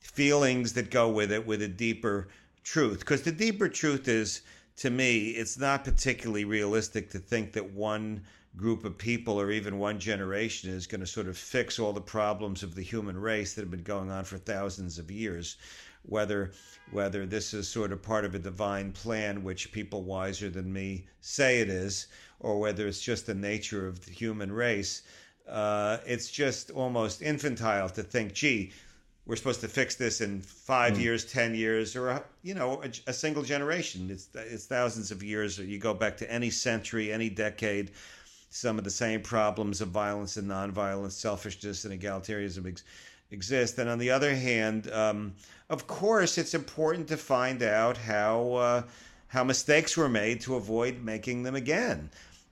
feelings 0.00 0.72
that 0.74 0.90
go 0.90 1.08
with 1.10 1.32
it 1.32 1.46
with 1.46 1.62
a 1.62 1.68
deeper 1.68 2.28
truth. 2.62 3.00
Because 3.00 3.22
the 3.22 3.32
deeper 3.32 3.68
truth 3.68 4.08
is, 4.08 4.42
to 4.76 4.90
me, 4.90 5.30
it's 5.30 5.58
not 5.58 5.84
particularly 5.84 6.44
realistic 6.44 7.10
to 7.10 7.18
think 7.18 7.52
that 7.52 7.72
one 7.72 8.22
group 8.56 8.84
of 8.84 8.96
people 8.96 9.40
or 9.40 9.50
even 9.50 9.78
one 9.78 9.98
generation 9.98 10.70
is 10.70 10.86
going 10.86 11.00
to 11.00 11.06
sort 11.06 11.28
of 11.28 11.36
fix 11.36 11.78
all 11.78 11.92
the 11.92 12.00
problems 12.00 12.62
of 12.62 12.74
the 12.74 12.82
human 12.82 13.18
race 13.18 13.54
that 13.54 13.62
have 13.62 13.70
been 13.70 13.82
going 13.82 14.10
on 14.10 14.24
for 14.24 14.38
thousands 14.38 14.98
of 14.98 15.10
years. 15.10 15.56
Whether 16.02 16.52
whether 16.92 17.26
this 17.26 17.52
is 17.52 17.68
sort 17.68 17.90
of 17.90 18.02
part 18.02 18.24
of 18.24 18.34
a 18.34 18.38
divine 18.38 18.92
plan, 18.92 19.42
which 19.42 19.72
people 19.72 20.04
wiser 20.04 20.48
than 20.48 20.72
me 20.72 21.06
say 21.20 21.60
it 21.60 21.68
is, 21.68 22.06
or 22.38 22.60
whether 22.60 22.86
it's 22.86 23.00
just 23.00 23.26
the 23.26 23.34
nature 23.34 23.88
of 23.88 24.04
the 24.04 24.12
human 24.12 24.52
race, 24.52 25.02
uh, 25.48 25.98
it's 26.06 26.30
just 26.30 26.70
almost 26.70 27.22
infantile 27.22 27.88
to 27.88 28.02
think, 28.02 28.34
gee, 28.34 28.72
we're 29.26 29.36
supposed 29.36 29.60
to 29.60 29.68
fix 29.68 29.96
this 29.96 30.20
in 30.20 30.40
five 30.40 30.94
mm. 30.94 31.00
years, 31.00 31.24
ten 31.24 31.54
years, 31.54 31.96
or 31.96 32.24
you 32.42 32.54
know, 32.54 32.82
a, 32.82 33.10
a, 33.10 33.12
single 33.12 33.42
generation. 33.42 34.08
It's 34.10 34.28
it's 34.34 34.66
thousands 34.66 35.10
of 35.10 35.22
years. 35.22 35.58
You 35.58 35.78
go 35.78 35.94
back 35.94 36.16
to 36.18 36.30
any 36.30 36.50
century, 36.50 37.12
any 37.12 37.28
decade. 37.28 37.90
Some 38.50 38.78
of 38.78 38.84
the 38.84 38.90
same 38.90 39.20
problems 39.22 39.80
of 39.80 39.88
violence 39.88 40.36
and 40.36 40.48
nonviolence, 40.48 41.12
selfishness 41.12 41.84
and 41.84 42.00
egalitarianism 42.00 42.68
ex- 42.68 42.84
exist. 43.30 43.78
And 43.78 43.90
on 43.90 43.98
the 43.98 44.10
other 44.10 44.34
hand, 44.34 44.90
um, 44.92 45.34
of 45.68 45.88
course, 45.88 46.38
it's 46.38 46.54
important 46.54 47.08
to 47.08 47.16
find 47.16 47.62
out 47.62 47.96
how 47.96 48.52
uh, 48.52 48.82
how 49.26 49.42
mistakes 49.42 49.96
were 49.96 50.08
made 50.08 50.40
to 50.42 50.54
avoid 50.54 51.02
making 51.02 51.42
them 51.42 51.56
again, 51.56 52.10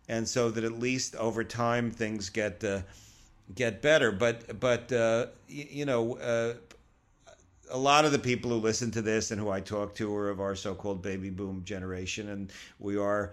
and 0.09 0.29
so 0.29 0.51
that 0.51 0.65
at 0.65 0.73
least 0.73 1.15
over 1.15 1.45
time 1.45 1.93
things 1.93 2.31
get. 2.31 2.65
Uh, 2.65 2.81
get 3.53 3.83
better. 3.83 4.13
But 4.13 4.61
but 4.61 4.93
uh, 4.93 5.27
you, 5.49 5.67
you 5.71 5.85
know, 5.85 6.17
uh, 6.17 6.55
a 7.71 7.79
lot 7.79 8.05
of 8.05 8.13
the 8.13 8.19
people 8.19 8.51
who 8.51 8.57
listen 8.57 8.91
to 8.93 9.03
this 9.03 9.31
and 9.31 9.41
who 9.41 9.51
I 9.51 9.61
talk 9.61 9.95
to 9.97 10.15
are 10.15 10.31
of 10.31 10.41
our 10.41 10.55
so-called 10.55 11.03
baby 11.03 11.31
boom 11.31 11.63
generation, 11.65 12.29
and 12.29 12.53
we 12.79 12.97
are, 12.97 13.33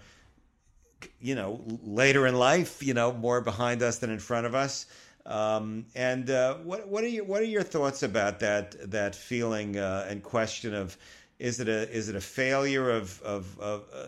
you 1.20 1.36
know, 1.36 1.62
later 1.84 2.28
in 2.28 2.36
life, 2.36 2.82
you 2.82 2.94
know, 2.94 3.14
more 3.14 3.42
behind 3.42 3.82
us 3.84 4.00
than 4.00 4.10
in 4.10 4.20
front 4.20 4.46
of 4.46 4.56
us. 4.56 4.86
Um, 5.26 5.86
and 5.96 6.30
uh, 6.30 6.56
what 6.56 6.88
what 6.88 7.04
are 7.04 7.08
your 7.08 7.26
what 7.26 7.42
are 7.42 7.46
your 7.46 7.64
thoughts 7.64 8.02
about 8.02 8.40
that 8.40 8.92
that 8.92 9.16
feeling 9.16 9.78
uh, 9.78 10.08
and 10.10 10.24
question 10.24 10.74
of 10.74 10.98
is 11.38 11.60
it 11.60 11.68
a 11.68 11.90
is 11.92 12.10
it 12.10 12.16
a 12.16 12.22
failure 12.22 12.90
of 12.90 13.22
of, 13.22 13.60
of 13.60 13.84
uh, 13.94 14.08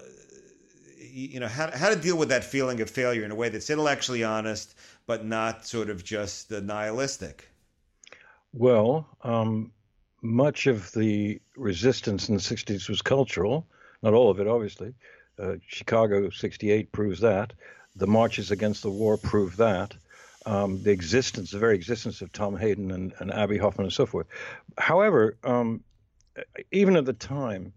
you 1.00 1.40
know 1.40 1.48
how 1.48 1.70
how 1.72 1.90
to 1.90 1.96
deal 1.96 2.18
with 2.18 2.30
that 2.30 2.44
feeling 2.44 2.82
of 2.82 2.90
failure 2.90 3.24
in 3.24 3.30
a 3.30 3.36
way 3.36 3.50
that's 3.50 3.70
intellectually 3.70 4.24
honest 4.24 4.74
but 5.06 5.26
not 5.26 5.66
sort 5.66 5.90
of 5.90 6.04
just 6.04 6.50
the 6.50 6.62
nihilistic? 6.62 7.50
Well, 8.54 9.08
um, 9.22 9.72
much 10.22 10.68
of 10.68 10.92
the 10.94 11.42
resistance 11.58 12.30
in 12.30 12.36
the 12.36 12.42
60s 12.42 12.88
was 12.88 13.02
cultural, 13.02 13.68
not 14.02 14.14
all 14.14 14.30
of 14.30 14.40
it, 14.40 14.48
obviously. 14.48 14.94
Uh, 15.40 15.56
Chicago 15.68 16.30
68 16.30 16.92
proves 16.92 17.20
that. 17.22 17.54
The 17.96 18.08
marches 18.08 18.52
against 18.52 18.84
the 18.84 18.92
war 18.92 19.18
prove 19.18 19.58
that. 19.58 19.96
Um, 20.46 20.82
the 20.84 20.92
existence, 20.92 21.52
the 21.52 21.60
very 21.60 21.76
existence 21.76 22.22
of 22.22 22.32
Tom 22.32 22.58
Hayden 22.58 22.92
and, 22.92 23.14
and 23.20 23.34
Abbie 23.34 23.58
Hoffman 23.58 23.86
and 23.86 23.94
so 23.94 24.06
forth. 24.06 24.28
However, 24.78 25.38
um, 25.44 25.84
even 26.72 26.96
at 26.96 27.06
the 27.06 27.14
time, 27.14 27.74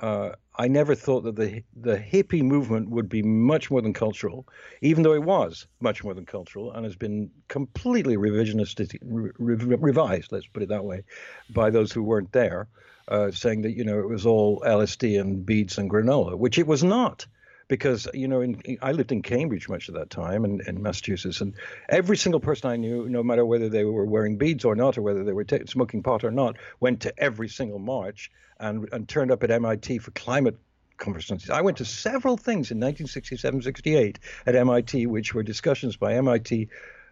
uh, 0.00 0.30
I 0.60 0.68
never 0.68 0.94
thought 0.94 1.22
that 1.22 1.36
the 1.36 1.62
the 1.74 1.96
hippie 1.96 2.42
movement 2.42 2.90
would 2.90 3.08
be 3.08 3.22
much 3.22 3.70
more 3.70 3.80
than 3.80 3.94
cultural, 3.94 4.46
even 4.82 5.02
though 5.02 5.14
it 5.14 5.22
was 5.22 5.66
much 5.80 6.04
more 6.04 6.12
than 6.12 6.26
cultural 6.26 6.70
and 6.72 6.84
has 6.84 6.96
been 6.96 7.30
completely 7.48 8.18
revisionist, 8.18 8.76
re, 9.02 9.30
revised. 9.38 10.32
Let's 10.32 10.46
put 10.48 10.62
it 10.62 10.68
that 10.68 10.84
way, 10.84 11.02
by 11.48 11.70
those 11.70 11.92
who 11.92 12.02
weren't 12.02 12.32
there, 12.32 12.68
uh, 13.08 13.30
saying 13.30 13.62
that 13.62 13.74
you 13.74 13.84
know 13.84 14.00
it 14.00 14.08
was 14.10 14.26
all 14.26 14.60
LSD 14.60 15.18
and 15.18 15.46
beads 15.46 15.78
and 15.78 15.88
granola, 15.88 16.36
which 16.36 16.58
it 16.58 16.66
was 16.66 16.84
not 16.84 17.26
because 17.70 18.08
you 18.12 18.26
know 18.26 18.40
in, 18.42 18.60
I 18.82 18.92
lived 18.92 19.12
in 19.12 19.22
Cambridge 19.22 19.68
much 19.68 19.88
of 19.88 19.94
that 19.94 20.10
time 20.10 20.44
and 20.44 20.60
in 20.60 20.82
Massachusetts, 20.82 21.40
and 21.40 21.54
every 21.88 22.16
single 22.16 22.40
person 22.40 22.68
I 22.68 22.76
knew, 22.76 23.08
no 23.08 23.22
matter 23.22 23.46
whether 23.46 23.68
they 23.68 23.84
were 23.84 24.04
wearing 24.04 24.36
beads 24.36 24.64
or 24.64 24.74
not, 24.74 24.98
or 24.98 25.02
whether 25.02 25.22
they 25.22 25.32
were 25.32 25.44
t- 25.44 25.64
smoking 25.66 26.02
pot 26.02 26.24
or 26.24 26.32
not, 26.32 26.56
went 26.80 27.02
to 27.02 27.14
every 27.16 27.48
single 27.48 27.78
march 27.78 28.30
and 28.58 28.88
and 28.92 29.08
turned 29.08 29.30
up 29.30 29.44
at 29.44 29.52
MIT 29.52 29.98
for 29.98 30.10
climate 30.10 30.58
conferences. 30.98 31.48
I 31.48 31.60
went 31.62 31.78
to 31.78 31.84
several 31.84 32.36
things 32.36 32.72
in 32.72 32.78
1967, 32.78 33.62
68 33.62 34.18
at 34.46 34.56
MIT, 34.56 35.06
which 35.06 35.32
were 35.32 35.44
discussions 35.44 35.96
by 35.96 36.14
MIT. 36.14 36.68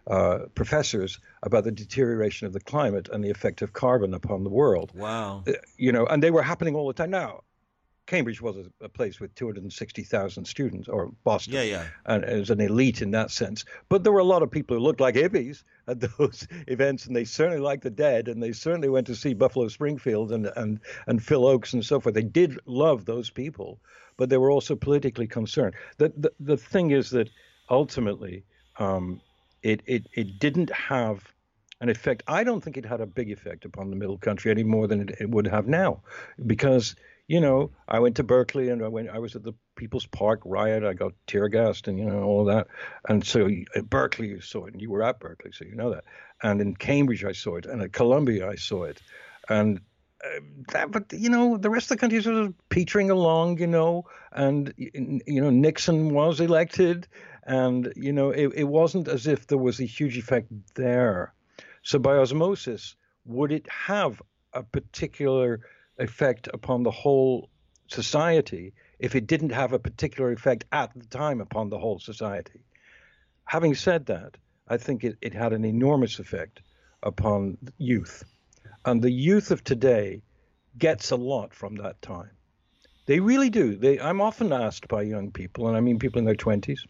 Uh, 0.07 0.47
professors 0.55 1.19
about 1.43 1.63
the 1.63 1.71
deterioration 1.71 2.47
of 2.47 2.53
the 2.53 2.59
climate 2.59 3.09
and 3.11 3.23
the 3.23 3.29
effect 3.29 3.61
of 3.61 3.73
carbon 3.73 4.15
upon 4.15 4.43
the 4.43 4.49
world. 4.49 4.91
Wow. 4.95 5.43
Uh, 5.47 5.51
you 5.77 5.91
know, 5.91 6.07
and 6.07 6.23
they 6.23 6.31
were 6.31 6.41
happening 6.41 6.73
all 6.73 6.87
the 6.87 6.93
time. 6.93 7.11
Now, 7.11 7.43
Cambridge 8.09 8.41
was 8.41 8.57
a, 8.57 8.65
a, 8.83 8.89
place 8.89 9.19
with 9.19 9.35
260,000 9.35 10.43
students, 10.43 10.89
or 10.89 11.11
Boston. 11.23 11.53
Yeah, 11.53 11.61
yeah. 11.61 11.85
And 12.07 12.23
it 12.23 12.39
was 12.39 12.49
an 12.49 12.59
elite 12.59 13.03
in 13.03 13.11
that 13.11 13.29
sense. 13.29 13.65
But 13.87 14.03
there 14.03 14.11
were 14.11 14.19
a 14.19 14.23
lot 14.23 14.41
of 14.41 14.49
people 14.49 14.75
who 14.75 14.81
looked 14.81 14.99
like 14.99 15.13
hippies 15.13 15.63
at 15.87 15.99
those 16.17 16.47
events, 16.67 17.05
and 17.05 17.15
they 17.15 17.23
certainly 17.23 17.61
liked 17.61 17.83
the 17.83 17.91
dead, 17.91 18.27
and 18.27 18.41
they 18.41 18.51
certainly 18.51 18.89
went 18.89 19.05
to 19.07 19.15
see 19.15 19.35
Buffalo 19.35 19.67
Springfield 19.67 20.31
and, 20.31 20.47
and, 20.55 20.79
and 21.05 21.23
Phil 21.23 21.43
Ochs 21.43 21.73
and 21.73 21.85
so 21.85 21.99
forth. 21.99 22.15
They 22.15 22.23
did 22.23 22.57
love 22.65 23.05
those 23.05 23.29
people, 23.29 23.79
but 24.17 24.29
they 24.29 24.37
were 24.37 24.49
also 24.49 24.75
politically 24.75 25.27
concerned. 25.27 25.75
The, 25.99 26.11
the, 26.17 26.31
the 26.39 26.57
thing 26.57 26.89
is 26.89 27.11
that 27.11 27.29
ultimately, 27.69 28.43
um, 28.79 29.21
it, 29.61 29.83
it, 29.85 30.07
it 30.13 30.39
didn't 30.39 30.71
have 30.71 31.31
an 31.79 31.89
effect. 31.89 32.23
I 32.27 32.43
don't 32.43 32.61
think 32.63 32.75
it 32.75 32.85
had 32.87 33.01
a 33.01 33.05
big 33.05 33.31
effect 33.31 33.65
upon 33.65 33.91
the 33.91 33.95
middle 33.95 34.17
country 34.17 34.49
any 34.49 34.63
more 34.63 34.87
than 34.87 35.01
it, 35.01 35.15
it 35.19 35.29
would 35.29 35.45
have 35.45 35.67
now, 35.67 36.01
because 36.47 36.95
you 37.29 37.39
know, 37.39 37.69
I 37.87 37.99
went 37.99 38.15
to 38.15 38.23
Berkeley 38.23 38.69
and 38.69 38.83
I 38.83 38.87
went. 38.87 39.07
I 39.07 39.19
was 39.19 39.35
at 39.35 39.43
the 39.43 39.53
People's 39.75 40.07
Park 40.07 40.41
riot. 40.45 40.83
I 40.83 40.93
got 40.93 41.13
tear 41.27 41.47
gassed 41.47 41.87
and 41.87 41.99
you 41.99 42.05
know 42.05 42.23
all 42.23 42.45
that. 42.45 42.67
And 43.07 43.25
so 43.25 43.47
at 43.75 43.87
Berkeley 43.87 44.29
you 44.29 44.41
saw 44.41 44.65
it, 44.65 44.73
and 44.73 44.81
you 44.81 44.89
were 44.89 45.03
at 45.03 45.19
Berkeley, 45.19 45.51
so 45.53 45.63
you 45.63 45.75
know 45.75 45.91
that. 45.91 46.05
And 46.41 46.59
in 46.59 46.75
Cambridge 46.75 47.23
I 47.23 47.33
saw 47.33 47.57
it, 47.57 47.67
and 47.67 47.83
at 47.83 47.93
Columbia 47.93 48.49
I 48.49 48.55
saw 48.55 48.83
it, 48.83 49.01
and. 49.47 49.79
Uh, 50.21 50.41
that, 50.73 50.91
but 50.91 51.05
you 51.13 51.29
know 51.29 51.55
the 51.55 51.69
rest 51.69 51.85
of 51.85 51.95
the 51.95 52.01
country 52.01 52.17
was 52.17 52.25
sort 52.25 52.35
of 52.35 52.53
petering 52.67 53.09
along, 53.09 53.57
you 53.57 53.67
know, 53.67 54.03
and 54.33 54.73
you 54.75 55.39
know 55.41 55.49
Nixon 55.49 56.13
was 56.13 56.41
elected, 56.41 57.07
and 57.43 57.93
you 57.95 58.11
know 58.11 58.31
it, 58.31 58.51
it 58.53 58.65
wasn't 58.65 59.07
as 59.07 59.27
if 59.27 59.47
there 59.47 59.57
was 59.57 59.79
a 59.79 59.85
huge 59.85 60.17
effect 60.17 60.51
there. 60.75 61.33
So 61.83 61.99
by 61.99 62.17
osmosis, 62.17 62.97
would 63.23 63.53
it 63.53 63.65
have 63.71 64.21
a 64.51 64.61
particular 64.61 65.61
effect 65.99 66.47
upon 66.53 66.83
the 66.83 66.91
whole 66.91 67.49
society 67.87 68.73
if 68.99 69.15
it 69.15 69.27
didn't 69.27 69.51
have 69.51 69.73
a 69.73 69.79
particular 69.79 70.31
effect 70.31 70.65
at 70.71 70.91
the 70.95 71.05
time 71.05 71.41
upon 71.41 71.69
the 71.69 71.79
whole 71.79 71.99
society. 71.99 72.61
Having 73.45 73.75
said 73.75 74.05
that, 74.07 74.37
I 74.67 74.77
think 74.77 75.03
it, 75.03 75.17
it 75.21 75.33
had 75.33 75.53
an 75.53 75.65
enormous 75.65 76.19
effect 76.19 76.61
upon 77.01 77.57
youth. 77.77 78.23
And 78.85 79.01
the 79.01 79.11
youth 79.11 79.51
of 79.51 79.63
today 79.63 80.21
gets 80.77 81.11
a 81.11 81.15
lot 81.15 81.53
from 81.53 81.75
that 81.75 82.01
time. 82.01 82.31
They 83.05 83.19
really 83.19 83.49
do. 83.49 83.75
They, 83.75 83.99
I'm 83.99 84.21
often 84.21 84.53
asked 84.53 84.87
by 84.87 85.01
young 85.01 85.31
people, 85.31 85.67
and 85.67 85.75
I 85.75 85.79
mean 85.79 85.97
people 85.97 86.19
in 86.19 86.25
their 86.25 86.35
20s 86.35 86.81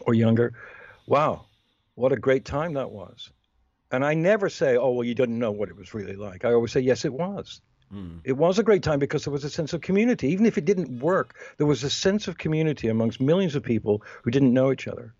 or 0.00 0.14
younger, 0.14 0.54
wow, 1.06 1.46
what 1.94 2.12
a 2.12 2.16
great 2.16 2.44
time 2.44 2.74
that 2.74 2.90
was. 2.90 3.30
And 3.92 4.04
I 4.04 4.14
never 4.14 4.48
say, 4.48 4.76
oh, 4.76 4.90
well, 4.90 5.04
you 5.04 5.14
didn't 5.14 5.38
know 5.38 5.52
what 5.52 5.68
it 5.68 5.76
was 5.76 5.94
really 5.94 6.16
like. 6.16 6.44
I 6.44 6.52
always 6.52 6.72
say, 6.72 6.80
yes, 6.80 7.04
it 7.04 7.12
was. 7.12 7.60
Mm. 7.94 8.20
It 8.24 8.36
was 8.36 8.58
a 8.58 8.62
great 8.62 8.82
time 8.82 8.98
because 8.98 9.24
there 9.24 9.32
was 9.32 9.44
a 9.44 9.50
sense 9.50 9.72
of 9.72 9.80
community. 9.80 10.28
Even 10.28 10.46
if 10.46 10.58
it 10.58 10.64
didn't 10.64 10.98
work, 10.98 11.36
there 11.58 11.66
was 11.66 11.84
a 11.84 11.90
sense 11.90 12.26
of 12.26 12.38
community 12.38 12.88
amongst 12.88 13.20
millions 13.20 13.54
of 13.54 13.62
people 13.62 14.02
who 14.22 14.30
didn't 14.30 14.52
know 14.52 14.72
each 14.72 14.88
other. 14.88 15.14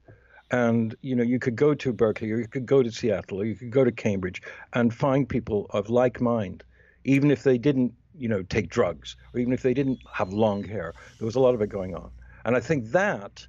And 0.51 0.95
you 1.01 1.15
know, 1.15 1.23
you 1.23 1.39
could 1.39 1.57
go 1.57 1.75
to 1.75 1.93
Berkeley, 1.93 2.31
or 2.33 2.39
you 2.39 2.49
could 2.49 2.67
go 2.67 2.83
to 2.83 2.91
Seattle, 2.91 3.41
or 3.41 3.45
you 3.45 3.55
could 3.55 3.71
go 3.71 3.85
to 3.85 3.93
Cambridge, 3.93 4.43
and 4.73 4.93
find 4.93 5.29
people 5.29 5.67
of 5.71 5.89
like 5.89 6.21
mind, 6.21 6.65
even 7.05 7.31
if 7.31 7.43
they 7.43 7.59
didn't, 7.59 7.93
you 8.19 8.29
know, 8.29 8.43
take 8.43 8.69
drugs, 8.69 9.17
or 9.33 9.41
even 9.41 9.53
if 9.53 9.63
they 9.63 9.75
didn't 9.75 10.01
have 10.13 10.33
long 10.33 10.63
hair. 10.63 10.93
There 11.19 11.27
was 11.27 11.37
a 11.37 11.41
lot 11.41 11.55
of 11.55 11.63
it 11.63 11.69
going 11.71 11.95
on, 11.95 12.11
and 12.45 12.57
I 12.57 12.61
think 12.61 12.91
that 12.91 13.47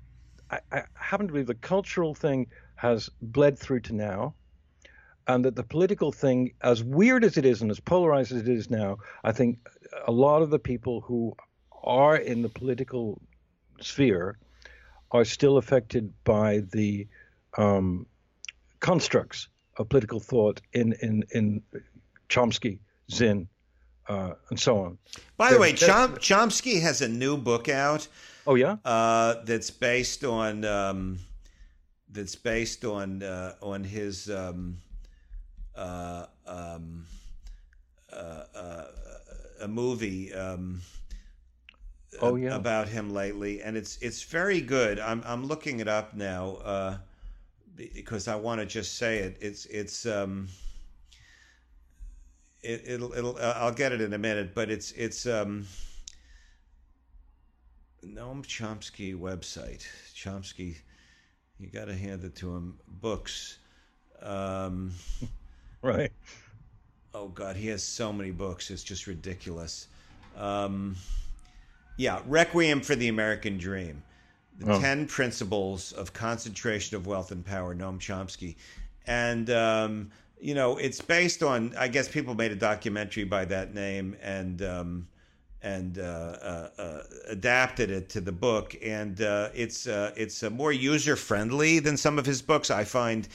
I, 0.50 0.60
I 0.72 0.84
happen 0.94 1.28
to 1.28 1.34
believe 1.34 1.48
the 1.48 1.56
cultural 1.56 2.16
thing 2.16 2.48
has 2.76 3.10
bled 3.22 3.60
through 3.60 3.82
to 3.82 3.94
now 3.94 4.36
and 5.28 5.44
that 5.46 5.56
the 5.56 5.64
political 5.64 6.12
thing, 6.12 6.54
as 6.62 6.84
weird 6.84 7.24
as 7.24 7.38
it 7.38 7.46
is 7.46 7.62
and 7.62 7.72
as 7.72 7.80
polarized 7.80 8.32
as 8.32 8.42
it 8.42 8.50
is 8.50 8.70
now, 8.70 8.98
I 9.24 9.32
think 9.32 9.68
a 10.08 10.12
lot 10.12 10.42
of 10.42 10.50
the 10.50 10.60
people 10.60 11.02
who 11.02 11.36
are 11.84 12.16
in 12.16 12.42
the 12.42 12.50
political 12.50 13.22
sphere 13.82 14.38
are 15.12 15.26
still 15.26 15.58
affected 15.58 16.14
by 16.24 16.60
the 16.72 17.08
um, 17.58 18.06
constructs 18.80 19.48
of 19.78 19.90
political 19.90 20.20
thought 20.20 20.62
in 20.74 20.94
in 21.02 21.24
in 21.32 21.62
Chomsky, 22.30 22.80
Zinn, 23.12 23.48
uh, 24.08 24.34
and 24.50 24.60
so 24.60 24.80
on. 24.80 24.98
By 25.38 25.54
the 25.54 25.60
way, 25.60 25.74
Chom- 25.74 26.18
Chomsky 26.18 26.82
has 26.82 27.02
a 27.02 27.08
new 27.08 27.38
book 27.38 27.70
out. 27.70 28.08
Oh 28.48 28.56
yeah, 28.56 28.78
uh, 28.86 29.36
that's 29.44 29.72
based 29.72 30.24
on 30.24 30.66
um, 30.66 31.20
that's 32.10 32.36
based 32.36 32.86
on 32.86 33.24
uh, 33.24 33.54
on 33.62 33.84
his. 33.84 34.30
Um, 34.30 34.78
uh, 35.76 36.26
um, 36.48 37.06
uh, 38.12 38.44
uh, 38.56 38.86
a 39.62 39.68
movie. 39.68 40.34
Um, 40.34 40.82
oh 42.22 42.36
yeah, 42.36 42.56
about 42.56 42.88
him 42.88 43.10
lately, 43.10 43.62
and 43.62 43.76
it's 43.76 43.98
it's 43.98 44.24
very 44.24 44.62
good. 44.62 45.00
I'm 45.00 45.22
I'm 45.26 45.46
looking 45.46 45.80
it 45.80 45.88
up 45.88 46.14
now 46.16 46.56
uh, 46.64 46.98
because 47.76 48.28
I 48.28 48.36
want 48.36 48.62
to 48.62 48.66
just 48.66 48.98
say 48.98 49.20
it. 49.20 49.38
It's 49.42 49.66
it's 49.66 50.06
um, 50.06 50.48
it, 52.62 52.84
it'll 52.86 53.14
it'll 53.14 53.38
I'll 53.40 53.74
get 53.74 53.92
it 53.92 54.02
in 54.02 54.14
a 54.14 54.18
minute, 54.18 54.56
but 54.56 54.70
it's 54.70 54.92
it's 54.94 55.26
um, 55.26 55.68
Noam 58.04 58.46
Chomsky 58.46 59.18
website. 59.18 59.86
Chomsky, 60.16 60.78
you 61.60 61.68
got 61.68 61.86
to 61.86 61.96
hand 61.96 62.24
it 62.24 62.36
to 62.36 62.56
him. 62.56 62.80
Books. 62.88 63.58
Um, 64.22 64.92
Right. 65.86 66.12
Oh 67.14 67.28
God, 67.28 67.56
he 67.56 67.68
has 67.68 67.84
so 67.84 68.12
many 68.12 68.32
books. 68.32 68.72
It's 68.72 68.84
just 68.84 69.06
ridiculous. 69.06 69.88
Um, 70.36 70.96
yeah, 71.96 72.22
Requiem 72.26 72.82
for 72.82 72.96
the 72.96 73.08
American 73.08 73.60
Dream. 73.60 74.02
The 74.58 74.74
oh. 74.74 74.82
10 74.82 75.06
Principles 75.06 75.92
of 75.92 76.12
Concentration 76.12 76.98
of 76.98 77.06
Wealth 77.06 77.32
and 77.32 77.46
Power, 77.46 77.76
Noam 77.76 78.00
Chomsky. 78.00 78.56
And, 79.06 79.52
um, 79.52 80.12
you 80.42 80.56
know, 80.56 80.78
it's 80.78 81.02
based 81.02 81.44
on, 81.44 81.76
I 81.78 81.88
guess 81.88 82.08
people 82.08 82.34
made 82.34 82.52
a 82.52 82.56
documentary 82.56 83.26
by 83.26 83.46
that 83.46 83.76
name 83.76 84.18
and, 84.24 84.64
um, 84.64 85.08
and 85.62 86.00
uh, 86.00 86.02
uh, 86.02 86.70
uh, 86.80 87.04
adapted 87.28 87.92
it 87.92 88.10
to 88.10 88.22
the 88.22 88.32
book. 88.32 88.76
And 88.84 89.22
uh, 89.22 89.50
it's, 89.54 89.88
uh, 89.88 90.14
it's 90.18 90.42
more 90.50 90.72
user 90.72 91.16
friendly 91.16 91.78
than 91.78 91.96
some 91.96 92.18
of 92.18 92.26
his 92.26 92.42
books. 92.42 92.72
I 92.72 92.86
find 92.86 93.28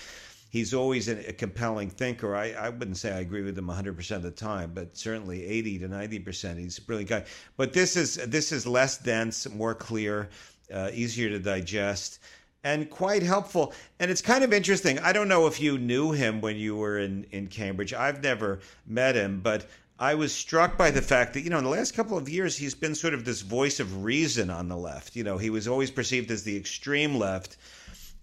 he's 0.50 0.74
always 0.74 1.08
a, 1.08 1.32
compelling 1.32 1.88
thinker. 1.88 2.36
I, 2.36 2.50
I 2.50 2.68
wouldn't 2.68 2.98
say 2.98 3.12
I 3.12 3.20
agree 3.20 3.42
with 3.42 3.56
him 3.56 3.68
100% 3.68 4.16
of 4.16 4.22
the 4.22 4.30
time, 4.30 4.72
but 4.74 4.96
certainly 4.96 5.46
80 5.46 5.78
to 5.78 5.88
90%. 5.88 6.58
He's 6.58 6.76
a 6.76 6.82
brilliant 6.82 7.08
guy. 7.08 7.24
But 7.56 7.72
this 7.72 7.96
is 7.96 8.16
this 8.16 8.52
is 8.52 8.66
less 8.66 8.98
dense, 8.98 9.48
more 9.48 9.74
clear, 9.74 10.28
uh, 10.74 10.90
easier 10.92 11.30
to 11.30 11.38
digest, 11.38 12.18
and 12.62 12.90
quite 12.90 13.22
helpful. 13.22 13.72
And 13.98 14.10
it's 14.10 14.20
kind 14.20 14.44
of 14.44 14.52
interesting. 14.52 14.98
I 14.98 15.12
don't 15.12 15.28
know 15.28 15.46
if 15.46 15.60
you 15.60 15.78
knew 15.78 16.12
him 16.12 16.40
when 16.40 16.56
you 16.56 16.76
were 16.76 16.98
in, 16.98 17.24
in 17.30 17.46
Cambridge. 17.46 17.94
I've 17.94 18.22
never 18.22 18.60
met 18.86 19.14
him, 19.14 19.40
but 19.40 19.66
I 19.98 20.14
was 20.14 20.34
struck 20.34 20.76
by 20.76 20.90
the 20.90 21.02
fact 21.02 21.34
that, 21.34 21.42
you 21.42 21.50
know, 21.50 21.58
in 21.58 21.64
the 21.64 21.70
last 21.70 21.94
couple 21.94 22.18
of 22.18 22.28
years, 22.28 22.56
he's 22.56 22.74
been 22.74 22.94
sort 22.94 23.14
of 23.14 23.24
this 23.24 23.42
voice 23.42 23.80
of 23.80 24.02
reason 24.02 24.50
on 24.50 24.68
the 24.68 24.76
left. 24.76 25.14
You 25.14 25.24
know, 25.24 25.38
he 25.38 25.50
was 25.50 25.68
always 25.68 25.90
perceived 25.90 26.30
as 26.30 26.42
the 26.42 26.56
extreme 26.56 27.14
left 27.14 27.56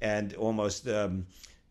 and 0.02 0.34
almost. 0.34 0.88
Um, 0.90 1.26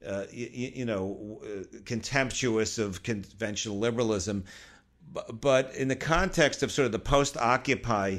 uh, 0.05 0.25
you, 0.31 0.73
you, 0.75 0.85
know, 0.85 1.41
contemptuous 1.85 2.79
of 2.79 3.03
conventional 3.03 3.79
liberalism. 3.79 4.45
But, 5.41 5.75
in 5.75 5.89
the 5.89 5.97
context 5.97 6.63
of 6.63 6.73
sort 6.73 6.87
of 6.87 6.93
the 6.93 6.99
post-Occupy 6.99 8.19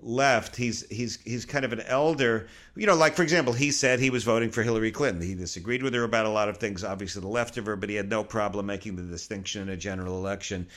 left, 0.00 0.56
he's 0.56 0.86
he's 0.88 1.18
he's 1.22 1.44
kind 1.44 1.64
of 1.64 1.72
an 1.72 1.80
elder. 1.80 2.46
You 2.76 2.86
know, 2.86 2.94
like 2.94 3.14
for 3.14 3.22
example, 3.22 3.52
he 3.52 3.70
said 3.70 3.98
he 3.98 4.10
was 4.10 4.24
voting 4.24 4.50
for 4.50 4.62
Hillary 4.62 4.92
Clinton. 4.92 5.22
He 5.22 5.34
disagreed 5.34 5.82
with 5.82 5.94
her 5.94 6.04
about 6.04 6.26
a 6.26 6.30
lot 6.30 6.48
of 6.48 6.58
things, 6.58 6.84
obviously 6.84 7.20
the 7.20 7.28
left 7.28 7.56
of 7.56 7.66
her, 7.66 7.76
but 7.76 7.88
he 7.88 7.96
had 7.96 8.08
no 8.08 8.22
problem 8.22 8.66
making 8.66 8.96
the 8.96 9.02
distinction 9.02 9.62
in 9.62 9.68
a 9.70 9.76
general 9.76 10.16
election. 10.18 10.68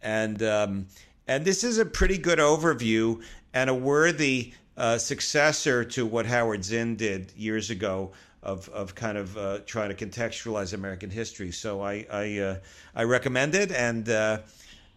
And 0.00 0.42
um, 0.42 0.86
and 1.26 1.44
this 1.44 1.64
is 1.64 1.78
a 1.78 1.84
pretty 1.84 2.18
good 2.18 2.38
overview 2.38 3.22
and 3.52 3.68
a 3.68 3.74
worthy 3.74 4.54
uh, 4.76 4.98
successor 4.98 5.84
to 5.84 6.06
what 6.06 6.26
Howard 6.26 6.64
Zinn 6.64 6.96
did 6.96 7.32
years 7.36 7.70
ago 7.70 8.12
of, 8.42 8.68
of 8.70 8.94
kind 8.94 9.16
of 9.16 9.36
uh, 9.36 9.58
trying 9.66 9.94
to 9.94 10.06
contextualize 10.06 10.72
American 10.72 11.10
history. 11.10 11.52
So 11.52 11.80
I 11.82 12.06
I, 12.10 12.38
uh, 12.38 12.56
I 12.94 13.04
recommend 13.04 13.54
it, 13.54 13.70
and 13.70 14.08
uh, 14.08 14.38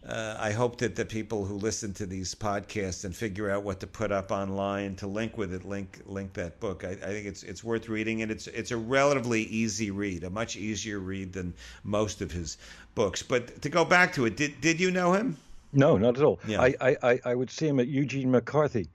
uh, 0.06 0.36
I 0.38 0.52
hope 0.52 0.78
that 0.78 0.94
the 0.94 1.04
people 1.04 1.44
who 1.44 1.54
listen 1.54 1.92
to 1.94 2.06
these 2.06 2.34
podcasts 2.34 3.04
and 3.04 3.14
figure 3.14 3.50
out 3.50 3.64
what 3.64 3.80
to 3.80 3.86
put 3.86 4.12
up 4.12 4.30
online 4.30 4.94
to 4.96 5.06
link 5.06 5.36
with 5.36 5.52
it, 5.52 5.64
link 5.64 6.00
link 6.06 6.32
that 6.34 6.60
book. 6.60 6.84
I, 6.84 6.90
I, 6.90 6.94
think 6.94 7.26
it's 7.26 7.42
it's 7.42 7.64
worth 7.64 7.88
reading, 7.88 8.22
and 8.22 8.30
it's 8.30 8.46
it's 8.48 8.70
a 8.70 8.76
relatively 8.76 9.42
easy 9.42 9.90
read, 9.90 10.24
a 10.24 10.30
much 10.30 10.56
easier 10.56 10.98
read 10.98 11.32
than 11.32 11.54
most 11.84 12.22
of 12.22 12.30
his 12.30 12.58
books. 12.94 13.22
But 13.22 13.62
to 13.62 13.68
go 13.68 13.84
back 13.84 14.12
to 14.14 14.26
it, 14.26 14.36
did 14.36 14.60
did 14.60 14.80
you 14.80 14.90
know 14.90 15.12
him? 15.12 15.36
No, 15.72 15.96
not 15.98 16.16
at 16.16 16.22
all. 16.22 16.38
Yeah. 16.46 16.62
I, 16.62 16.96
I, 17.02 17.20
I 17.24 17.34
would 17.34 17.50
see 17.50 17.68
him 17.68 17.80
at 17.80 17.88
Eugene 17.88 18.30
McCarthy 18.30 18.88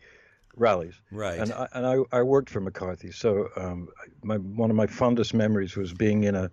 rallies. 0.55 0.95
Right. 1.11 1.39
And 1.39 1.51
I, 1.53 1.67
and 1.73 1.85
I, 1.85 2.17
I 2.19 2.21
worked 2.21 2.49
for 2.49 2.59
McCarthy, 2.59 3.11
so 3.11 3.49
um, 3.55 3.89
my 4.23 4.37
one 4.37 4.69
of 4.69 4.75
my 4.75 4.87
fondest 4.87 5.33
memories 5.33 5.75
was 5.75 5.93
being 5.93 6.23
in 6.23 6.35
a, 6.35 6.51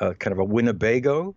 a 0.00 0.14
kind 0.14 0.32
of 0.32 0.38
a 0.38 0.44
Winnebago 0.44 1.34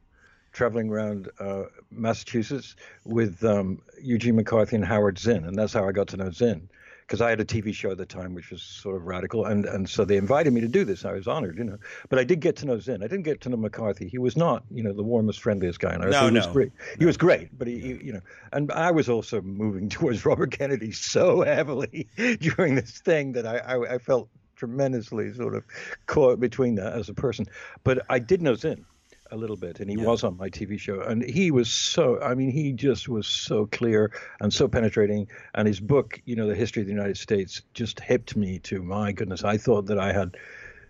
traveling 0.53 0.89
around 0.89 1.29
uh, 1.39 1.63
Massachusetts 1.91 2.75
with 3.03 3.43
um, 3.43 3.81
Eugene 4.01 4.35
McCarthy 4.35 4.75
and 4.75 4.85
Howard 4.85 5.19
Zinn, 5.19 5.45
and 5.45 5.55
that's 5.55 5.73
how 5.73 5.87
I 5.87 5.91
got 5.91 6.07
to 6.09 6.17
know 6.17 6.31
Zinn. 6.31 6.69
Because 7.07 7.21
I 7.21 7.29
had 7.29 7.39
a 7.39 7.45
TV 7.45 7.73
show 7.73 7.91
at 7.91 7.97
the 7.97 8.05
time 8.05 8.33
which 8.33 8.51
was 8.51 8.61
sort 8.61 8.97
of 8.97 9.03
radical, 9.03 9.45
and, 9.45 9.65
and 9.65 9.89
so 9.89 10.03
they 10.03 10.17
invited 10.17 10.51
me 10.51 10.59
to 10.59 10.67
do 10.67 10.83
this. 10.83 11.05
I 11.05 11.13
was 11.13 11.25
honored, 11.25 11.57
you 11.57 11.63
know. 11.63 11.77
But 12.09 12.19
I 12.19 12.25
did 12.25 12.41
get 12.41 12.57
to 12.57 12.65
know 12.65 12.79
Zinn. 12.79 13.01
I 13.01 13.07
didn't 13.07 13.23
get 13.23 13.39
to 13.41 13.49
know 13.49 13.55
McCarthy. 13.55 14.09
He 14.09 14.17
was 14.17 14.35
not, 14.35 14.63
you 14.69 14.83
know, 14.83 14.91
the 14.91 15.03
warmest, 15.03 15.39
friendliest 15.39 15.79
guy 15.79 15.95
on 15.95 16.03
earth. 16.03 16.11
No, 16.11 16.25
he 16.25 16.31
no. 16.31 16.39
was 16.41 16.47
great. 16.47 16.71
No. 16.77 16.95
He 16.99 17.05
was 17.05 17.15
great, 17.15 17.57
but 17.57 17.67
he, 17.67 17.79
he, 17.79 17.87
you 18.03 18.13
know, 18.13 18.21
and 18.51 18.71
I 18.73 18.91
was 18.91 19.07
also 19.07 19.41
moving 19.41 19.87
towards 19.97 20.25
Robert 20.25 20.51
Kennedy 20.51 20.91
so 20.91 21.43
heavily 21.43 22.09
during 22.39 22.75
this 22.75 22.99
thing 22.99 23.31
that 23.33 23.47
I, 23.47 23.57
I, 23.59 23.93
I 23.95 23.97
felt 23.99 24.27
tremendously 24.57 25.33
sort 25.33 25.55
of 25.55 25.63
caught 26.07 26.41
between 26.41 26.75
that 26.75 26.91
as 26.91 27.07
a 27.07 27.13
person. 27.13 27.45
But 27.85 28.05
I 28.09 28.19
did 28.19 28.41
know 28.41 28.55
Zinn 28.55 28.85
a 29.31 29.37
little 29.37 29.55
bit, 29.55 29.79
and 29.79 29.89
he 29.89 29.97
yeah. 29.97 30.05
was 30.05 30.23
on 30.23 30.37
my 30.37 30.49
TV 30.49 30.79
show, 30.79 31.01
and 31.01 31.23
he 31.23 31.51
was 31.51 31.69
so. 31.71 32.19
I 32.21 32.35
mean, 32.35 32.51
he 32.51 32.71
just 32.73 33.07
was 33.07 33.27
so 33.27 33.65
clear 33.67 34.11
and 34.39 34.53
so 34.53 34.67
penetrating. 34.67 35.27
And 35.55 35.67
his 35.67 35.79
book, 35.79 36.21
you 36.25 36.35
know, 36.35 36.47
the 36.47 36.55
history 36.55 36.81
of 36.81 36.87
the 36.87 36.93
United 36.93 37.17
States, 37.17 37.61
just 37.73 37.99
hipped 37.99 38.35
me 38.35 38.59
to 38.59 38.81
my 38.81 39.11
goodness. 39.11 39.43
I 39.43 39.57
thought 39.57 39.85
that 39.87 39.99
I 39.99 40.13
had 40.13 40.37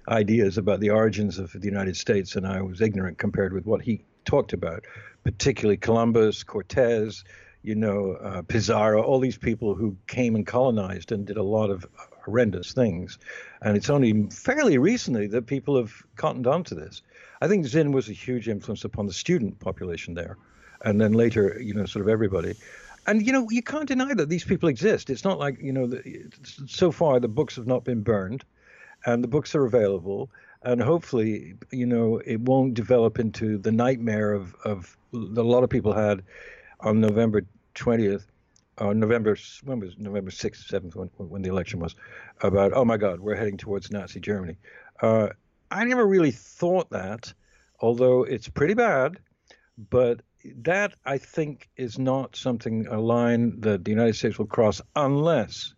ideas 0.09 0.57
about 0.57 0.79
the 0.79 0.89
origins 0.89 1.37
of 1.37 1.51
the 1.51 1.65
United 1.65 1.97
States, 1.97 2.35
and 2.35 2.47
I 2.47 2.61
was 2.61 2.81
ignorant 2.81 3.17
compared 3.17 3.53
with 3.53 3.65
what 3.65 3.81
he 3.81 4.03
talked 4.25 4.53
about, 4.53 4.85
particularly 5.23 5.77
Columbus, 5.77 6.43
Cortez, 6.43 7.23
you 7.63 7.75
know, 7.75 8.13
uh, 8.13 8.41
Pizarro, 8.43 9.01
all 9.01 9.19
these 9.19 9.37
people 9.37 9.75
who 9.75 9.97
came 10.07 10.35
and 10.35 10.45
colonized 10.45 11.11
and 11.11 11.25
did 11.25 11.37
a 11.37 11.43
lot 11.43 11.69
of 11.69 11.85
horrendous 12.27 12.73
things. 12.73 13.17
And 13.61 13.77
it's 13.77 13.89
only 13.89 14.29
fairly 14.29 14.77
recently 14.77 15.27
that 15.27 15.47
people 15.47 15.77
have 15.77 15.93
cottoned 16.17 16.45
on 16.45 16.63
to 16.65 16.75
this. 16.75 17.01
I 17.41 17.47
think 17.47 17.65
Zinn 17.65 17.91
was 17.91 18.09
a 18.09 18.13
huge 18.13 18.47
influence 18.49 18.83
upon 18.83 19.07
the 19.07 19.13
student 19.13 19.59
population 19.59 20.13
there, 20.13 20.37
and 20.81 20.99
then 20.99 21.13
later, 21.13 21.57
you 21.59 21.73
know, 21.73 21.85
sort 21.85 22.05
of 22.05 22.09
everybody. 22.09 22.55
And 23.07 23.25
you 23.25 23.31
know, 23.31 23.47
you 23.49 23.63
can't 23.63 23.87
deny 23.87 24.13
that 24.13 24.27
these 24.27 24.43
people 24.43 24.67
exist. 24.67 25.09
It's 25.09 25.23
not 25.23 25.39
like 25.39 25.57
you 25.61 25.71
know, 25.71 25.89
so 26.67 26.91
far 26.91 27.19
the 27.19 27.29
books 27.29 27.55
have 27.55 27.67
not 27.67 27.85
been 27.85 28.01
burned, 28.01 28.43
and 29.05 29.23
the 29.23 29.27
books 29.27 29.55
are 29.55 29.65
available. 29.65 30.29
And 30.63 30.81
hopefully, 30.81 31.53
you 31.71 31.85
know, 31.85 32.17
it 32.17 32.41
won't 32.41 32.73
develop 32.73 33.19
into 33.19 33.57
the 33.57 33.71
nightmare 33.71 34.33
of 34.33 34.55
of 34.65 34.97
a 35.13 35.17
lot 35.53 35.63
of 35.63 35.69
people 35.69 35.93
had 35.93 36.23
on 36.81 36.99
November 36.99 37.43
20th, 37.75 38.25
or 38.77 38.93
November 38.93 39.35
when 39.63 39.79
was 39.79 39.95
November 39.97 40.31
6th, 40.31 40.69
7th, 40.69 40.95
when, 40.95 41.09
when 41.29 41.41
the 41.41 41.49
election 41.49 41.79
was, 41.79 41.95
about 42.41 42.73
oh 42.73 42.85
my 42.85 42.97
God, 42.97 43.19
we're 43.19 43.35
heading 43.35 43.57
towards 43.57 43.91
Nazi 43.91 44.19
Germany. 44.19 44.57
Uh, 45.01 45.29
I 45.71 45.83
never 45.83 46.05
really 46.05 46.31
thought 46.31 46.89
that, 46.91 47.33
although 47.79 48.23
it's 48.23 48.47
pretty 48.47 48.73
bad. 48.73 49.17
But 49.89 50.21
that 50.55 50.93
I 51.05 51.17
think 51.17 51.69
is 51.77 51.99
not 51.99 52.35
something 52.35 52.87
a 52.87 52.99
line 52.99 53.59
that 53.61 53.83
the 53.83 53.91
United 53.91 54.15
States 54.15 54.39
will 54.39 54.47
cross 54.47 54.81
unless 54.95 55.73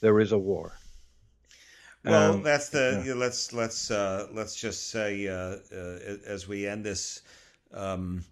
there 0.00 0.20
is 0.20 0.32
a 0.32 0.38
war. 0.38 0.72
Well, 2.04 2.34
um, 2.34 2.42
that's 2.42 2.70
the 2.70 3.02
yeah. 3.06 3.12
let's 3.14 3.52
let's 3.52 3.90
uh, 3.90 4.28
let's 4.32 4.54
just 4.54 4.90
say 4.90 5.28
uh, 5.28 5.56
uh, 5.74 6.16
as 6.26 6.48
we 6.48 6.66
end 6.66 6.84
this. 6.84 7.22
Um, 7.74 8.24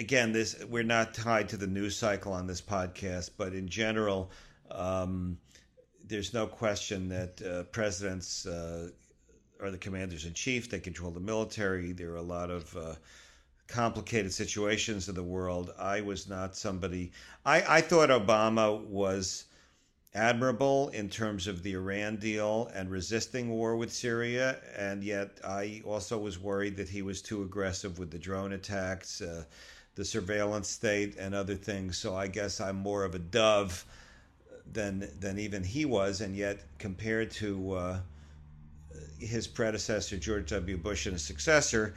again, 0.00 0.32
this 0.32 0.56
we're 0.64 0.82
not 0.82 1.12
tied 1.12 1.50
to 1.50 1.56
the 1.56 1.66
news 1.66 1.94
cycle 1.94 2.32
on 2.32 2.46
this 2.46 2.60
podcast, 2.60 3.30
but 3.36 3.52
in 3.52 3.68
general, 3.68 4.30
um, 4.70 5.38
there's 6.06 6.32
no 6.32 6.46
question 6.46 7.08
that 7.10 7.42
uh, 7.42 7.62
presidents 7.64 8.46
uh, 8.46 8.88
are 9.60 9.70
the 9.70 9.78
commanders 9.78 10.24
in 10.24 10.32
chief. 10.32 10.70
They 10.70 10.80
control 10.80 11.10
the 11.10 11.20
military. 11.20 11.92
There 11.92 12.12
are 12.12 12.16
a 12.16 12.22
lot 12.22 12.50
of 12.50 12.74
uh, 12.76 12.94
complicated 13.68 14.32
situations 14.32 15.08
in 15.08 15.14
the 15.14 15.22
world. 15.22 15.72
I 15.78 16.00
was 16.00 16.28
not 16.28 16.56
somebody. 16.56 17.12
I, 17.44 17.62
I 17.76 17.80
thought 17.82 18.08
Obama 18.08 18.82
was 18.86 19.44
admirable 20.14 20.88
in 20.88 21.08
terms 21.08 21.46
of 21.46 21.62
the 21.62 21.74
Iran 21.74 22.16
deal 22.16 22.70
and 22.74 22.90
resisting 22.90 23.50
war 23.50 23.76
with 23.76 23.92
Syria, 23.92 24.58
and 24.76 25.04
yet 25.04 25.38
I 25.44 25.82
also 25.84 26.18
was 26.18 26.38
worried 26.38 26.76
that 26.78 26.88
he 26.88 27.02
was 27.02 27.22
too 27.22 27.42
aggressive 27.42 27.98
with 27.98 28.10
the 28.10 28.18
drone 28.18 28.52
attacks, 28.52 29.20
uh, 29.20 29.44
the 29.94 30.04
surveillance 30.04 30.68
state, 30.68 31.16
and 31.18 31.34
other 31.34 31.54
things. 31.54 31.98
So 31.98 32.16
I 32.16 32.26
guess 32.26 32.60
I'm 32.60 32.76
more 32.76 33.04
of 33.04 33.14
a 33.14 33.18
dove 33.18 33.84
than 34.72 35.08
than 35.18 35.38
even 35.38 35.64
he 35.64 35.84
was, 35.84 36.20
and 36.20 36.36
yet 36.36 36.60
compared 36.78 37.30
to 37.32 37.72
uh, 37.72 38.00
his 39.18 39.46
predecessor 39.46 40.16
George 40.16 40.50
W. 40.50 40.76
Bush 40.76 41.06
and 41.06 41.14
his 41.14 41.22
successor, 41.22 41.94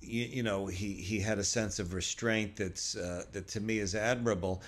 you, 0.00 0.24
you, 0.24 0.42
know, 0.42 0.66
he 0.66 0.94
he 0.94 1.20
had 1.20 1.38
a 1.38 1.44
sense 1.44 1.78
of 1.78 1.94
restraint 1.94 2.56
that's 2.56 2.96
uh, 2.96 3.24
that 3.32 3.48
to 3.48 3.60
me 3.60 3.78
is 3.78 3.94
admirable. 3.94 4.62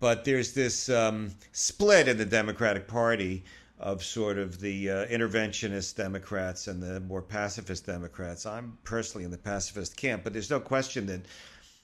But 0.00 0.24
there's 0.24 0.52
this 0.52 0.90
um, 0.90 1.30
split 1.52 2.08
in 2.08 2.18
the 2.18 2.26
Democratic 2.26 2.86
Party 2.86 3.44
of 3.78 4.02
sort 4.02 4.38
of 4.38 4.60
the 4.60 4.90
uh, 4.90 5.06
interventionist 5.06 5.96
Democrats 5.96 6.66
and 6.66 6.82
the 6.82 7.00
more 7.00 7.22
pacifist 7.22 7.86
Democrats. 7.86 8.44
I'm 8.44 8.76
personally 8.84 9.24
in 9.24 9.30
the 9.30 9.38
pacifist 9.38 9.96
camp, 9.96 10.24
but 10.24 10.32
there's 10.32 10.50
no 10.50 10.60
question 10.60 11.06
that 11.06 11.20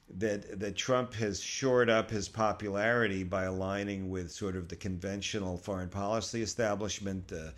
that 0.08 0.60
that 0.60 0.76
Trump 0.76 1.14
has 1.14 1.40
shored 1.40 1.90
up 1.90 2.10
his 2.10 2.28
popularity 2.28 3.24
by 3.24 3.44
aligning 3.44 4.10
with 4.10 4.30
sort 4.30 4.56
of 4.56 4.68
the 4.68 4.76
conventional 4.76 5.56
foreign 5.56 5.88
policy 5.88 6.42
establishment, 6.42 7.32
uh, 7.32 7.50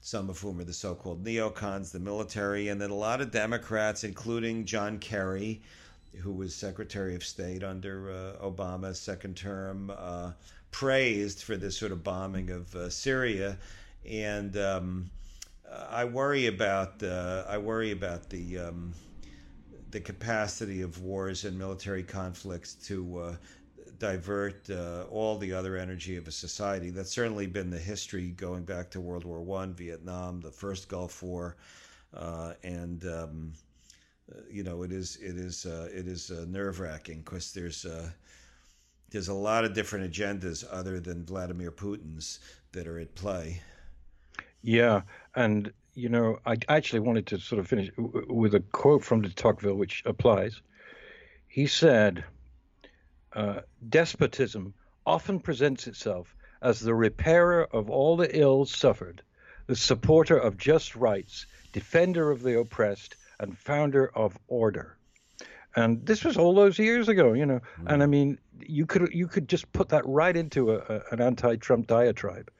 some 0.00 0.30
of 0.30 0.38
whom 0.40 0.58
are 0.60 0.64
the 0.64 0.72
so-called 0.72 1.24
neocons, 1.24 1.92
the 1.92 2.00
military, 2.00 2.68
and 2.68 2.80
then 2.80 2.90
a 2.90 2.94
lot 2.94 3.20
of 3.20 3.30
Democrats, 3.30 4.02
including 4.02 4.64
John 4.64 4.98
Kerry, 4.98 5.60
who 6.18 6.32
was 6.32 6.54
Secretary 6.54 7.14
of 7.14 7.22
State 7.22 7.62
under 7.62 8.10
uh, 8.10 8.44
Obama's 8.44 8.98
second 8.98 9.36
term, 9.36 9.92
uh, 9.96 10.32
praised 10.70 11.42
for 11.42 11.56
this 11.56 11.76
sort 11.76 11.92
of 11.92 12.02
bombing 12.02 12.50
of 12.50 12.74
uh, 12.74 12.88
Syria, 12.88 13.58
and 14.08 14.56
um, 14.56 15.10
I 15.90 16.04
worry 16.04 16.46
about 16.46 17.02
uh, 17.02 17.44
I 17.48 17.58
worry 17.58 17.92
about 17.92 18.30
the 18.30 18.58
um, 18.58 18.94
the 19.90 20.00
capacity 20.00 20.82
of 20.82 21.02
wars 21.02 21.44
and 21.44 21.58
military 21.58 22.02
conflicts 22.02 22.74
to 22.74 23.18
uh, 23.18 23.36
divert 23.98 24.68
uh, 24.70 25.04
all 25.10 25.36
the 25.36 25.52
other 25.52 25.76
energy 25.76 26.16
of 26.16 26.26
a 26.26 26.32
society. 26.32 26.90
That's 26.90 27.10
certainly 27.10 27.46
been 27.46 27.70
the 27.70 27.78
history 27.78 28.28
going 28.30 28.64
back 28.64 28.90
to 28.90 29.00
World 29.00 29.24
War 29.24 29.40
One, 29.40 29.74
Vietnam, 29.74 30.40
the 30.40 30.50
first 30.50 30.88
Gulf 30.88 31.22
War, 31.22 31.56
uh, 32.14 32.54
and 32.62 33.04
um, 33.04 33.52
uh, 34.32 34.40
you 34.50 34.62
know 34.62 34.82
it 34.82 34.92
is 34.92 35.16
it 35.16 35.36
is 35.36 35.66
uh, 35.66 35.88
it 35.92 36.06
is 36.06 36.30
uh, 36.30 36.46
nerve 36.48 36.80
wracking 36.80 37.22
because 37.22 37.52
there's 37.52 37.86
there's 39.10 39.28
a 39.28 39.34
lot 39.34 39.64
of 39.64 39.74
different 39.74 40.10
agendas 40.10 40.64
other 40.70 41.00
than 41.00 41.24
Vladimir 41.24 41.72
Putin's 41.72 42.38
that 42.72 42.86
are 42.86 42.98
at 42.98 43.14
play. 43.16 43.60
Yeah, 44.62 45.02
and 45.34 45.72
you 45.94 46.08
know, 46.08 46.38
I 46.46 46.56
actually 46.68 47.00
wanted 47.00 47.26
to 47.28 47.38
sort 47.38 47.58
of 47.58 47.68
finish 47.68 47.90
with 47.96 48.54
a 48.54 48.60
quote 48.60 49.04
from 49.04 49.22
de 49.22 49.30
Tocqueville, 49.30 49.74
which 49.74 50.02
applies. 50.06 50.60
He 51.48 51.66
said, 51.66 52.24
uh, 53.32 53.60
Despotism 53.88 54.74
often 55.06 55.40
presents 55.40 55.86
itself 55.86 56.34
as 56.62 56.80
the 56.80 56.94
repairer 56.94 57.66
of 57.72 57.90
all 57.90 58.16
the 58.16 58.38
ills 58.38 58.70
suffered, 58.70 59.22
the 59.66 59.76
supporter 59.76 60.36
of 60.36 60.58
just 60.58 60.94
rights, 60.94 61.46
defender 61.72 62.30
of 62.30 62.42
the 62.42 62.58
oppressed, 62.58 63.16
and 63.38 63.56
founder 63.56 64.10
of 64.14 64.38
order. 64.48 64.96
And 65.76 66.04
this 66.04 66.24
was 66.24 66.36
all 66.36 66.54
those 66.54 66.78
years 66.78 67.08
ago, 67.08 67.32
you 67.32 67.46
know. 67.46 67.60
Mm. 67.80 67.92
And 67.92 68.02
I 68.02 68.06
mean, 68.06 68.38
you 68.60 68.86
could 68.86 69.08
you 69.12 69.28
could 69.28 69.48
just 69.48 69.72
put 69.72 69.88
that 69.90 70.04
right 70.06 70.36
into 70.36 70.72
a, 70.72 70.78
a, 70.78 71.02
an 71.12 71.20
anti-Trump 71.20 71.86
diatribe. 71.86 72.50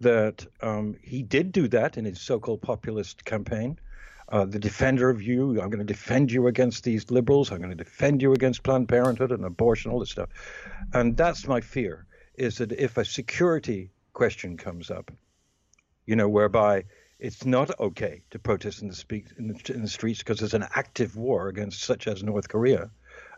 That 0.00 0.46
um, 0.60 0.96
he 1.02 1.22
did 1.22 1.52
do 1.52 1.68
that 1.68 1.96
in 1.96 2.04
his 2.04 2.20
so-called 2.20 2.62
populist 2.62 3.24
campaign. 3.24 3.78
Uh, 4.28 4.44
the 4.44 4.58
defender 4.58 5.10
of 5.10 5.22
you. 5.22 5.60
I'm 5.60 5.70
going 5.70 5.78
to 5.78 5.84
defend 5.84 6.32
you 6.32 6.46
against 6.46 6.82
these 6.82 7.10
liberals. 7.10 7.52
I'm 7.52 7.58
going 7.58 7.76
to 7.76 7.84
defend 7.84 8.22
you 8.22 8.32
against 8.32 8.62
Planned 8.62 8.88
Parenthood 8.88 9.32
and 9.32 9.44
abortion, 9.44 9.90
all 9.90 10.00
this 10.00 10.10
stuff. 10.10 10.30
And 10.92 11.16
that's 11.16 11.46
my 11.46 11.60
fear: 11.60 12.06
is 12.34 12.58
that 12.58 12.72
if 12.72 12.96
a 12.96 13.04
security 13.04 13.90
question 14.12 14.56
comes 14.56 14.90
up, 14.90 15.10
you 16.06 16.16
know, 16.16 16.28
whereby 16.28 16.84
it's 17.18 17.44
not 17.44 17.78
okay 17.80 18.22
to 18.30 18.38
protest 18.38 18.82
in 18.82 18.88
the, 18.88 18.94
speak, 18.94 19.26
in 19.38 19.48
the, 19.48 19.74
in 19.74 19.82
the 19.82 19.88
streets 19.88 20.18
because 20.18 20.38
there's 20.38 20.54
an 20.54 20.66
active 20.74 21.16
war 21.16 21.48
against 21.48 21.82
such 21.82 22.06
as 22.06 22.22
North 22.22 22.48
Korea, 22.48 22.90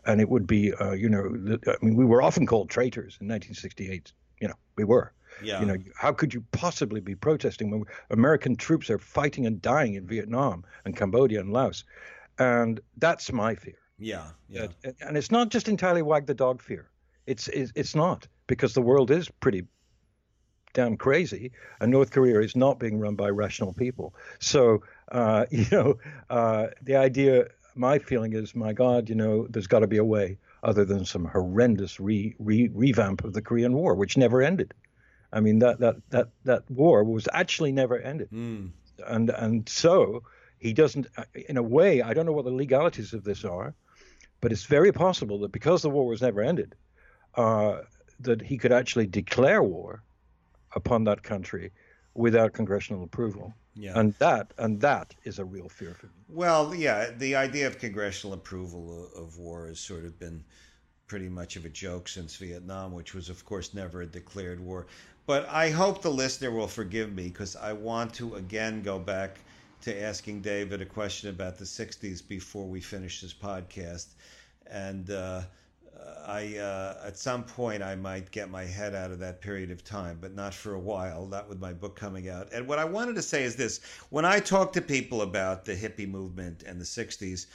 and 0.05 0.19
it 0.19 0.29
would 0.29 0.47
be, 0.47 0.73
uh, 0.73 0.91
you 0.91 1.09
know, 1.09 1.57
I 1.67 1.85
mean, 1.85 1.95
we 1.95 2.05
were 2.05 2.21
often 2.21 2.45
called 2.45 2.69
traitors 2.69 3.17
in 3.21 3.27
1968. 3.27 4.11
You 4.41 4.49
know, 4.49 4.55
we 4.75 4.83
were. 4.83 5.13
Yeah. 5.41 5.59
You 5.59 5.65
know, 5.65 5.77
how 5.95 6.11
could 6.11 6.33
you 6.33 6.43
possibly 6.51 6.99
be 6.99 7.15
protesting 7.15 7.71
when 7.71 7.83
American 8.09 8.55
troops 8.55 8.89
are 8.89 8.99
fighting 8.99 9.45
and 9.45 9.61
dying 9.61 9.95
in 9.95 10.07
Vietnam 10.07 10.63
and 10.85 10.95
Cambodia 10.95 11.39
and 11.39 11.51
Laos? 11.51 11.83
And 12.39 12.79
that's 12.97 13.31
my 13.31 13.55
fear. 13.55 13.77
Yeah. 13.99 14.29
Yeah. 14.49 14.67
And 15.01 15.17
it's 15.17 15.31
not 15.31 15.49
just 15.49 15.67
entirely 15.67 16.01
wag 16.01 16.27
the 16.27 16.33
dog 16.33 16.61
fear. 16.61 16.89
It's, 17.25 17.47
it's 17.49 17.73
it's 17.75 17.93
not 17.93 18.27
because 18.47 18.73
the 18.73 18.81
world 18.81 19.11
is 19.11 19.29
pretty 19.29 19.65
damn 20.73 20.95
crazy, 20.95 21.51
and 21.81 21.91
North 21.91 22.11
Korea 22.11 22.39
is 22.39 22.55
not 22.55 22.79
being 22.79 22.99
run 22.99 23.15
by 23.15 23.29
rational 23.29 23.73
people. 23.73 24.13
So, 24.39 24.83
uh, 25.11 25.45
you 25.51 25.65
know, 25.71 25.95
uh, 26.29 26.67
the 26.81 26.95
idea, 26.95 27.47
my 27.75 27.99
feeling 27.99 28.33
is, 28.33 28.55
my 28.55 28.73
God, 28.73 29.09
you 29.09 29.15
know, 29.15 29.47
there's 29.49 29.67
got 29.67 29.79
to 29.79 29.87
be 29.87 29.97
a 29.97 30.03
way 30.03 30.37
other 30.63 30.85
than 30.85 31.03
some 31.05 31.25
horrendous 31.25 31.99
re, 31.99 32.35
re, 32.39 32.69
revamp 32.73 33.23
of 33.23 33.33
the 33.33 33.41
Korean 33.41 33.73
War, 33.73 33.95
which 33.95 34.17
never 34.17 34.41
ended. 34.41 34.73
I 35.31 35.39
mean, 35.39 35.59
that 35.59 35.79
that 35.79 35.95
that 36.09 36.29
that 36.45 36.71
war 36.71 37.03
was 37.03 37.27
actually 37.33 37.71
never 37.71 37.99
ended, 37.99 38.29
mm. 38.31 38.71
and 39.05 39.29
and 39.29 39.67
so 39.67 40.23
he 40.57 40.73
doesn't. 40.73 41.07
In 41.49 41.57
a 41.57 41.63
way, 41.63 42.01
I 42.01 42.13
don't 42.13 42.25
know 42.25 42.31
what 42.31 42.45
the 42.45 42.51
legalities 42.51 43.13
of 43.13 43.23
this 43.23 43.43
are, 43.43 43.73
but 44.41 44.51
it's 44.51 44.63
very 44.63 44.91
possible 44.91 45.39
that 45.39 45.51
because 45.51 45.81
the 45.81 45.89
war 45.89 46.07
was 46.07 46.21
never 46.21 46.41
ended, 46.41 46.75
uh, 47.35 47.81
that 48.21 48.41
he 48.41 48.57
could 48.57 48.71
actually 48.71 49.07
declare 49.07 49.61
war 49.61 50.03
upon 50.73 51.03
that 51.05 51.23
country 51.23 51.71
without 52.13 52.53
congressional 52.53 53.03
approval. 53.03 53.53
Yeah. 53.75 53.99
And 53.99 54.13
that 54.15 54.53
and 54.57 54.81
that 54.81 55.13
is 55.23 55.39
a 55.39 55.45
real 55.45 55.69
fear 55.69 55.93
for 55.93 56.07
me. 56.07 56.13
Well, 56.29 56.73
yeah, 56.73 57.11
the 57.15 57.35
idea 57.35 57.67
of 57.67 57.77
congressional 57.77 58.33
approval 58.33 59.09
of 59.15 59.37
war 59.37 59.67
has 59.67 59.79
sort 59.79 60.05
of 60.05 60.19
been 60.19 60.43
pretty 61.05 61.29
much 61.29 61.55
of 61.55 61.65
a 61.65 61.69
joke 61.69 62.09
since 62.09 62.35
Vietnam, 62.35 62.91
which 62.91 63.13
was 63.13 63.29
of 63.29 63.45
course 63.45 63.73
never 63.73 64.01
a 64.01 64.05
declared 64.07 64.59
war. 64.59 64.87
But 65.27 65.45
I 65.49 65.71
hope 65.71 66.01
the 66.01 66.09
listener 66.09 66.51
will 66.51 66.69
forgive 66.69 67.13
me 67.13 67.27
because 67.27 67.57
I 67.57 67.73
want 67.73 68.13
to 68.13 68.35
again 68.35 68.81
go 68.81 68.97
back 68.97 69.39
to 69.81 70.01
asking 70.01 70.41
David 70.41 70.81
a 70.81 70.85
question 70.85 71.29
about 71.29 71.57
the 71.57 71.65
60s 71.65 72.25
before 72.25 72.65
we 72.65 72.79
finish 72.79 73.19
this 73.19 73.33
podcast. 73.33 74.07
And 74.71 75.11
uh, 75.11 75.41
I 76.25 76.57
uh, 76.57 77.01
at 77.05 77.17
some 77.17 77.43
point 77.43 77.83
I 77.83 77.95
might 77.95 78.31
get 78.31 78.49
my 78.49 78.63
head 78.63 78.95
out 78.95 79.11
of 79.11 79.19
that 79.19 79.41
period 79.41 79.69
of 79.69 79.83
time, 79.83 80.17
but 80.21 80.33
not 80.33 80.53
for 80.53 80.75
a 80.75 80.79
while. 80.79 81.25
Not 81.25 81.49
with 81.49 81.59
my 81.59 81.73
book 81.73 81.97
coming 81.97 82.29
out. 82.29 82.47
And 82.53 82.65
what 82.65 82.79
I 82.79 82.85
wanted 82.85 83.15
to 83.15 83.21
say 83.21 83.43
is 83.43 83.57
this: 83.57 83.81
when 84.09 84.23
I 84.23 84.39
talk 84.39 84.71
to 84.73 84.81
people 84.81 85.23
about 85.23 85.65
the 85.65 85.75
hippie 85.75 86.09
movement 86.09 86.63
and 86.63 86.79
the 86.79 86.85
'60s, 86.85 87.47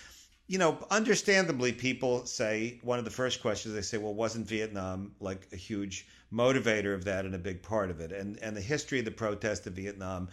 you 0.47 0.59
know, 0.59 0.79
understandably, 0.91 1.73
people 1.73 2.27
say 2.27 2.81
one 2.83 2.99
of 2.99 3.05
the 3.05 3.11
first 3.11 3.41
questions 3.41 3.75
they 3.75 3.83
say, 3.83 3.99
"Well, 3.99 4.15
wasn't 4.15 4.47
Vietnam 4.47 5.15
like 5.21 5.49
a 5.53 5.57
huge 5.57 6.07
motivator 6.33 6.95
of 6.95 7.05
that 7.05 7.25
and 7.25 7.35
a 7.35 7.39
big 7.39 7.63
part 7.63 7.91
of 7.91 8.01
it?" 8.01 8.13
And 8.13 8.39
and 8.43 8.57
the 8.57 8.61
history 8.61 8.99
of 8.99 9.05
the 9.05 9.11
protest 9.11 9.67
of 9.67 9.75
Vietnam 9.75 10.29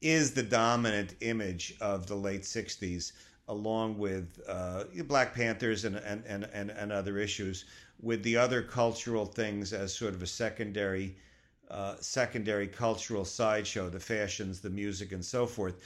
is 0.00 0.32
the 0.32 0.42
dominant 0.42 1.14
image 1.20 1.74
of 1.80 2.06
the 2.06 2.16
late 2.16 2.42
'60s 2.42 3.12
along 3.50 3.98
with 3.98 4.40
uh, 4.48 4.84
Black 5.06 5.34
Panthers 5.34 5.84
and, 5.84 5.96
and, 5.96 6.22
and, 6.24 6.48
and, 6.52 6.70
and 6.70 6.92
other 6.92 7.18
issues, 7.18 7.64
with 8.00 8.22
the 8.22 8.36
other 8.36 8.62
cultural 8.62 9.26
things 9.26 9.72
as 9.72 9.92
sort 9.92 10.14
of 10.14 10.22
a 10.22 10.26
secondary 10.26 11.16
uh, 11.68 11.94
secondary 12.00 12.66
cultural 12.66 13.24
sideshow, 13.24 13.88
the 13.88 14.00
fashions, 14.00 14.60
the 14.60 14.70
music, 14.70 15.12
and 15.12 15.24
so 15.24 15.46
forth. 15.46 15.76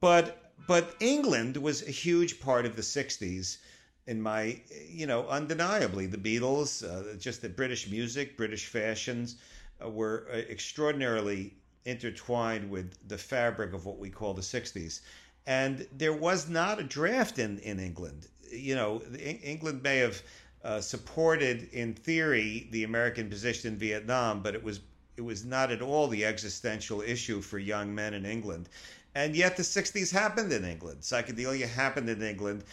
But 0.00 0.45
but 0.66 0.94
England 1.00 1.56
was 1.56 1.82
a 1.82 1.90
huge 1.90 2.40
part 2.40 2.66
of 2.66 2.76
the 2.76 2.82
'60s. 2.82 3.58
In 4.06 4.22
my, 4.22 4.60
you 4.88 5.06
know, 5.06 5.26
undeniably, 5.26 6.06
the 6.06 6.16
Beatles, 6.16 6.84
uh, 6.84 7.16
just 7.18 7.42
the 7.42 7.48
British 7.48 7.90
music, 7.90 8.36
British 8.36 8.66
fashions, 8.66 9.36
uh, 9.84 9.88
were 9.90 10.28
uh, 10.32 10.36
extraordinarily 10.36 11.54
intertwined 11.84 12.70
with 12.70 12.94
the 13.08 13.18
fabric 13.18 13.72
of 13.72 13.84
what 13.84 13.98
we 13.98 14.10
call 14.10 14.32
the 14.32 14.42
'60s 14.42 15.00
and 15.46 15.86
there 15.92 16.12
was 16.12 16.48
not 16.48 16.80
a 16.80 16.82
draft 16.82 17.38
in, 17.38 17.58
in 17.60 17.78
England. 17.78 18.26
You 18.50 18.74
know, 18.74 19.02
England 19.18 19.82
may 19.82 19.98
have 19.98 20.22
uh, 20.64 20.80
supported, 20.80 21.68
in 21.72 21.94
theory, 21.94 22.68
the 22.72 22.84
American 22.84 23.30
position 23.30 23.72
in 23.72 23.78
Vietnam, 23.78 24.42
but 24.42 24.54
it 24.54 24.62
was 24.62 24.80
it 25.16 25.22
was 25.22 25.46
not 25.46 25.70
at 25.70 25.80
all 25.80 26.08
the 26.08 26.26
existential 26.26 27.00
issue 27.00 27.40
for 27.40 27.58
young 27.58 27.94
men 27.94 28.12
in 28.12 28.26
England. 28.26 28.68
And 29.16 29.34
yet, 29.34 29.56
the 29.56 29.62
'60s 29.62 30.12
happened 30.12 30.52
in 30.52 30.62
England. 30.66 31.00
Psychedelia 31.00 31.66
happened 31.66 32.10
in 32.10 32.22
England. 32.22 32.64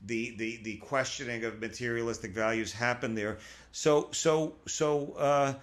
The 0.00 0.34
the 0.36 0.56
the 0.62 0.76
questioning 0.76 1.44
of 1.44 1.60
materialistic 1.60 2.32
values 2.32 2.72
happened 2.72 3.18
there. 3.18 3.36
So 3.72 4.08
so 4.12 4.54
so. 4.66 5.12
Uh, 5.12 5.54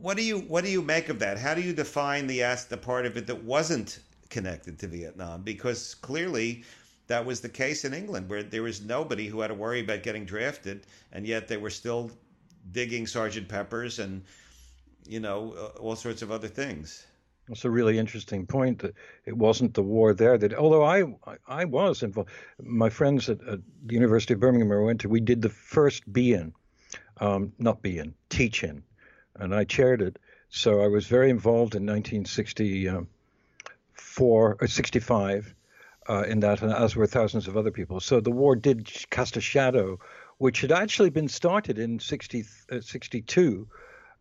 what 0.00 0.16
do 0.16 0.24
you 0.24 0.40
what 0.40 0.64
do 0.64 0.70
you 0.70 0.82
make 0.82 1.08
of 1.08 1.20
that? 1.20 1.38
How 1.38 1.54
do 1.54 1.60
you 1.60 1.72
define 1.72 2.26
the 2.26 2.40
the 2.68 2.76
part 2.76 3.06
of 3.06 3.16
it 3.16 3.28
that 3.28 3.44
wasn't 3.44 4.00
connected 4.30 4.80
to 4.80 4.88
Vietnam 4.88 5.42
because 5.42 5.94
clearly 5.94 6.64
that 7.06 7.24
was 7.24 7.40
the 7.40 7.48
case 7.48 7.84
in 7.84 7.94
England 7.94 8.28
where 8.28 8.42
there 8.42 8.64
was 8.64 8.82
nobody 8.82 9.28
who 9.28 9.40
had 9.40 9.48
to 9.48 9.54
worry 9.54 9.80
about 9.80 10.02
getting 10.02 10.24
drafted 10.24 10.86
and 11.12 11.24
yet 11.24 11.46
they 11.46 11.56
were 11.56 11.70
still 11.70 12.10
digging 12.72 13.06
Sergeant 13.06 13.48
Pepper's 13.48 14.00
and 14.00 14.24
you 15.06 15.20
know 15.20 15.54
uh, 15.56 15.78
all 15.78 15.94
sorts 15.94 16.22
of 16.22 16.32
other 16.32 16.48
things. 16.48 17.06
That's 17.48 17.64
a 17.64 17.70
really 17.70 17.98
interesting 17.98 18.46
point. 18.46 18.80
That 18.80 18.94
it 19.24 19.36
wasn't 19.36 19.74
the 19.74 19.82
war 19.82 20.14
there 20.14 20.36
that, 20.38 20.54
although 20.54 20.84
I 20.84 21.04
I 21.46 21.64
was 21.64 22.02
involved. 22.02 22.30
My 22.62 22.90
friends 22.90 23.28
at, 23.28 23.40
at 23.46 23.60
the 23.86 23.94
University 23.94 24.34
of 24.34 24.40
Birmingham 24.40 24.72
I 24.72 24.84
went 24.84 25.00
to, 25.02 25.08
we 25.08 25.20
did 25.20 25.42
the 25.42 25.48
first 25.48 26.12
be-in, 26.12 26.52
um, 27.20 27.52
not 27.58 27.82
be-in, 27.82 28.14
teach-in, 28.28 28.82
and 29.36 29.54
I 29.54 29.64
chaired 29.64 30.02
it. 30.02 30.18
So 30.48 30.82
I 30.82 30.88
was 30.88 31.06
very 31.06 31.30
involved 31.30 31.74
in 31.74 31.86
1960. 31.86 32.88
Um, 32.88 33.08
for 34.16 34.56
uh, 34.62 34.66
65 34.66 35.54
uh, 36.08 36.24
in 36.26 36.40
that, 36.40 36.62
and 36.62 36.72
as 36.72 36.96
were 36.96 37.06
thousands 37.06 37.48
of 37.48 37.56
other 37.56 37.70
people. 37.70 38.00
So 38.00 38.20
the 38.20 38.30
war 38.30 38.56
did 38.56 38.90
cast 39.10 39.36
a 39.36 39.42
shadow, 39.42 39.98
which 40.38 40.62
had 40.62 40.72
actually 40.72 41.10
been 41.10 41.28
started 41.28 41.78
in 41.78 41.98
60, 41.98 42.44
uh, 42.72 42.80
62 42.80 43.68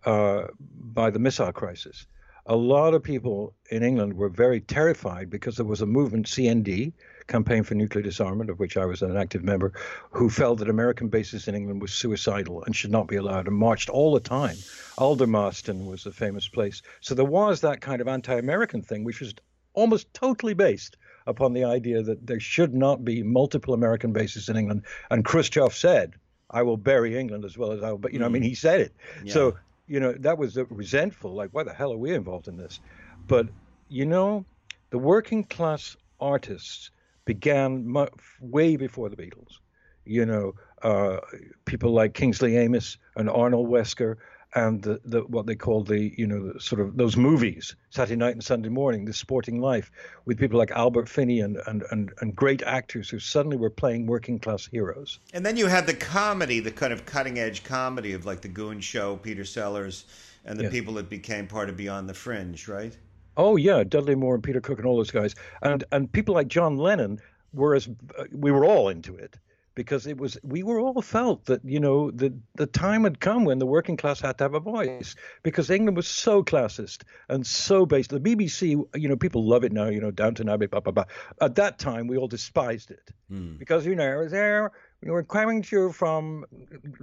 uh, 0.06 0.48
by 0.60 1.10
the 1.12 1.20
missile 1.20 1.54
crisis. 1.54 2.08
A 2.48 2.56
lot 2.56 2.94
of 2.94 3.02
people 3.02 3.56
in 3.72 3.82
England 3.82 4.14
were 4.14 4.30
very 4.30 4.62
terrified 4.62 5.30
because 5.30 5.56
there 5.56 5.66
was 5.66 5.82
a 5.82 5.88
movement, 5.88 6.28
CND, 6.28 6.94
Campaign 7.28 7.64
for 7.64 7.74
Nuclear 7.74 8.04
Disarmament, 8.04 8.52
of 8.52 8.60
which 8.60 8.78
I 8.78 8.86
was 8.86 9.02
an 9.02 9.18
active 9.18 9.44
member, 9.44 9.74
who 10.12 10.30
felt 10.30 10.60
that 10.60 10.70
American 10.70 11.08
bases 11.08 11.48
in 11.48 11.56
England 11.56 11.82
was 11.82 11.92
suicidal 11.92 12.64
and 12.64 12.76
should 12.76 12.92
not 12.92 13.08
be 13.08 13.16
allowed 13.16 13.48
and 13.48 13.58
marched 13.58 13.90
all 13.90 14.14
the 14.14 14.20
time. 14.20 14.58
Aldermaston 15.00 15.88
was 15.88 16.06
a 16.06 16.12
famous 16.12 16.48
place. 16.48 16.84
So 17.02 17.16
there 17.16 17.26
was 17.26 17.62
that 17.62 17.82
kind 17.82 18.00
of 18.00 18.08
anti 18.08 18.38
American 18.38 18.84
thing, 18.84 19.04
which 19.04 19.22
was 19.22 19.34
almost 19.74 20.14
totally 20.14 20.54
based 20.54 20.98
upon 21.26 21.54
the 21.54 21.64
idea 21.64 22.04
that 22.04 22.28
there 22.28 22.40
should 22.40 22.76
not 22.76 23.04
be 23.04 23.24
multiple 23.24 23.74
American 23.74 24.14
bases 24.14 24.50
in 24.50 24.56
England. 24.56 24.84
And 25.10 25.26
Khrushchev 25.26 25.74
said, 25.74 26.14
I 26.52 26.62
will 26.62 26.78
bury 26.78 27.18
England 27.18 27.44
as 27.44 27.58
well 27.58 27.72
as 27.72 27.82
I 27.82 27.92
will, 27.92 27.98
but 27.98 28.14
you 28.14 28.20
know. 28.20 28.26
I 28.26 28.30
mean, 28.30 28.44
mm. 28.44 28.50
he 28.50 28.56
said 28.56 28.82
it. 28.82 28.94
Yeah. 29.24 29.34
So, 29.34 29.58
you 29.88 30.00
know, 30.00 30.14
that 30.20 30.38
was 30.38 30.58
resentful. 30.70 31.34
Like, 31.34 31.50
why 31.52 31.64
the 31.64 31.74
hell 31.74 31.94
are 31.94 31.98
we 31.98 32.14
involved 32.14 32.48
in 32.48 32.58
this? 32.58 32.80
But, 33.28 33.48
you 33.88 34.06
know, 34.06 34.46
the 34.90 34.98
working 34.98 35.44
class 35.44 35.96
artists 36.20 36.92
began 37.26 37.86
mu- 37.88 38.08
way 38.40 38.76
before 38.76 39.10
the 39.10 39.16
Beatles. 39.16 39.60
You 40.06 40.26
know, 40.26 40.54
uh, 40.84 41.18
people 41.66 41.92
like 41.92 42.14
Kingsley 42.14 42.58
Amis 42.58 42.98
and 43.16 43.30
Arnold 43.30 43.70
Wesker 43.70 44.18
and 44.56 44.82
the, 44.82 45.02
the, 45.04 45.22
what 45.22 45.46
they 45.46 45.56
call 45.56 45.84
the 45.84 46.14
you 46.18 46.26
know 46.26 46.54
the, 46.54 46.60
sort 46.60 46.82
of 46.82 46.96
those 46.96 47.18
movies 47.18 47.76
Saturday 47.90 48.16
night 48.16 48.34
and 48.34 48.44
Sunday 48.44 48.70
morning, 48.70 49.06
the 49.06 49.14
sporting 49.14 49.60
life 49.60 49.92
with 50.24 50.40
people 50.40 50.58
like 50.58 50.72
Albert 50.72 51.10
Finney 51.10 51.42
and, 51.42 51.58
and 51.68 51.84
and 51.92 52.12
and 52.22 52.36
great 52.36 52.64
actors 52.64 53.10
who 53.10 53.20
suddenly 53.20 53.58
were 53.58 53.70
playing 53.70 54.08
working 54.08 54.40
class 54.40 54.66
heroes. 54.66 55.20
And 55.34 55.46
then 55.46 55.58
you 55.58 55.68
had 55.68 55.86
the 55.86 55.94
comedy, 55.94 56.62
the 56.62 56.72
kind 56.72 56.94
of 56.94 57.06
cutting 57.06 57.38
edge 57.38 57.64
comedy 57.64 58.14
of 58.14 58.26
like 58.26 58.42
the 58.42 58.48
Goon 58.48 58.80
Show, 58.80 59.18
Peter 59.18 59.46
Sellers, 59.46 60.06
and 60.46 60.58
the 60.58 60.64
yes. 60.64 60.72
people 60.72 60.94
that 60.96 61.10
became 61.10 61.48
part 61.48 61.70
of 61.70 61.76
Beyond 61.76 62.08
the 62.10 62.14
Fringe, 62.14 62.68
right? 62.68 62.98
Oh 63.38 63.58
yeah, 63.58 63.84
Dudley 63.84 64.16
Moore 64.16 64.36
and 64.36 64.44
Peter 64.44 64.62
Cook 64.62 64.80
and 64.80 64.88
all 64.88 64.96
those 64.96 65.12
guys, 65.12 65.36
and 65.62 65.84
and 65.92 66.12
people 66.12 66.34
like 66.34 66.48
John 66.48 66.78
Lennon 66.78 67.20
were 67.54 67.76
as 67.76 67.90
uh, 68.18 68.24
we 68.32 68.52
were 68.52 68.66
all 68.66 68.88
into 68.88 69.16
it 69.16 69.38
because 69.76 70.08
it 70.08 70.18
was 70.18 70.38
we 70.42 70.64
were 70.64 70.80
all 70.80 71.02
felt 71.02 71.46
that 71.46 71.64
you 71.64 71.80
know 71.80 72.10
the 72.10 72.34
the 72.56 72.66
time 72.66 73.04
had 73.04 73.20
come 73.20 73.44
when 73.44 73.60
the 73.60 73.66
working 73.66 73.98
class 73.98 74.22
had 74.22 74.38
to 74.38 74.46
have 74.46 74.56
a 74.56 74.60
voice 74.60 75.16
because 75.44 75.70
England 75.70 75.98
was 75.98 76.08
so 76.08 76.44
classist 76.44 77.04
and 77.30 77.46
so 77.46 77.86
based. 77.86 78.10
The 78.10 78.20
BBC, 78.20 78.84
you 78.96 79.10
know, 79.10 79.18
people 79.18 79.48
love 79.48 79.64
it 79.64 79.74
now. 79.74 79.88
You 79.88 80.02
know, 80.02 80.12
Downton 80.12 80.50
Abbey, 80.50 80.68
blah 80.68 80.80
blah 80.80 80.94
blah. 80.94 81.06
At 81.42 81.56
that 81.56 81.78
time, 81.78 82.08
we 82.08 82.18
all 82.18 82.28
despised 82.28 82.90
it 82.90 83.12
mm. 83.32 83.60
because 83.60 83.86
you 83.86 83.96
know 83.96 84.12
it 84.12 84.24
was 84.24 84.32
there. 84.32 84.72
We 85.04 85.12
were 85.12 85.24
coming 85.24 85.62
to 85.62 85.76
you 85.76 85.92
from 85.92 86.46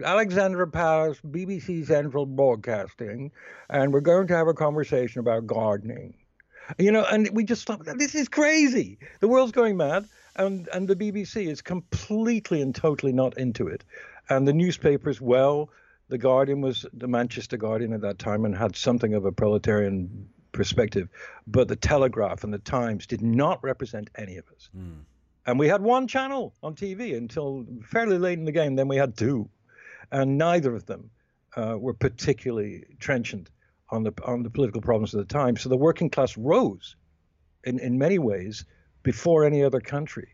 Alexandra 0.02 0.66
Palace, 0.66 1.20
BBC 1.24 1.86
Central 1.86 2.26
Broadcasting, 2.26 3.30
and 3.68 3.92
we're 3.92 4.00
going 4.00 4.26
to 4.28 4.34
have 4.34 4.48
a 4.48 4.54
conversation 4.54 5.20
about 5.20 5.46
gardening. 5.46 6.14
You 6.78 6.90
know, 6.90 7.04
and 7.04 7.28
we 7.32 7.44
just 7.44 7.66
thought 7.66 7.84
this 7.98 8.14
is 8.14 8.28
crazy. 8.28 8.98
The 9.20 9.28
world's 9.28 9.52
going 9.52 9.76
mad 9.76 10.08
and 10.36 10.68
and 10.72 10.88
the 10.88 10.96
BBC 10.96 11.46
is 11.46 11.62
completely 11.62 12.62
and 12.62 12.74
totally 12.74 13.12
not 13.12 13.36
into 13.38 13.68
it, 13.68 13.84
and 14.28 14.46
the 14.46 14.52
newspapers 14.52 15.20
well. 15.20 15.70
The 16.08 16.18
Guardian 16.18 16.60
was 16.60 16.84
the 16.92 17.08
Manchester 17.08 17.56
Guardian 17.56 17.94
at 17.94 18.02
that 18.02 18.18
time 18.18 18.44
and 18.44 18.54
had 18.54 18.76
something 18.76 19.14
of 19.14 19.24
a 19.24 19.32
proletarian 19.32 20.28
perspective, 20.52 21.08
but 21.46 21.68
the 21.68 21.76
Telegraph 21.76 22.44
and 22.44 22.52
the 22.52 22.58
Times 22.58 23.06
did 23.06 23.22
not 23.22 23.64
represent 23.64 24.10
any 24.14 24.36
of 24.36 24.44
us. 24.54 24.68
Mm. 24.76 25.04
And 25.46 25.58
we 25.58 25.68
had 25.68 25.82
one 25.82 26.06
channel 26.06 26.54
on 26.62 26.74
TV 26.74 27.16
until 27.16 27.66
fairly 27.84 28.18
late 28.18 28.38
in 28.38 28.44
the 28.44 28.52
game. 28.52 28.76
Then 28.76 28.88
we 28.88 28.96
had 28.96 29.16
two, 29.16 29.48
and 30.10 30.38
neither 30.38 30.74
of 30.74 30.86
them 30.86 31.10
uh, 31.56 31.76
were 31.78 31.94
particularly 31.94 32.84
trenchant 33.00 33.50
on 33.90 34.04
the 34.04 34.12
on 34.24 34.42
the 34.42 34.50
political 34.50 34.80
problems 34.80 35.14
of 35.14 35.18
the 35.26 35.32
time. 35.32 35.56
So 35.56 35.68
the 35.68 35.76
working 35.76 36.10
class 36.10 36.36
rose, 36.36 36.96
in 37.64 37.78
in 37.78 37.98
many 37.98 38.18
ways, 38.18 38.64
before 39.03 39.44
any 39.44 39.62
other 39.62 39.80
country. 39.80 40.28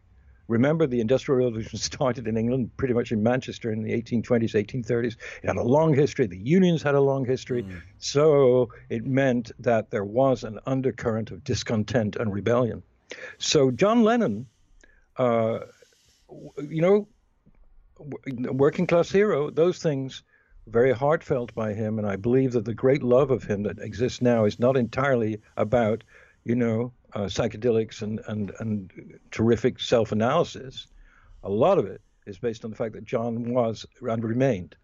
Remember, 0.48 0.86
the 0.86 1.00
Industrial 1.00 1.44
Revolution 1.44 1.78
started 1.90 2.26
in 2.26 2.36
England, 2.36 2.70
pretty 2.76 2.94
much 2.94 3.12
in 3.12 3.22
Manchester 3.22 3.70
in 3.70 3.82
the 3.82 3.92
1820s, 3.92 4.54
1830s. 4.54 5.16
It 5.42 5.46
had 5.46 5.56
a 5.56 5.62
long 5.62 5.94
history. 5.94 6.26
The 6.26 6.38
unions 6.38 6.82
had 6.82 6.94
a 6.94 7.00
long 7.00 7.24
history. 7.24 7.62
Mm. 7.62 7.82
So 7.98 8.70
it 8.88 9.04
meant 9.04 9.52
that 9.58 9.90
there 9.90 10.04
was 10.04 10.44
an 10.44 10.58
undercurrent 10.66 11.30
of 11.30 11.44
discontent 11.44 12.16
and 12.16 12.32
rebellion. 12.32 12.82
So 13.38 13.70
John 13.70 14.02
Lennon, 14.02 14.46
uh, 15.16 15.60
you 16.58 16.82
know, 16.82 17.08
working 18.30 18.86
class 18.86 19.10
hero, 19.10 19.50
those 19.50 19.78
things 19.78 20.22
very 20.66 20.92
heartfelt 20.92 21.54
by 21.54 21.72
him. 21.72 21.98
And 21.98 22.06
I 22.06 22.16
believe 22.16 22.52
that 22.52 22.64
the 22.64 22.74
great 22.74 23.02
love 23.02 23.30
of 23.30 23.44
him 23.44 23.62
that 23.64 23.78
exists 23.78 24.22
now 24.22 24.44
is 24.44 24.58
not 24.58 24.76
entirely 24.76 25.40
about, 25.56 26.04
you 26.44 26.54
know, 26.54 26.92
uh, 27.14 27.20
psychedelics 27.20 28.02
and, 28.02 28.20
and, 28.28 28.52
and 28.60 29.18
terrific 29.30 29.80
self 29.80 30.12
analysis, 30.12 30.86
a 31.42 31.50
lot 31.50 31.78
of 31.78 31.86
it 31.86 32.00
is 32.26 32.38
based 32.38 32.64
on 32.64 32.70
the 32.70 32.76
fact 32.76 32.94
that 32.94 33.04
John 33.04 33.52
was 33.52 33.86
and 34.00 34.24
remained 34.24 34.76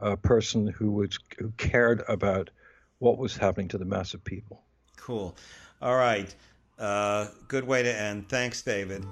a 0.00 0.16
person 0.16 0.66
who 0.66 0.90
was 0.90 1.18
who 1.38 1.50
cared 1.56 2.02
about 2.08 2.50
what 2.98 3.18
was 3.18 3.36
happening 3.36 3.68
to 3.68 3.78
the 3.78 3.84
mass 3.84 4.14
of 4.14 4.24
people. 4.24 4.62
Cool. 4.96 5.36
All 5.80 5.96
right. 5.96 6.34
Uh, 6.78 7.28
good 7.48 7.64
way 7.64 7.82
to 7.82 7.92
end. 7.92 8.28
Thanks, 8.28 8.62
David. 8.62 9.04